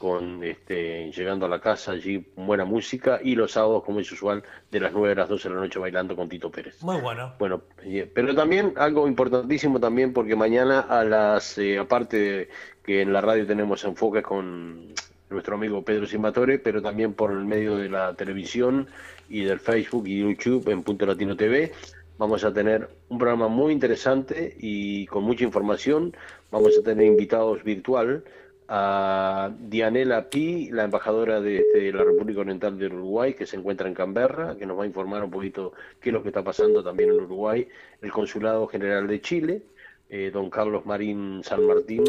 con 0.00 0.42
este, 0.42 1.12
llegando 1.12 1.44
a 1.44 1.48
la 1.50 1.60
casa 1.60 1.92
allí 1.92 2.24
buena 2.34 2.64
música 2.64 3.20
y 3.22 3.34
los 3.34 3.52
sábados, 3.52 3.84
como 3.84 4.00
es 4.00 4.10
usual, 4.10 4.42
de 4.70 4.80
las 4.80 4.94
9 4.94 5.12
a 5.12 5.14
las 5.14 5.28
12 5.28 5.48
de 5.48 5.54
la 5.54 5.60
noche 5.60 5.78
bailando 5.78 6.16
con 6.16 6.26
Tito 6.26 6.50
Pérez. 6.50 6.82
Muy 6.82 6.98
bueno. 7.02 7.34
Bueno, 7.38 7.60
eh, 7.82 8.10
pero 8.12 8.34
también 8.34 8.72
algo 8.76 9.06
importantísimo 9.06 9.78
también 9.78 10.14
porque 10.14 10.34
mañana 10.34 10.80
a 10.80 11.04
las, 11.04 11.58
eh, 11.58 11.78
aparte 11.78 12.16
de 12.16 12.48
que 12.82 13.02
en 13.02 13.12
la 13.12 13.20
radio 13.20 13.46
tenemos 13.46 13.84
enfoques 13.84 14.22
con 14.22 14.94
nuestro 15.28 15.56
amigo 15.56 15.84
Pedro 15.84 16.06
Simatore, 16.06 16.58
pero 16.58 16.80
también 16.80 17.12
por 17.12 17.30
el 17.30 17.44
medio 17.44 17.76
de 17.76 17.90
la 17.90 18.14
televisión 18.14 18.88
y 19.28 19.44
del 19.44 19.60
Facebook 19.60 20.08
y 20.08 20.20
YouTube 20.20 20.66
en 20.70 20.82
Punto 20.82 21.04
Latino 21.04 21.36
TV, 21.36 21.72
vamos 22.16 22.42
a 22.42 22.54
tener 22.54 22.88
un 23.10 23.18
programa 23.18 23.48
muy 23.48 23.74
interesante 23.74 24.56
y 24.58 25.04
con 25.06 25.24
mucha 25.24 25.44
información. 25.44 26.16
Vamos 26.50 26.72
a 26.78 26.82
tener 26.82 27.06
invitados 27.06 27.62
virtual 27.62 28.24
a 28.72 29.52
Dianela 29.58 30.30
Pi, 30.30 30.70
la 30.70 30.84
embajadora 30.84 31.40
de, 31.40 31.90
la 31.92 32.04
República 32.04 32.42
Oriental 32.42 32.78
del 32.78 32.94
Uruguay, 32.94 33.34
que 33.34 33.44
se 33.44 33.56
encuentra 33.56 33.88
en 33.88 33.94
Canberra, 33.94 34.56
que 34.56 34.64
nos 34.64 34.78
va 34.78 34.84
a 34.84 34.86
informar 34.86 35.24
un 35.24 35.30
poquito 35.30 35.72
qué 36.00 36.10
es 36.10 36.12
lo 36.12 36.22
que 36.22 36.28
está 36.28 36.44
pasando 36.44 36.84
también 36.84 37.10
en 37.10 37.16
Uruguay, 37.16 37.66
el 38.00 38.12
Consulado 38.12 38.68
General 38.68 39.08
de 39.08 39.20
Chile, 39.20 39.62
eh, 40.08 40.30
don 40.32 40.50
Carlos 40.50 40.86
Marín 40.86 41.42
San 41.42 41.66
Martín, 41.66 42.04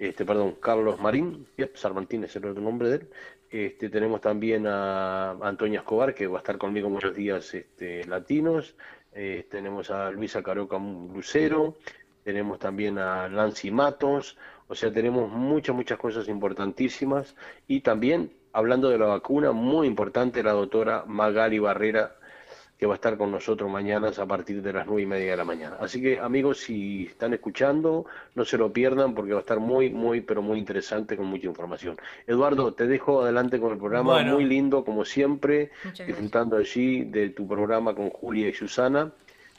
este, 0.00 0.24
perdón, 0.24 0.56
Carlos 0.60 1.00
Marín, 1.00 1.46
yep, 1.56 1.76
San 1.76 1.94
Martín 1.94 2.24
es 2.24 2.34
el 2.34 2.44
otro 2.44 2.60
nombre 2.60 2.88
de 2.88 2.96
él. 2.96 3.08
Este, 3.48 3.88
tenemos 3.88 4.20
también 4.20 4.66
a 4.66 5.32
Antonio 5.42 5.78
Escobar, 5.78 6.12
que 6.12 6.26
va 6.26 6.38
a 6.38 6.40
estar 6.40 6.58
conmigo 6.58 6.90
muchos 6.90 7.14
días 7.14 7.54
este, 7.54 8.04
latinos. 8.06 8.74
Eh, 9.12 9.46
tenemos 9.48 9.90
a 9.90 10.10
Luisa 10.10 10.42
Caroca 10.42 10.78
Lucero, 10.78 11.76
tenemos 12.30 12.60
también 12.60 12.96
a 12.98 13.28
Nancy 13.28 13.72
Matos, 13.72 14.36
o 14.68 14.74
sea, 14.76 14.92
tenemos 14.92 15.28
muchas, 15.32 15.74
muchas 15.74 15.98
cosas 15.98 16.28
importantísimas. 16.28 17.34
Y 17.66 17.80
también, 17.80 18.30
hablando 18.52 18.88
de 18.88 18.98
la 18.98 19.06
vacuna, 19.06 19.50
muy 19.50 19.88
importante, 19.88 20.44
la 20.44 20.52
doctora 20.52 21.02
Magali 21.08 21.58
Barrera, 21.58 22.14
que 22.78 22.86
va 22.86 22.94
a 22.94 23.00
estar 23.00 23.18
con 23.18 23.32
nosotros 23.32 23.68
mañana 23.68 24.12
a 24.16 24.26
partir 24.26 24.62
de 24.62 24.72
las 24.72 24.86
nueve 24.86 25.02
y 25.02 25.06
media 25.06 25.32
de 25.32 25.36
la 25.36 25.44
mañana. 25.44 25.76
Así 25.80 26.00
que, 26.00 26.20
amigos, 26.20 26.58
si 26.60 27.06
están 27.06 27.34
escuchando, 27.34 28.06
no 28.36 28.44
se 28.44 28.56
lo 28.56 28.72
pierdan 28.72 29.12
porque 29.12 29.32
va 29.32 29.38
a 29.38 29.46
estar 29.46 29.58
muy, 29.58 29.90
muy, 29.90 30.20
pero 30.20 30.40
muy 30.40 30.58
interesante 30.58 31.16
con 31.16 31.26
mucha 31.26 31.48
información. 31.48 31.96
Eduardo, 32.28 32.72
te 32.72 32.86
dejo 32.86 33.22
adelante 33.22 33.58
con 33.58 33.72
el 33.72 33.78
programa, 33.78 34.12
Bueno. 34.12 34.34
muy 34.34 34.44
lindo, 34.44 34.84
como 34.84 35.04
siempre, 35.04 35.72
disfrutando 36.06 36.56
allí 36.56 37.02
de 37.04 37.30
tu 37.30 37.46
programa 37.48 37.92
con 37.92 38.08
Julia 38.08 38.48
y 38.48 38.54
Susana. 38.54 39.10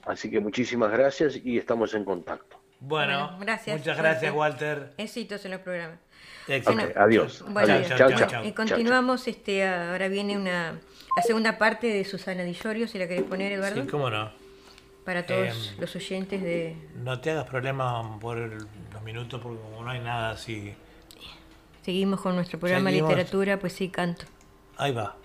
Así 0.06 0.32
que 0.32 0.40
muchísimas 0.40 0.90
gracias 0.90 1.40
y 1.44 1.58
estamos 1.58 1.94
en 1.94 2.06
contacto. 2.06 2.61
Bueno, 2.82 3.28
Bueno, 3.28 3.38
gracias. 3.40 3.78
muchas 3.80 3.98
gracias. 3.98 4.34
Walter. 4.34 4.94
Éxitos 4.98 5.46
en 5.46 5.52
los 5.52 5.62
programas. 5.62 6.00
Éxito. 6.48 6.72
Ok, 6.84 6.98
adiós. 6.98 7.46
Bueno, 7.48 7.74
adiós. 7.74 7.88
chao, 7.90 7.98
Chao, 7.98 8.10
chao, 8.10 8.18
chao. 8.20 8.28
chao. 8.30 8.46
Y 8.46 8.52
continuamos, 8.54 9.28
este, 9.28 9.66
ahora 9.68 10.08
viene 10.08 10.36
una 10.38 10.80
la 11.16 11.24
segunda 11.24 11.58
parte 11.58 11.88
de 11.88 12.04
Susana 12.06 12.44
Di 12.44 12.54
Llorio, 12.54 12.88
si 12.88 12.98
la 12.98 13.08
querés 13.08 13.24
poner, 13.24 13.52
Eduardo, 13.52 13.82
Sí, 13.84 13.88
cómo 13.88 14.10
no. 14.10 14.32
para 15.06 15.26
todos 15.26 15.72
Em, 15.74 15.80
los 15.82 15.96
oyentes 15.96 16.42
de... 16.42 16.76
No 17.04 17.20
te 17.20 17.32
hagas 17.32 17.46
problema 17.48 18.18
por 18.20 18.38
el- 18.38 18.58
los 18.94 19.02
minutos 19.04 19.40
porque 19.42 19.60
como 19.62 19.84
no 19.84 19.90
hay 19.92 20.00
nada 20.00 20.32
así. 20.32 20.74
Seguimos 21.84 22.22
con 22.22 22.36
nuestro 22.36 22.60
programa 22.60 22.90
Seguimos. 22.90 23.10
Literatura, 23.12 23.60
Poesía 23.60 23.88
y 23.88 23.90
Canto. 23.90 24.26
Ahí 24.78 24.92
va. 24.94 25.16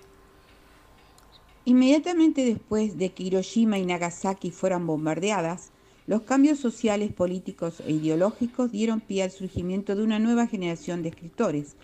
Inmediatamente 1.65 2.45
después 2.45 2.97
de 2.99 3.13
que 3.13 3.23
Hiroshima 3.25 3.79
y 3.79 3.87
Nagasaki 3.87 4.51
fueran 4.51 4.87
bombardeadas, 4.87 5.71
Los 6.07 6.23
cambios 6.23 6.61
sociales, 6.61 7.13
políticos 7.13 7.83
e 7.85 7.91
ideológicos 7.91 8.71
dieron 8.71 9.01
pie 9.01 9.25
al 9.25 9.33
surgimiento 9.33 9.97
de 9.97 10.05
una 10.05 10.21
nueva 10.21 10.47
generación 10.47 11.03
de 11.03 11.09
escritores, 11.09 11.75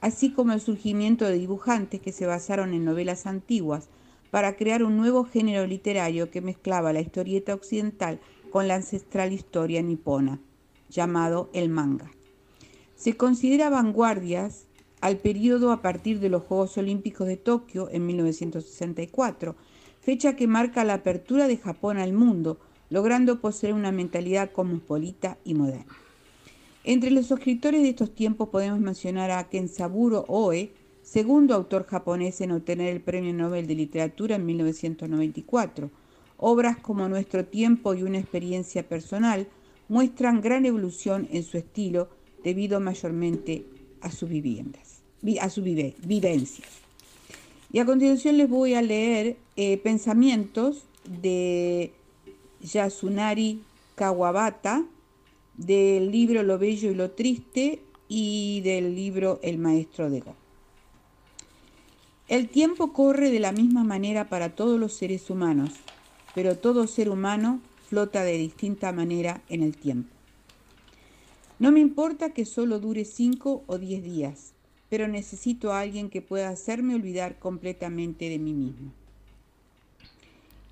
así 0.00 0.30
como 0.30 0.52
el 0.52 0.60
surgimiento 0.60 1.24
de 1.24 1.38
dibujantes 1.38 2.00
que 2.00 2.12
se 2.12 2.26
basaron 2.26 2.74
en 2.74 2.84
novelas 2.84 3.26
antiguas 3.26 3.88
para 4.30 4.56
crear 4.56 4.84
un 4.84 4.96
nuevo 4.96 5.24
género 5.24 5.66
literario 5.66 6.30
que 6.30 6.40
mezclaba 6.40 6.92
la 6.92 7.00
historieta 7.00 7.54
occidental 7.54 8.20
con 8.52 8.68
la 8.68 8.76
ancestral 8.76 9.32
historia 9.32 9.82
nipona, 9.82 10.38
llamado 10.88 11.50
el 11.52 11.68
manga. 11.68 12.08
Se 12.94 13.16
considera 13.16 13.68
vanguardias 13.68 14.66
al 15.00 15.16
periodo 15.16 15.72
a 15.72 15.82
partir 15.82 16.20
de 16.20 16.28
los 16.28 16.44
Juegos 16.44 16.78
Olímpicos 16.78 17.26
de 17.26 17.36
Tokio 17.36 17.90
en 17.90 18.06
1964, 18.06 19.56
fecha 20.00 20.36
que 20.36 20.46
marca 20.46 20.84
la 20.84 20.94
apertura 20.94 21.48
de 21.48 21.56
Japón 21.56 21.98
al 21.98 22.12
mundo, 22.12 22.60
logrando 22.92 23.40
poseer 23.40 23.72
una 23.72 23.90
mentalidad 23.90 24.52
cosmopolita 24.52 25.38
y 25.44 25.54
moderna. 25.54 25.96
Entre 26.84 27.10
los 27.10 27.30
escritores 27.30 27.82
de 27.82 27.88
estos 27.88 28.14
tiempos 28.14 28.50
podemos 28.50 28.80
mencionar 28.80 29.30
a 29.30 29.48
Kensaburo 29.48 30.26
Oe, 30.28 30.72
segundo 31.02 31.54
autor 31.54 31.86
japonés 31.86 32.42
en 32.42 32.52
obtener 32.52 32.92
el 32.92 33.00
Premio 33.00 33.32
Nobel 33.32 33.66
de 33.66 33.76
Literatura 33.76 34.36
en 34.36 34.44
1994. 34.44 35.90
Obras 36.36 36.76
como 36.76 37.08
Nuestro 37.08 37.46
tiempo 37.46 37.94
y 37.94 38.02
una 38.02 38.18
experiencia 38.18 38.86
personal 38.86 39.48
muestran 39.88 40.42
gran 40.42 40.66
evolución 40.66 41.28
en 41.32 41.44
su 41.44 41.56
estilo 41.56 42.10
debido 42.44 42.78
mayormente 42.78 43.64
a 44.02 44.10
sus 44.10 44.28
viviendas, 44.28 45.02
a 45.40 45.48
sus 45.48 45.64
vivencias. 45.64 46.68
Y 47.72 47.78
a 47.78 47.86
continuación 47.86 48.36
les 48.36 48.50
voy 48.50 48.74
a 48.74 48.82
leer 48.82 49.38
eh, 49.56 49.78
pensamientos 49.78 50.84
de 51.22 51.94
Yasunari 52.62 53.60
Kawabata, 53.94 54.84
del 55.56 56.10
libro 56.10 56.42
Lo 56.42 56.58
Bello 56.58 56.90
y 56.90 56.94
lo 56.94 57.10
Triste 57.10 57.82
y 58.08 58.60
del 58.62 58.94
libro 58.94 59.40
El 59.42 59.58
Maestro 59.58 60.10
de 60.10 60.20
Go. 60.20 60.34
El 62.28 62.48
tiempo 62.48 62.92
corre 62.92 63.30
de 63.30 63.40
la 63.40 63.52
misma 63.52 63.84
manera 63.84 64.28
para 64.28 64.54
todos 64.54 64.80
los 64.80 64.94
seres 64.94 65.28
humanos, 65.28 65.72
pero 66.34 66.56
todo 66.56 66.86
ser 66.86 67.10
humano 67.10 67.60
flota 67.88 68.24
de 68.24 68.38
distinta 68.38 68.92
manera 68.92 69.42
en 69.48 69.62
el 69.62 69.76
tiempo. 69.76 70.08
No 71.58 71.70
me 71.70 71.80
importa 71.80 72.30
que 72.30 72.44
solo 72.44 72.80
dure 72.80 73.04
cinco 73.04 73.62
o 73.66 73.78
diez 73.78 74.02
días, 74.02 74.54
pero 74.88 75.08
necesito 75.08 75.72
a 75.72 75.80
alguien 75.80 76.08
que 76.10 76.22
pueda 76.22 76.48
hacerme 76.48 76.94
olvidar 76.94 77.38
completamente 77.38 78.28
de 78.28 78.38
mí 78.38 78.54
mismo. 78.54 78.92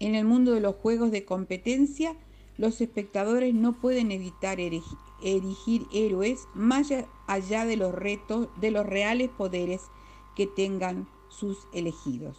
En 0.00 0.14
el 0.14 0.24
mundo 0.24 0.52
de 0.52 0.60
los 0.60 0.76
juegos 0.76 1.10
de 1.10 1.26
competencia, 1.26 2.16
los 2.56 2.80
espectadores 2.80 3.54
no 3.54 3.80
pueden 3.80 4.10
evitar 4.10 4.58
erigir 4.60 5.86
héroes 5.92 6.48
más 6.54 6.88
allá 7.26 7.64
de 7.66 7.76
los 7.76 7.94
retos, 7.94 8.48
de 8.60 8.70
los 8.70 8.86
reales 8.86 9.28
poderes 9.28 9.82
que 10.34 10.46
tengan 10.46 11.06
sus 11.28 11.58
elegidos. 11.74 12.38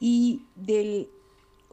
Y 0.00 0.46
del 0.56 1.10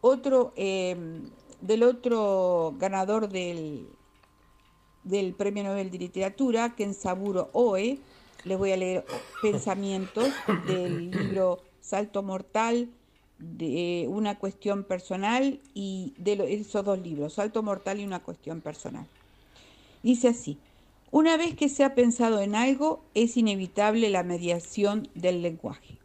otro, 0.01 0.53
em, 0.55 1.29
del 1.61 1.83
otro 1.83 2.75
ganador 2.77 3.29
del, 3.29 3.87
del 5.03 5.33
Premio 5.33 5.63
Nobel 5.63 5.89
de 5.89 5.99
Literatura, 5.99 6.75
Kensaburo 6.75 7.49
Oe, 7.53 7.99
les 8.43 8.57
voy 8.57 8.71
a 8.71 8.77
leer 8.77 9.05
pensamientos 9.41 10.29
del 10.67 11.11
libro 11.11 11.59
Salto 11.81 12.23
Mortal, 12.23 12.89
de 13.39 14.05
una 14.09 14.37
cuestión 14.37 14.83
personal 14.83 15.59
y 15.73 16.13
de 16.17 16.33
esos 16.59 16.85
dos 16.85 16.99
libros, 16.99 17.33
Salto 17.33 17.63
Mortal 17.63 17.99
y 17.99 18.05
una 18.05 18.19
cuestión 18.19 18.61
personal. 18.61 19.07
Dice 20.03 20.27
así, 20.27 20.57
una 21.11 21.37
vez 21.37 21.55
que 21.55 21.69
se 21.69 21.83
ha 21.83 21.95
pensado 21.95 22.41
en 22.41 22.53
algo, 22.53 23.01
es 23.15 23.37
inevitable 23.37 24.09
la 24.09 24.23
mediación 24.23 25.09
del 25.15 25.41
lenguaje. 25.41 25.97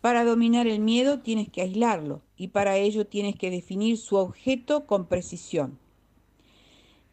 Para 0.00 0.24
dominar 0.24 0.66
el 0.66 0.80
miedo 0.80 1.20
tienes 1.20 1.48
que 1.48 1.62
aislarlo 1.62 2.22
y 2.36 2.48
para 2.48 2.76
ello 2.76 3.06
tienes 3.06 3.36
que 3.36 3.50
definir 3.50 3.98
su 3.98 4.16
objeto 4.16 4.86
con 4.86 5.06
precisión. 5.06 5.78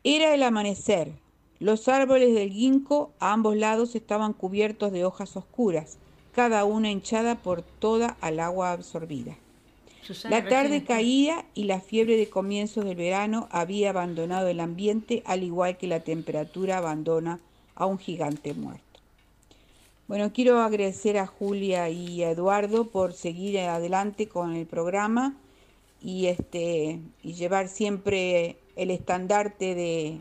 Era 0.04 0.34
el 0.34 0.44
amanecer. 0.44 1.14
Los 1.60 1.88
árboles 1.88 2.34
del 2.34 2.52
ginkgo 2.52 3.14
a 3.20 3.34
ambos 3.34 3.56
lados 3.56 3.96
estaban 3.96 4.34
cubiertos 4.34 4.92
de 4.92 5.06
hojas 5.06 5.38
oscuras 5.38 6.00
cada 6.34 6.66
una 6.66 6.90
hinchada 6.90 7.36
por 7.36 7.62
toda 7.62 8.18
al 8.22 8.40
agua 8.40 8.72
absorbida. 8.72 9.38
la 10.24 10.48
tarde 10.48 10.84
caía 10.84 11.46
y 11.54 11.66
la 11.66 11.80
fiebre 11.80 12.18
de 12.18 12.30
comienzos 12.30 12.86
del 12.86 12.96
verano 12.96 13.48
había 13.52 13.92
abandonado 13.92 14.48
el 14.48 14.60
ambiente 14.60 15.24
al 15.26 15.44
igual 15.44 15.78
que 15.78 15.88
la 15.88 16.02
temperatura 16.02 16.78
abandona 16.78 17.40
a 17.76 17.86
un 17.86 17.98
gigante 17.98 18.54
muerto. 18.54 18.82
Bueno, 20.08 20.34
quiero 20.34 20.60
agradecer 20.60 21.18
a 21.18 21.28
Julia 21.28 21.90
y 21.90 22.24
a 22.24 22.32
Eduardo 22.32 22.90
por 22.90 23.14
seguir 23.14 23.60
adelante 23.60 24.28
con 24.28 24.56
el 24.56 24.66
programa 24.66 25.38
y, 26.02 26.26
este, 26.26 27.00
y 27.24 27.34
llevar 27.34 27.70
siempre 27.70 28.58
el 28.76 28.92
estandarte 28.92 29.76
de, 29.76 30.20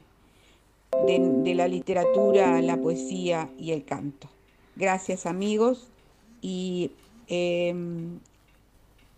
de 1.06 1.54
la 1.54 1.66
literatura, 1.66 2.60
la 2.60 2.76
poesía 2.76 3.50
y 3.58 3.72
el 3.72 3.84
canto. 3.84 4.28
Gracias 4.76 5.26
amigos 5.26 5.88
y 6.40 6.92
em, 7.28 8.18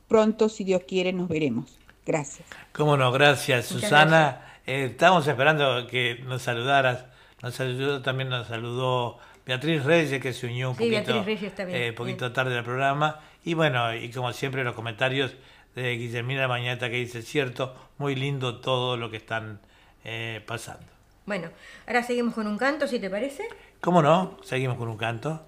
pronto, 0.08 0.48
si 0.48 0.64
Dios 0.64 0.82
quiere, 0.86 1.12
nos 1.12 1.28
veremos. 1.28 1.78
Gracias. 2.04 2.46
Cómo 2.72 2.96
no, 2.96 3.12
gracias 3.12 3.66
Susana. 3.66 4.58
Eh, 4.66 4.88
estamos 4.90 5.26
esperando 5.26 5.86
que 5.86 6.20
nos 6.26 6.42
saludaras. 6.42 7.06
Nos 7.42 7.54
saludó, 7.54 8.02
también 8.02 8.28
nos 8.28 8.46
saludó 8.46 9.18
Beatriz 9.44 9.84
Reyes, 9.84 10.22
que 10.22 10.32
se 10.32 10.46
unió 10.46 10.70
un 10.70 10.76
poquito, 10.76 11.24
eh, 11.68 11.92
poquito 11.92 12.32
tarde 12.32 12.56
al 12.56 12.64
programa. 12.64 13.20
Y 13.44 13.54
bueno, 13.54 13.94
y 13.94 14.10
como 14.10 14.32
siempre 14.32 14.62
los 14.62 14.74
comentarios 14.74 15.34
de 15.74 15.96
Guillermina 15.96 16.46
Mañata 16.46 16.88
que 16.90 16.96
dice, 16.96 17.22
cierto, 17.22 17.74
muy 17.98 18.14
lindo 18.14 18.60
todo 18.60 18.96
lo 18.96 19.10
que 19.10 19.16
están 19.16 19.60
eh, 20.04 20.42
pasando. 20.46 20.86
Bueno, 21.26 21.48
ahora 21.86 22.02
seguimos 22.02 22.34
con 22.34 22.46
un 22.46 22.58
canto, 22.58 22.86
si 22.86 22.98
te 22.98 23.10
parece. 23.10 23.48
¿Cómo 23.80 24.02
no? 24.02 24.38
Seguimos 24.42 24.76
con 24.76 24.88
un 24.88 24.96
canto. 24.96 25.44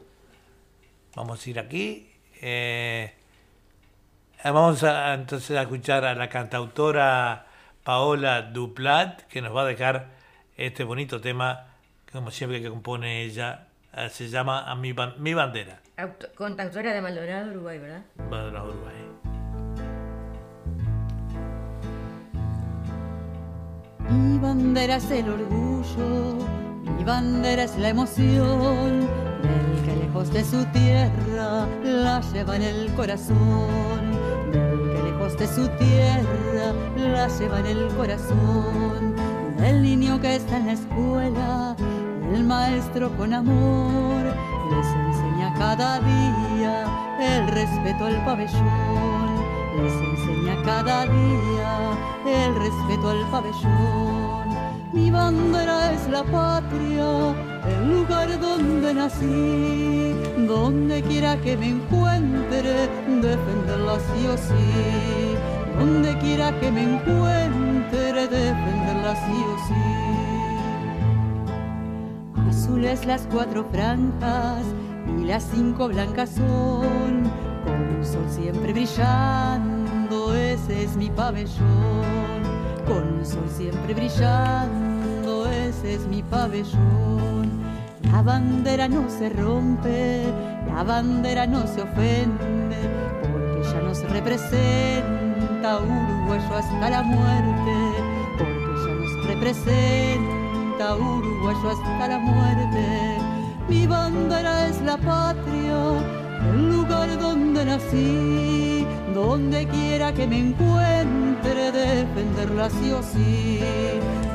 Vamos 1.17 1.47
a 1.47 1.51
ir 1.51 1.59
aquí. 1.59 2.11
Eh, 2.41 3.13
vamos 4.43 4.83
a, 4.83 5.15
entonces 5.15 5.57
a 5.57 5.63
escuchar 5.63 6.05
a 6.05 6.15
la 6.15 6.29
cantautora 6.29 7.47
Paola 7.85 8.43
Duplat, 8.43 9.23
que 9.23 9.41
nos 9.41 9.55
va 9.55 9.63
a 9.63 9.67
dejar 9.67 10.09
este 10.57 10.85
bonito 10.85 11.21
tema, 11.21 11.67
como 12.13 12.31
siempre 12.31 12.61
que 12.61 12.69
compone 12.69 13.23
ella, 13.23 13.69
eh, 13.97 14.09
se 14.11 14.29
llama 14.29 14.71
a 14.71 14.75
mi, 14.75 14.95
mi 15.19 15.35
bandera. 15.35 15.81
cantautora 16.37 16.93
de 16.93 17.01
Maldonado, 17.01 17.51
Uruguay, 17.53 17.79
¿verdad? 17.79 18.03
Maldonado, 18.31 18.71
Uruguay. 18.71 18.95
Mi 24.11 24.39
bandera 24.39 24.97
es 24.97 25.11
el 25.11 25.29
orgullo, 25.29 26.47
mi 26.97 27.05
bandera 27.05 27.65
es 27.65 27.77
la 27.79 27.89
emoción 27.89 29.34
lejos 30.15 30.33
de 30.33 30.45
su 30.45 30.65
tierra 30.67 31.67
la 31.83 32.21
lleva 32.21 32.55
en 32.55 32.63
el 32.63 32.95
corazón, 32.95 34.13
del 34.53 34.93
que 34.93 35.03
lejos 35.11 35.37
de 35.37 35.49
su 35.49 35.67
tierra 35.71 36.73
la 36.97 37.27
lleva 37.27 37.59
en 37.59 37.67
el 37.67 37.89
corazón, 37.97 39.17
del 39.57 39.83
niño 39.83 40.21
que 40.21 40.37
está 40.37 40.59
en 40.59 40.67
la 40.67 40.73
escuela, 40.75 41.77
el 42.33 42.45
maestro 42.45 43.11
con 43.17 43.35
amor 43.35 44.23
les 44.71 44.87
enseña 44.87 45.53
cada 45.59 45.99
día 45.99 46.85
el 47.21 47.49
respeto 47.49 48.07
al 48.07 48.25
pabellón, 48.25 49.43
les 49.83 49.95
enseña 49.95 50.63
cada 50.63 51.07
día 51.07 51.91
el 52.25 52.55
respeto 52.55 53.11
al 53.11 53.31
pabellón. 53.33 54.24
Mi 54.95 55.11
bandera 55.11 55.93
es 55.93 56.09
la 56.09 56.23
patria 56.23 57.35
el 57.67 57.91
lugar 57.91 58.29
donde 58.41 58.95
nací, 58.95 60.15
donde 60.47 61.03
quiera 61.03 61.37
que 61.41 61.57
me 61.57 61.71
encuentre, 61.71 62.89
defenderla 63.21 63.99
sí 63.99 64.27
o 64.29 64.37
sí, 64.37 65.35
donde 65.81 66.17
quiera 66.19 66.53
que 66.61 66.71
me 66.71 66.85
encuentre, 66.85 68.29
defenderla 68.29 69.17
sí 69.17 69.45
o 69.53 69.57
sí. 69.67 69.85
Azules 72.49 73.05
las 73.05 73.27
cuatro 73.33 73.65
franjas 73.73 74.63
y 75.19 75.25
las 75.25 75.43
cinco 75.43 75.89
blancas 75.89 76.31
son, 76.31 77.25
con 77.65 77.97
un 77.97 78.05
sol 78.05 78.27
siempre 78.29 78.73
brillando, 78.73 80.37
ese 80.37 80.85
es 80.85 80.97
mi 80.97 81.11
pabellón, 81.11 82.45
con 82.87 83.19
un 83.19 83.25
sol 83.25 83.49
siempre 83.49 83.95
brillando, 83.95 85.47
ese 85.47 85.95
es 85.95 86.07
mi 86.07 86.23
pabellón. 86.23 87.65
La 88.11 88.23
bandera 88.23 88.89
no 88.89 89.09
se 89.09 89.29
rompe, 89.31 90.25
la 90.67 90.83
bandera 90.85 91.47
no 91.47 91.67
se 91.67 91.83
ofende, 91.83 92.79
porque 93.23 93.63
ya 93.63 93.81
nos 93.81 94.03
representa 94.11 95.79
uruguayo 95.79 96.55
hasta 96.55 96.91
la 96.91 97.03
muerte, 97.03 97.75
porque 98.39 99.35
representa 99.35 100.97
uruguayo 100.97 101.71
hasta 101.71 102.09
la 102.09 102.19
muerte. 102.19 103.19
Mi 103.69 103.87
bandera 103.87 104.69
es 104.69 104.81
la 104.83 104.97
patria, 104.99 106.24
el 106.53 106.69
lugar 106.73 107.19
donde 107.19 107.65
nací, 107.65 108.87
donde 109.15 109.67
quiera 109.69 110.13
que 110.13 110.27
me 110.27 110.39
encuentre, 110.39 111.73
defenderla 111.73 112.71
sí 112.71 112.91
o 112.93 113.03
sí. 113.03 113.61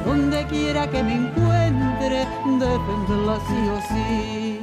Donde 0.05 0.45
quiera 0.47 0.89
que 0.89 1.03
me 1.03 1.14
encuentre, 1.16 2.26
defenderla 2.60 3.39
sí 3.47 3.70
o 3.70 3.82
sí. 3.89 4.60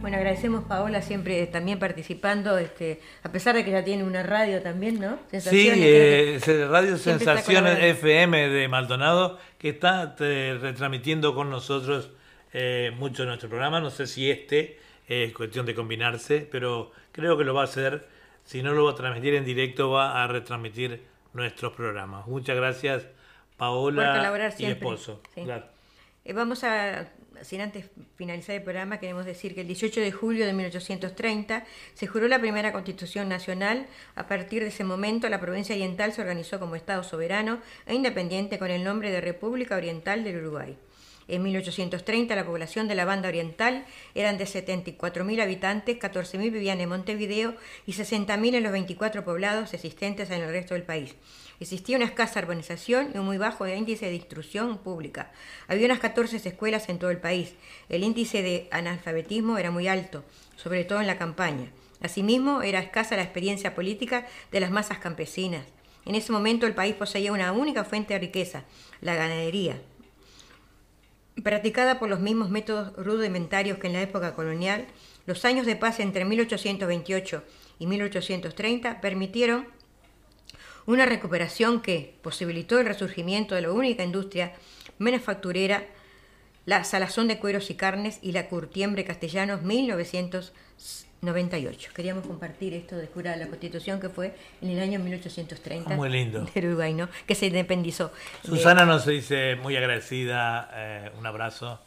Bueno, 0.00 0.16
agradecemos 0.16 0.64
Paola 0.64 1.02
siempre 1.02 1.46
también 1.48 1.78
participando, 1.78 2.56
este, 2.56 3.00
a 3.24 3.30
pesar 3.32 3.54
de 3.56 3.64
que 3.64 3.72
ya 3.72 3.84
tiene 3.84 4.04
una 4.04 4.22
radio 4.22 4.62
también, 4.62 5.00
¿no? 5.00 5.16
Sí, 5.30 5.40
Sensaciones, 5.40 5.78
eh, 5.82 6.30
que 6.34 6.40
se- 6.40 6.66
Radio 6.68 6.96
Sensaciones. 6.96 7.78
FM 7.82 8.48
de 8.48 8.68
Maldonado, 8.68 9.38
que 9.58 9.70
está 9.70 10.14
eh, 10.20 10.56
retransmitiendo 10.62 11.34
con 11.34 11.50
nosotros 11.50 12.10
eh, 12.54 12.90
mucho 12.96 13.22
de 13.24 13.28
nuestro 13.28 13.48
programa. 13.50 13.80
No 13.80 13.90
sé 13.90 14.06
si 14.06 14.30
este 14.30 14.78
es 15.08 15.32
cuestión 15.32 15.66
de 15.66 15.74
combinarse, 15.74 16.46
pero 16.50 16.92
creo 17.12 17.36
que 17.36 17.44
lo 17.44 17.54
va 17.54 17.62
a 17.62 17.64
hacer. 17.64 18.06
Si 18.44 18.62
no 18.62 18.72
lo 18.72 18.84
va 18.84 18.92
a 18.92 18.94
transmitir 18.94 19.34
en 19.34 19.44
directo, 19.44 19.90
va 19.90 20.22
a 20.22 20.26
retransmitir 20.26 21.02
nuestros 21.32 21.72
programas. 21.72 22.26
Muchas 22.26 22.56
gracias, 22.56 23.06
Paola 23.56 24.54
y 24.58 24.64
esposo. 24.66 25.22
Sí. 25.34 25.44
Claro. 25.44 25.66
Eh, 26.24 26.32
vamos 26.32 26.62
a, 26.62 27.08
sin 27.42 27.60
antes 27.60 27.90
finalizar 28.16 28.56
el 28.56 28.62
programa, 28.62 28.98
queremos 28.98 29.24
decir 29.24 29.54
que 29.54 29.62
el 29.62 29.66
18 29.66 30.00
de 30.00 30.12
julio 30.12 30.46
de 30.46 30.52
1830 30.52 31.64
se 31.94 32.06
juró 32.06 32.28
la 32.28 32.38
primera 32.38 32.72
Constitución 32.72 33.28
Nacional. 33.28 33.86
A 34.14 34.26
partir 34.26 34.62
de 34.62 34.68
ese 34.68 34.84
momento, 34.84 35.28
la 35.28 35.40
provincia 35.40 35.74
oriental 35.74 36.12
se 36.12 36.20
organizó 36.20 36.60
como 36.60 36.76
Estado 36.76 37.02
soberano 37.02 37.60
e 37.86 37.94
independiente 37.94 38.58
con 38.58 38.70
el 38.70 38.84
nombre 38.84 39.10
de 39.10 39.20
República 39.20 39.76
Oriental 39.76 40.24
del 40.24 40.36
Uruguay. 40.38 40.76
En 41.28 41.42
1830 41.42 42.34
la 42.34 42.46
población 42.46 42.88
de 42.88 42.94
la 42.94 43.04
banda 43.04 43.28
oriental 43.28 43.84
eran 44.14 44.38
de 44.38 44.44
74.000 44.46 45.42
habitantes, 45.42 45.98
14.000 45.98 46.50
vivían 46.50 46.80
en 46.80 46.88
Montevideo 46.88 47.54
y 47.86 47.92
60.000 47.92 48.54
en 48.54 48.62
los 48.62 48.72
24 48.72 49.24
poblados 49.26 49.74
existentes 49.74 50.30
en 50.30 50.40
el 50.40 50.50
resto 50.50 50.72
del 50.72 50.84
país. 50.84 51.16
Existía 51.60 51.96
una 51.96 52.06
escasa 52.06 52.40
urbanización 52.40 53.10
y 53.14 53.18
un 53.18 53.26
muy 53.26 53.36
bajo 53.36 53.66
índice 53.66 54.06
de 54.06 54.14
instrucción 54.14 54.78
pública. 54.78 55.30
Había 55.66 55.84
unas 55.84 55.98
14 55.98 56.36
escuelas 56.36 56.88
en 56.88 56.98
todo 56.98 57.10
el 57.10 57.18
país. 57.18 57.54
El 57.90 58.04
índice 58.04 58.42
de 58.42 58.66
analfabetismo 58.70 59.58
era 59.58 59.70
muy 59.70 59.86
alto, 59.86 60.24
sobre 60.56 60.84
todo 60.84 61.02
en 61.02 61.06
la 61.06 61.18
campaña. 61.18 61.70
Asimismo, 62.00 62.62
era 62.62 62.78
escasa 62.78 63.16
la 63.16 63.22
experiencia 63.22 63.74
política 63.74 64.26
de 64.50 64.60
las 64.60 64.70
masas 64.70 64.98
campesinas. 64.98 65.66
En 66.06 66.14
ese 66.14 66.32
momento 66.32 66.66
el 66.66 66.74
país 66.74 66.94
poseía 66.94 67.32
una 67.32 67.52
única 67.52 67.84
fuente 67.84 68.14
de 68.14 68.20
riqueza, 68.20 68.62
la 69.02 69.14
ganadería 69.14 69.78
practicada 71.42 71.98
por 71.98 72.08
los 72.08 72.20
mismos 72.20 72.50
métodos 72.50 72.92
rudimentarios 72.96 73.78
que 73.78 73.86
en 73.86 73.92
la 73.94 74.02
época 74.02 74.34
colonial, 74.34 74.86
los 75.26 75.44
años 75.44 75.66
de 75.66 75.76
paz 75.76 76.00
entre 76.00 76.24
1828 76.24 77.42
y 77.78 77.86
1830 77.86 79.00
permitieron 79.00 79.66
una 80.86 81.04
recuperación 81.04 81.82
que 81.82 82.16
posibilitó 82.22 82.78
el 82.80 82.86
resurgimiento 82.86 83.54
de 83.54 83.62
la 83.62 83.72
única 83.72 84.04
industria 84.04 84.54
manufacturera, 84.98 85.86
la 86.64 86.82
salazón 86.84 87.28
de 87.28 87.38
cueros 87.38 87.70
y 87.70 87.74
carnes 87.74 88.18
y 88.22 88.32
la 88.32 88.48
curtiembre 88.48 89.04
castellanos 89.04 89.62
1998. 91.20 91.90
Queríamos 91.94 92.26
compartir 92.26 92.74
esto 92.74 92.96
de 92.96 93.06
jura 93.08 93.32
de 93.32 93.38
la 93.38 93.46
Constitución 93.48 94.00
que 94.00 94.08
fue 94.08 94.34
en 94.62 94.70
el 94.70 94.80
año 94.80 94.98
1830 95.00 95.92
Ah, 95.92 95.96
Muy 95.96 96.08
lindo. 96.08 96.46
de 96.54 96.66
Uruguay, 96.66 96.94
¿no? 96.94 97.08
que 97.26 97.34
se 97.34 97.46
independizó. 97.46 98.12
de- 98.42 98.48
Susana 98.48 98.84
nos 98.84 99.04
dice 99.06 99.56
muy 99.56 99.76
agradecida, 99.76 100.70
eh, 100.74 101.10
un 101.18 101.26
abrazo. 101.26 101.80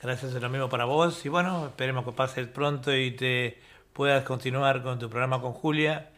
Gracias, 0.00 0.32
es 0.32 0.40
lo 0.40 0.48
mismo 0.48 0.68
para 0.68 0.84
vos. 0.84 1.24
Y 1.26 1.28
bueno, 1.28 1.66
esperemos 1.66 2.04
que 2.04 2.12
pases 2.12 2.46
pronto 2.46 2.94
y 2.94 3.10
te 3.12 3.58
puedas 3.92 4.22
continuar 4.24 4.82
con 4.82 4.98
tu 4.98 5.10
programa 5.10 5.40
con 5.40 5.52
Julia 5.52 6.10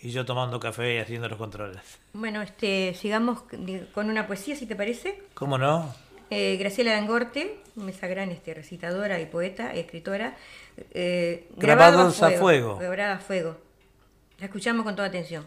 y 0.00 0.10
yo 0.10 0.24
tomando 0.24 0.58
café 0.58 0.96
y 0.96 0.98
haciendo 0.98 1.28
los 1.28 1.38
controles. 1.38 1.80
Bueno, 2.12 2.42
este, 2.42 2.92
sigamos 2.94 3.42
con 3.94 4.10
una 4.10 4.26
poesía, 4.26 4.56
si 4.56 4.66
te 4.66 4.74
parece. 4.74 5.22
¿Cómo 5.34 5.56
no? 5.58 5.94
Eh, 6.30 6.56
Graciela 6.56 6.92
Langorte, 6.92 7.60
esa 7.88 8.06
gran 8.06 8.30
este, 8.30 8.54
recitadora 8.54 9.20
y 9.20 9.26
poeta 9.26 9.74
y 9.74 9.80
escritora. 9.80 10.36
eh, 10.92 11.48
Grabados 11.56 12.22
a 12.22 12.30
fuego. 12.32 12.76
Grabada 12.78 13.14
a 13.14 13.18
fuego. 13.18 13.56
La 14.38 14.46
escuchamos 14.46 14.84
con 14.84 14.96
toda 14.96 15.08
atención. 15.08 15.46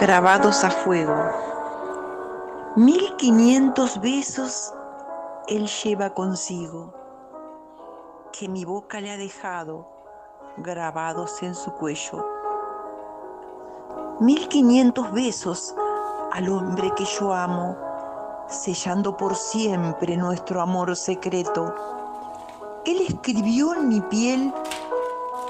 grabados 0.00 0.64
a 0.64 0.70
fuego. 0.70 1.14
Mil 2.74 3.14
quinientos 3.16 4.00
besos 4.00 4.72
él 5.46 5.66
lleva 5.66 6.14
consigo, 6.14 6.94
que 8.32 8.48
mi 8.48 8.64
boca 8.64 9.02
le 9.02 9.10
ha 9.10 9.18
dejado 9.18 9.86
grabados 10.56 11.42
en 11.42 11.54
su 11.54 11.70
cuello. 11.74 12.29
Mil 14.20 14.48
quinientos 14.48 15.10
besos 15.12 15.74
al 16.32 16.50
hombre 16.50 16.92
que 16.94 17.06
yo 17.06 17.32
amo, 17.32 17.74
sellando 18.50 19.16
por 19.16 19.34
siempre 19.34 20.14
nuestro 20.14 20.60
amor 20.60 20.94
secreto. 20.94 21.74
Él 22.84 23.00
escribió 23.08 23.74
en 23.74 23.88
mi 23.88 24.02
piel 24.02 24.52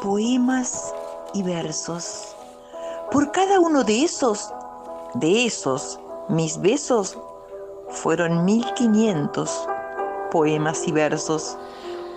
poemas 0.00 0.94
y 1.34 1.42
versos. 1.42 2.36
Por 3.10 3.32
cada 3.32 3.58
uno 3.58 3.82
de 3.82 4.04
esos, 4.04 4.54
de 5.14 5.46
esos, 5.46 5.98
mis 6.28 6.56
besos, 6.60 7.18
fueron 7.88 8.44
mil 8.44 8.64
quinientos 8.74 9.66
poemas 10.30 10.86
y 10.86 10.92
versos. 10.92 11.58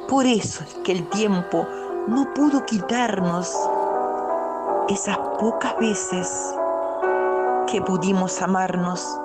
Por 0.07 0.27
eso 0.27 0.63
es 0.63 0.75
que 0.83 0.91
el 0.91 1.09
tiempo 1.09 1.65
no 2.07 2.31
pudo 2.35 2.63
quitarnos 2.63 3.57
esas 4.89 5.17
pocas 5.39 5.77
veces 5.77 6.55
que 7.71 7.81
pudimos 7.81 8.41
amarnos. 8.41 9.19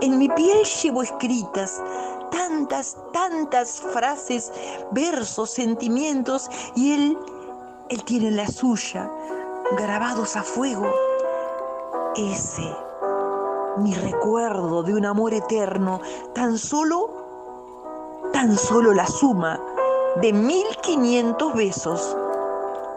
En 0.00 0.18
mi 0.18 0.28
piel 0.28 0.64
llevo 0.64 1.02
escritas 1.02 1.82
tantas, 2.30 2.96
tantas 3.12 3.80
frases, 3.80 4.52
versos, 4.92 5.50
sentimientos, 5.50 6.50
y 6.74 6.92
él, 6.92 7.18
él 7.88 8.04
tiene 8.04 8.30
la 8.30 8.46
suya, 8.46 9.10
grabados 9.76 10.36
a 10.36 10.42
fuego. 10.42 10.92
Ese, 12.16 12.74
mi 13.78 13.94
recuerdo 13.94 14.82
de 14.82 14.94
un 14.94 15.06
amor 15.06 15.34
eterno, 15.34 16.00
tan 16.34 16.58
solo, 16.58 17.10
tan 18.32 18.56
solo 18.56 18.92
la 18.92 19.06
suma 19.06 19.58
de 20.20 20.32
mil 20.32 20.66
quinientos 20.82 21.54
besos 21.54 22.16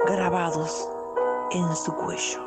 grabados 0.07 0.89
en 1.51 1.75
su 1.75 1.93
cuello. 1.95 2.39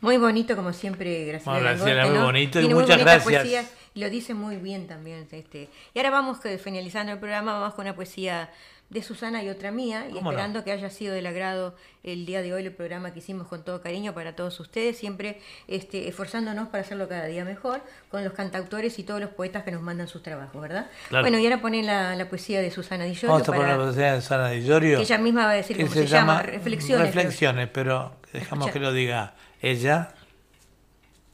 Muy 0.00 0.16
bonito, 0.16 0.56
como 0.56 0.72
siempre, 0.72 1.26
Graciela. 1.26 1.58
Bueno, 1.58 1.76
Graciela, 1.76 2.06
muy 2.06 2.18
¿no? 2.18 2.24
bonito 2.24 2.60
y 2.60 2.68
muchas 2.74 2.98
gracias. 2.98 3.22
poesías 3.24 3.81
lo 3.94 4.08
dice 4.10 4.34
muy 4.34 4.56
bien 4.56 4.86
también. 4.86 5.26
Este. 5.30 5.68
Y 5.94 5.98
ahora 5.98 6.10
vamos, 6.10 6.40
que 6.40 6.56
finalizando 6.58 7.12
el 7.12 7.18
programa, 7.18 7.58
vamos 7.58 7.74
con 7.74 7.84
una 7.86 7.94
poesía 7.94 8.50
de 8.90 9.02
Susana 9.02 9.42
y 9.42 9.48
otra 9.48 9.70
mía, 9.70 10.06
y 10.12 10.18
esperando 10.18 10.64
que 10.64 10.70
haya 10.70 10.90
sido 10.90 11.14
del 11.14 11.26
agrado 11.26 11.74
el 12.02 12.26
día 12.26 12.42
de 12.42 12.52
hoy 12.52 12.62
el 12.66 12.72
programa 12.74 13.10
que 13.14 13.20
hicimos 13.20 13.46
con 13.48 13.64
todo 13.64 13.80
cariño 13.80 14.12
para 14.12 14.36
todos 14.36 14.60
ustedes, 14.60 14.98
siempre 14.98 15.40
este, 15.66 16.08
esforzándonos 16.08 16.68
para 16.68 16.82
hacerlo 16.82 17.08
cada 17.08 17.24
día 17.24 17.42
mejor, 17.46 17.80
con 18.10 18.22
los 18.22 18.34
cantautores 18.34 18.98
y 18.98 19.02
todos 19.04 19.18
los 19.18 19.30
poetas 19.30 19.62
que 19.62 19.70
nos 19.70 19.80
mandan 19.80 20.08
sus 20.08 20.22
trabajos, 20.22 20.60
¿verdad? 20.60 20.90
Claro. 21.08 21.24
Bueno, 21.24 21.38
y 21.38 21.44
ahora 21.46 21.62
ponen 21.62 21.86
la, 21.86 22.14
la 22.16 22.28
poesía 22.28 22.60
de 22.60 22.70
Susana 22.70 23.04
Di 23.04 23.16
Vamos 23.22 23.40
a 23.40 23.44
para- 23.46 23.58
poner 23.60 23.76
la 23.78 23.82
poesía 23.82 24.12
de 24.12 24.20
Susana 24.20 24.50
Di 24.50 24.62
Giorgio. 24.62 24.96
que 24.98 25.02
ella 25.04 25.16
misma 25.18 25.46
va 25.46 25.52
a 25.52 25.54
decir 25.54 25.74
que 25.74 25.84
cómo 25.84 25.94
se, 25.94 26.06
llama, 26.06 26.42
Reflexiones. 26.42 27.14
Reflexiones, 27.14 27.68
pero 27.72 28.16
dejamos 28.30 28.66
Escucha. 28.66 28.72
que 28.74 28.78
lo 28.84 28.92
diga 28.92 29.34
ella. 29.62 30.12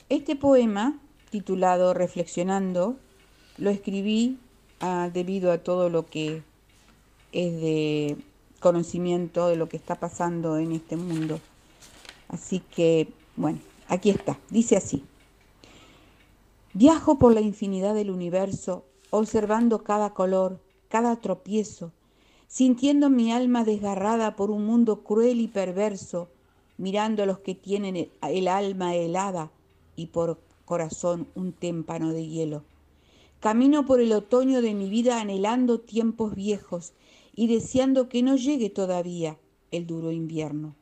Este 0.09 0.37
poema, 0.37 0.95
titulado 1.31 1.95
Reflexionando, 1.95 2.97
lo 3.57 3.71
escribí 3.71 4.39
ah, 4.81 5.11
debido 5.13 5.53
a 5.53 5.59
todo 5.59 5.89
lo 5.89 6.07
que 6.07 6.43
es 7.33 7.61
de 7.61 8.17
conocimiento 8.61 9.49
de 9.49 9.57
lo 9.57 9.69
que 9.69 9.77
está 9.77 9.97
pasando 9.97 10.59
en 10.59 10.73
este 10.73 10.97
mundo. 10.97 11.41
Así 12.29 12.61
que, 12.61 13.09
bueno, 13.37 13.61
aquí 13.89 14.11
está. 14.11 14.39
Dice 14.51 14.77
así. 14.77 15.05
Viajo 16.75 17.19
por 17.19 17.35
la 17.35 17.41
infinidad 17.41 17.95
del 17.95 18.11
universo, 18.11 18.85
observando 19.11 19.83
cada 19.83 20.11
color, 20.11 20.61
cada 20.89 21.17
tropiezo, 21.17 21.93
sintiendo 22.47 23.11
mi 23.11 23.33
alma 23.33 23.65
desgarrada 23.65 24.37
por 24.37 24.51
un 24.51 24.65
mundo 24.65 25.03
cruel 25.03 25.41
y 25.41 25.49
perverso, 25.49 26.29
mirando 26.77 27.23
a 27.23 27.27
los 27.27 27.39
que 27.41 27.55
tienen 27.55 27.97
el, 27.97 28.11
el 28.23 28.49
alma 28.49 28.95
helada 28.95 29.51
y 29.97 30.07
por 30.07 30.39
corazón 30.69 31.29
un 31.35 31.53
témpano 31.53 32.13
de 32.13 32.29
hielo. 32.29 32.63
Camino 33.41 33.87
por 33.87 34.03
el 34.03 34.13
otoño 34.13 34.61
de 34.61 34.75
mi 34.75 34.91
vida 34.91 35.19
anhelando 35.19 35.81
tiempos 35.81 36.35
viejos 36.35 36.93
y 37.35 37.47
deseando 37.47 38.11
que 38.11 38.23
no 38.23 38.37
llegue 38.37 38.69
todavía 38.69 39.39
el 39.71 39.87
duro 39.87 40.13
invierno. 40.13 40.77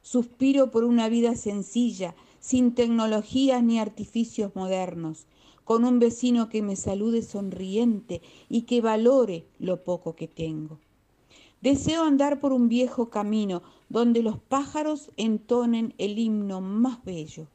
Suspiro 0.00 0.70
por 0.70 0.84
una 0.84 1.10
vida 1.10 1.36
sencilla, 1.36 2.14
sin 2.40 2.74
tecnologías 2.74 3.62
ni 3.62 3.78
artificios 3.78 4.56
modernos, 4.56 5.26
con 5.62 5.84
un 5.84 5.98
vecino 5.98 6.48
que 6.48 6.62
me 6.62 6.74
salude 6.74 7.20
sonriente 7.20 8.22
y 8.48 8.62
que 8.62 8.80
valore 8.80 9.44
lo 9.58 9.84
poco 9.84 10.16
que 10.16 10.26
tengo. 10.26 10.78
Deseo 11.60 12.04
andar 12.04 12.40
por 12.40 12.52
un 12.52 12.70
viejo 12.70 13.10
camino 13.10 13.62
donde 13.90 14.22
los 14.22 14.38
pájaros 14.38 15.10
entonen 15.18 15.92
el 15.98 16.18
himno 16.18 16.62
más 16.62 17.04
bello, 17.04 17.48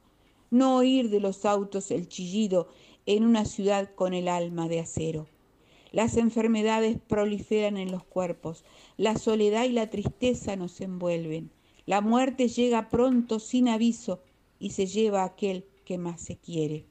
no 0.53 0.77
oír 0.77 1.09
de 1.09 1.19
los 1.19 1.45
autos 1.45 1.89
el 1.89 2.07
chillido 2.07 2.67
en 3.07 3.25
una 3.25 3.43
ciudad 3.43 3.89
con 3.95 4.13
el 4.13 4.27
alma 4.27 4.67
de 4.67 4.79
acero. 4.79 5.27
Las 5.91 6.15
enfermedades 6.15 6.99
proliferan 7.07 7.77
en 7.77 7.91
los 7.91 8.03
cuerpos, 8.03 8.63
la 8.95 9.17
soledad 9.17 9.65
y 9.65 9.69
la 9.69 9.89
tristeza 9.89 10.55
nos 10.55 10.79
envuelven. 10.79 11.49
La 11.87 12.01
muerte 12.01 12.47
llega 12.47 12.89
pronto 12.89 13.39
sin 13.39 13.67
aviso 13.67 14.21
y 14.59 14.69
se 14.69 14.85
lleva 14.85 15.23
a 15.23 15.25
aquel 15.25 15.65
que 15.85 15.97
más 15.97 16.21
se 16.21 16.37
quiere. 16.37 16.85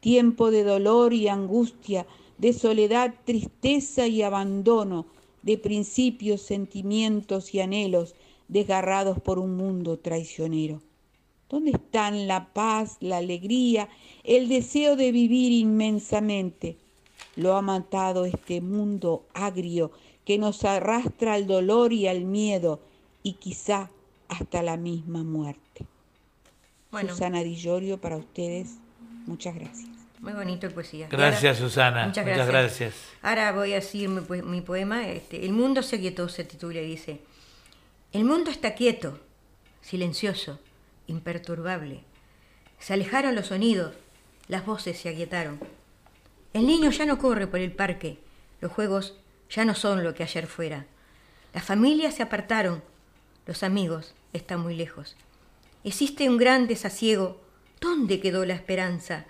Tiempo 0.00 0.50
de 0.50 0.64
dolor 0.64 1.14
y 1.14 1.28
angustia, 1.28 2.06
de 2.38 2.52
soledad, 2.52 3.14
tristeza 3.24 4.08
y 4.08 4.22
abandono, 4.22 5.06
de 5.42 5.58
principios, 5.58 6.42
sentimientos 6.42 7.54
y 7.54 7.60
anhelos 7.60 8.16
desgarrados 8.48 9.20
por 9.20 9.38
un 9.38 9.56
mundo 9.56 9.98
traicionero. 9.98 10.82
¿Dónde 11.50 11.72
están 11.72 12.28
la 12.28 12.52
paz, 12.52 12.96
la 13.00 13.16
alegría, 13.18 13.88
el 14.24 14.48
deseo 14.48 14.96
de 14.96 15.10
vivir 15.12 15.52
inmensamente? 15.52 16.76
Lo 17.36 17.56
ha 17.56 17.62
matado 17.62 18.24
este 18.24 18.60
mundo 18.60 19.26
agrio 19.34 19.90
que 20.24 20.38
nos 20.38 20.64
arrastra 20.64 21.34
al 21.34 21.46
dolor 21.46 21.92
y 21.92 22.06
al 22.06 22.24
miedo 22.24 22.80
y 23.22 23.34
quizá 23.34 23.90
hasta 24.28 24.62
la 24.62 24.76
misma 24.76 25.24
muerte. 25.24 25.86
Bueno. 26.92 27.10
Susana 27.10 27.42
Di 27.42 27.56
Llorio 27.56 28.00
para 28.00 28.16
ustedes, 28.16 28.76
muchas 29.26 29.54
gracias. 29.54 29.88
Muy 30.20 30.32
bonito 30.34 30.68
de 30.68 30.74
poesía. 30.74 31.06
Y 31.06 31.10
Gracias, 31.10 31.56
ahora- 31.56 31.68
Susana. 31.68 32.06
Muchas 32.08 32.26
Muchas 32.26 32.46
gracias. 32.46 32.78
gracias. 32.92 32.94
Ahora 33.22 33.52
voy 33.52 33.72
a 33.72 33.76
decir 33.76 34.08
mi 34.08 34.60
poema. 34.60 35.08
Este, 35.08 35.44
el 35.46 35.52
mundo 35.52 35.82
se 35.82 35.98
quietó, 35.98 36.28
se 36.28 36.44
titula 36.44 36.80
y 36.80 36.86
dice: 36.86 37.20
El 38.12 38.24
mundo 38.24 38.50
está 38.50 38.74
quieto, 38.74 39.18
silencioso, 39.80 40.58
imperturbable. 41.10 42.04
Se 42.78 42.94
alejaron 42.94 43.34
los 43.34 43.48
sonidos, 43.48 43.94
las 44.48 44.64
voces 44.64 44.98
se 44.98 45.08
aquietaron. 45.08 45.60
El 46.52 46.66
niño 46.66 46.90
ya 46.90 47.06
no 47.06 47.18
corre 47.18 47.46
por 47.46 47.60
el 47.60 47.72
parque, 47.72 48.18
los 48.60 48.72
juegos 48.72 49.18
ya 49.50 49.64
no 49.64 49.74
son 49.74 50.02
lo 50.02 50.14
que 50.14 50.22
ayer 50.22 50.46
fuera. 50.46 50.86
Las 51.52 51.64
familias 51.64 52.14
se 52.14 52.22
apartaron, 52.22 52.82
los 53.46 53.62
amigos 53.62 54.14
están 54.32 54.60
muy 54.60 54.74
lejos. 54.74 55.16
Existe 55.82 56.28
un 56.28 56.36
gran 56.36 56.66
desasiego. 56.66 57.40
¿Dónde 57.80 58.20
quedó 58.20 58.44
la 58.44 58.54
esperanza? 58.54 59.24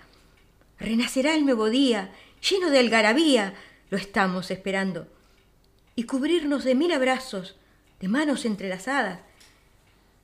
Renacerá 0.77 1.35
el 1.35 1.45
nuevo 1.45 1.69
día, 1.69 2.11
lleno 2.49 2.69
de 2.69 2.79
algarabía, 2.79 3.53
lo 3.89 3.97
estamos 3.97 4.51
esperando. 4.51 5.07
Y 5.95 6.03
cubrirnos 6.03 6.63
de 6.63 6.75
mil 6.75 6.91
abrazos, 6.91 7.55
de 7.99 8.07
manos 8.07 8.45
entrelazadas. 8.45 9.19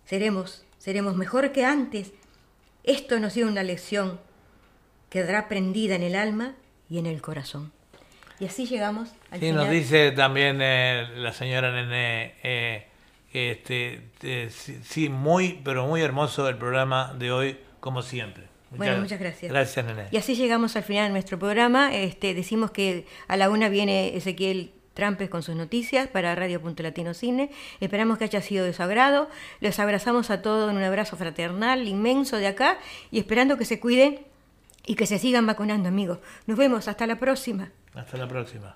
Seremos, 0.05 0.65
seremos 0.87 1.17
mejor 1.17 1.51
que 1.51 1.65
antes. 1.65 2.13
Esto 2.85 3.19
nos 3.19 3.33
dio 3.33 3.45
una 3.45 3.61
lección. 3.61 4.21
Quedará 5.09 5.49
prendida 5.49 5.95
en 5.95 6.01
el 6.01 6.15
alma 6.15 6.55
y 6.89 6.97
en 6.97 7.05
el 7.07 7.21
corazón. 7.21 7.73
Y 8.39 8.45
así 8.45 8.67
llegamos 8.67 9.09
al 9.29 9.41
Sí, 9.41 9.47
final. 9.47 9.65
nos 9.65 9.69
dice 9.69 10.13
también 10.13 10.59
eh, 10.61 11.05
la 11.17 11.33
señora 11.33 11.73
Nené, 11.73 12.35
eh, 12.41 12.87
este, 13.33 14.11
eh, 14.23 14.49
sí, 14.49 14.79
sí, 14.81 15.09
muy, 15.09 15.59
pero 15.61 15.85
muy 15.87 15.99
hermoso 16.01 16.47
el 16.47 16.55
programa 16.55 17.13
de 17.19 17.33
hoy, 17.33 17.57
como 17.81 18.01
siempre. 18.01 18.45
Bueno, 18.69 19.01
muchas 19.01 19.19
gracias. 19.19 19.51
Gracias, 19.51 19.85
Nené. 19.85 20.07
Y 20.11 20.15
así 20.15 20.35
llegamos 20.35 20.77
al 20.77 20.83
final 20.83 21.07
de 21.07 21.11
nuestro 21.11 21.37
programa. 21.37 21.93
Este, 21.93 22.33
decimos 22.33 22.71
que 22.71 23.05
a 23.27 23.35
la 23.35 23.49
una 23.49 23.67
viene 23.67 24.15
Ezequiel 24.15 24.71
Trampes 24.97 25.29
con 25.29 25.43
sus 25.43 25.55
noticias 25.55 26.07
para 26.07 26.33
Radio 26.33 26.59
Punto 26.59 26.81
Latino 26.81 27.13
Cine. 27.13 27.51
Esperamos 27.79 28.17
que 28.17 28.23
haya 28.23 28.41
sido 28.41 28.65
de 28.65 28.73
su 28.73 28.81
agrado. 28.81 29.29
Los 29.59 29.77
abrazamos 29.77 30.31
a 30.31 30.41
todos 30.41 30.71
en 30.71 30.77
un 30.77 30.81
abrazo 30.81 31.15
fraternal 31.15 31.87
inmenso 31.87 32.37
de 32.37 32.47
acá 32.47 32.79
y 33.11 33.19
esperando 33.19 33.59
que 33.59 33.65
se 33.65 33.79
cuiden 33.79 34.21
y 34.87 34.95
que 34.95 35.05
se 35.05 35.19
sigan 35.19 35.45
vacunando, 35.45 35.87
amigos. 35.87 36.17
Nos 36.47 36.57
vemos. 36.57 36.87
Hasta 36.87 37.05
la 37.05 37.19
próxima. 37.19 37.69
Hasta 37.93 38.17
la 38.17 38.27
próxima. 38.27 38.75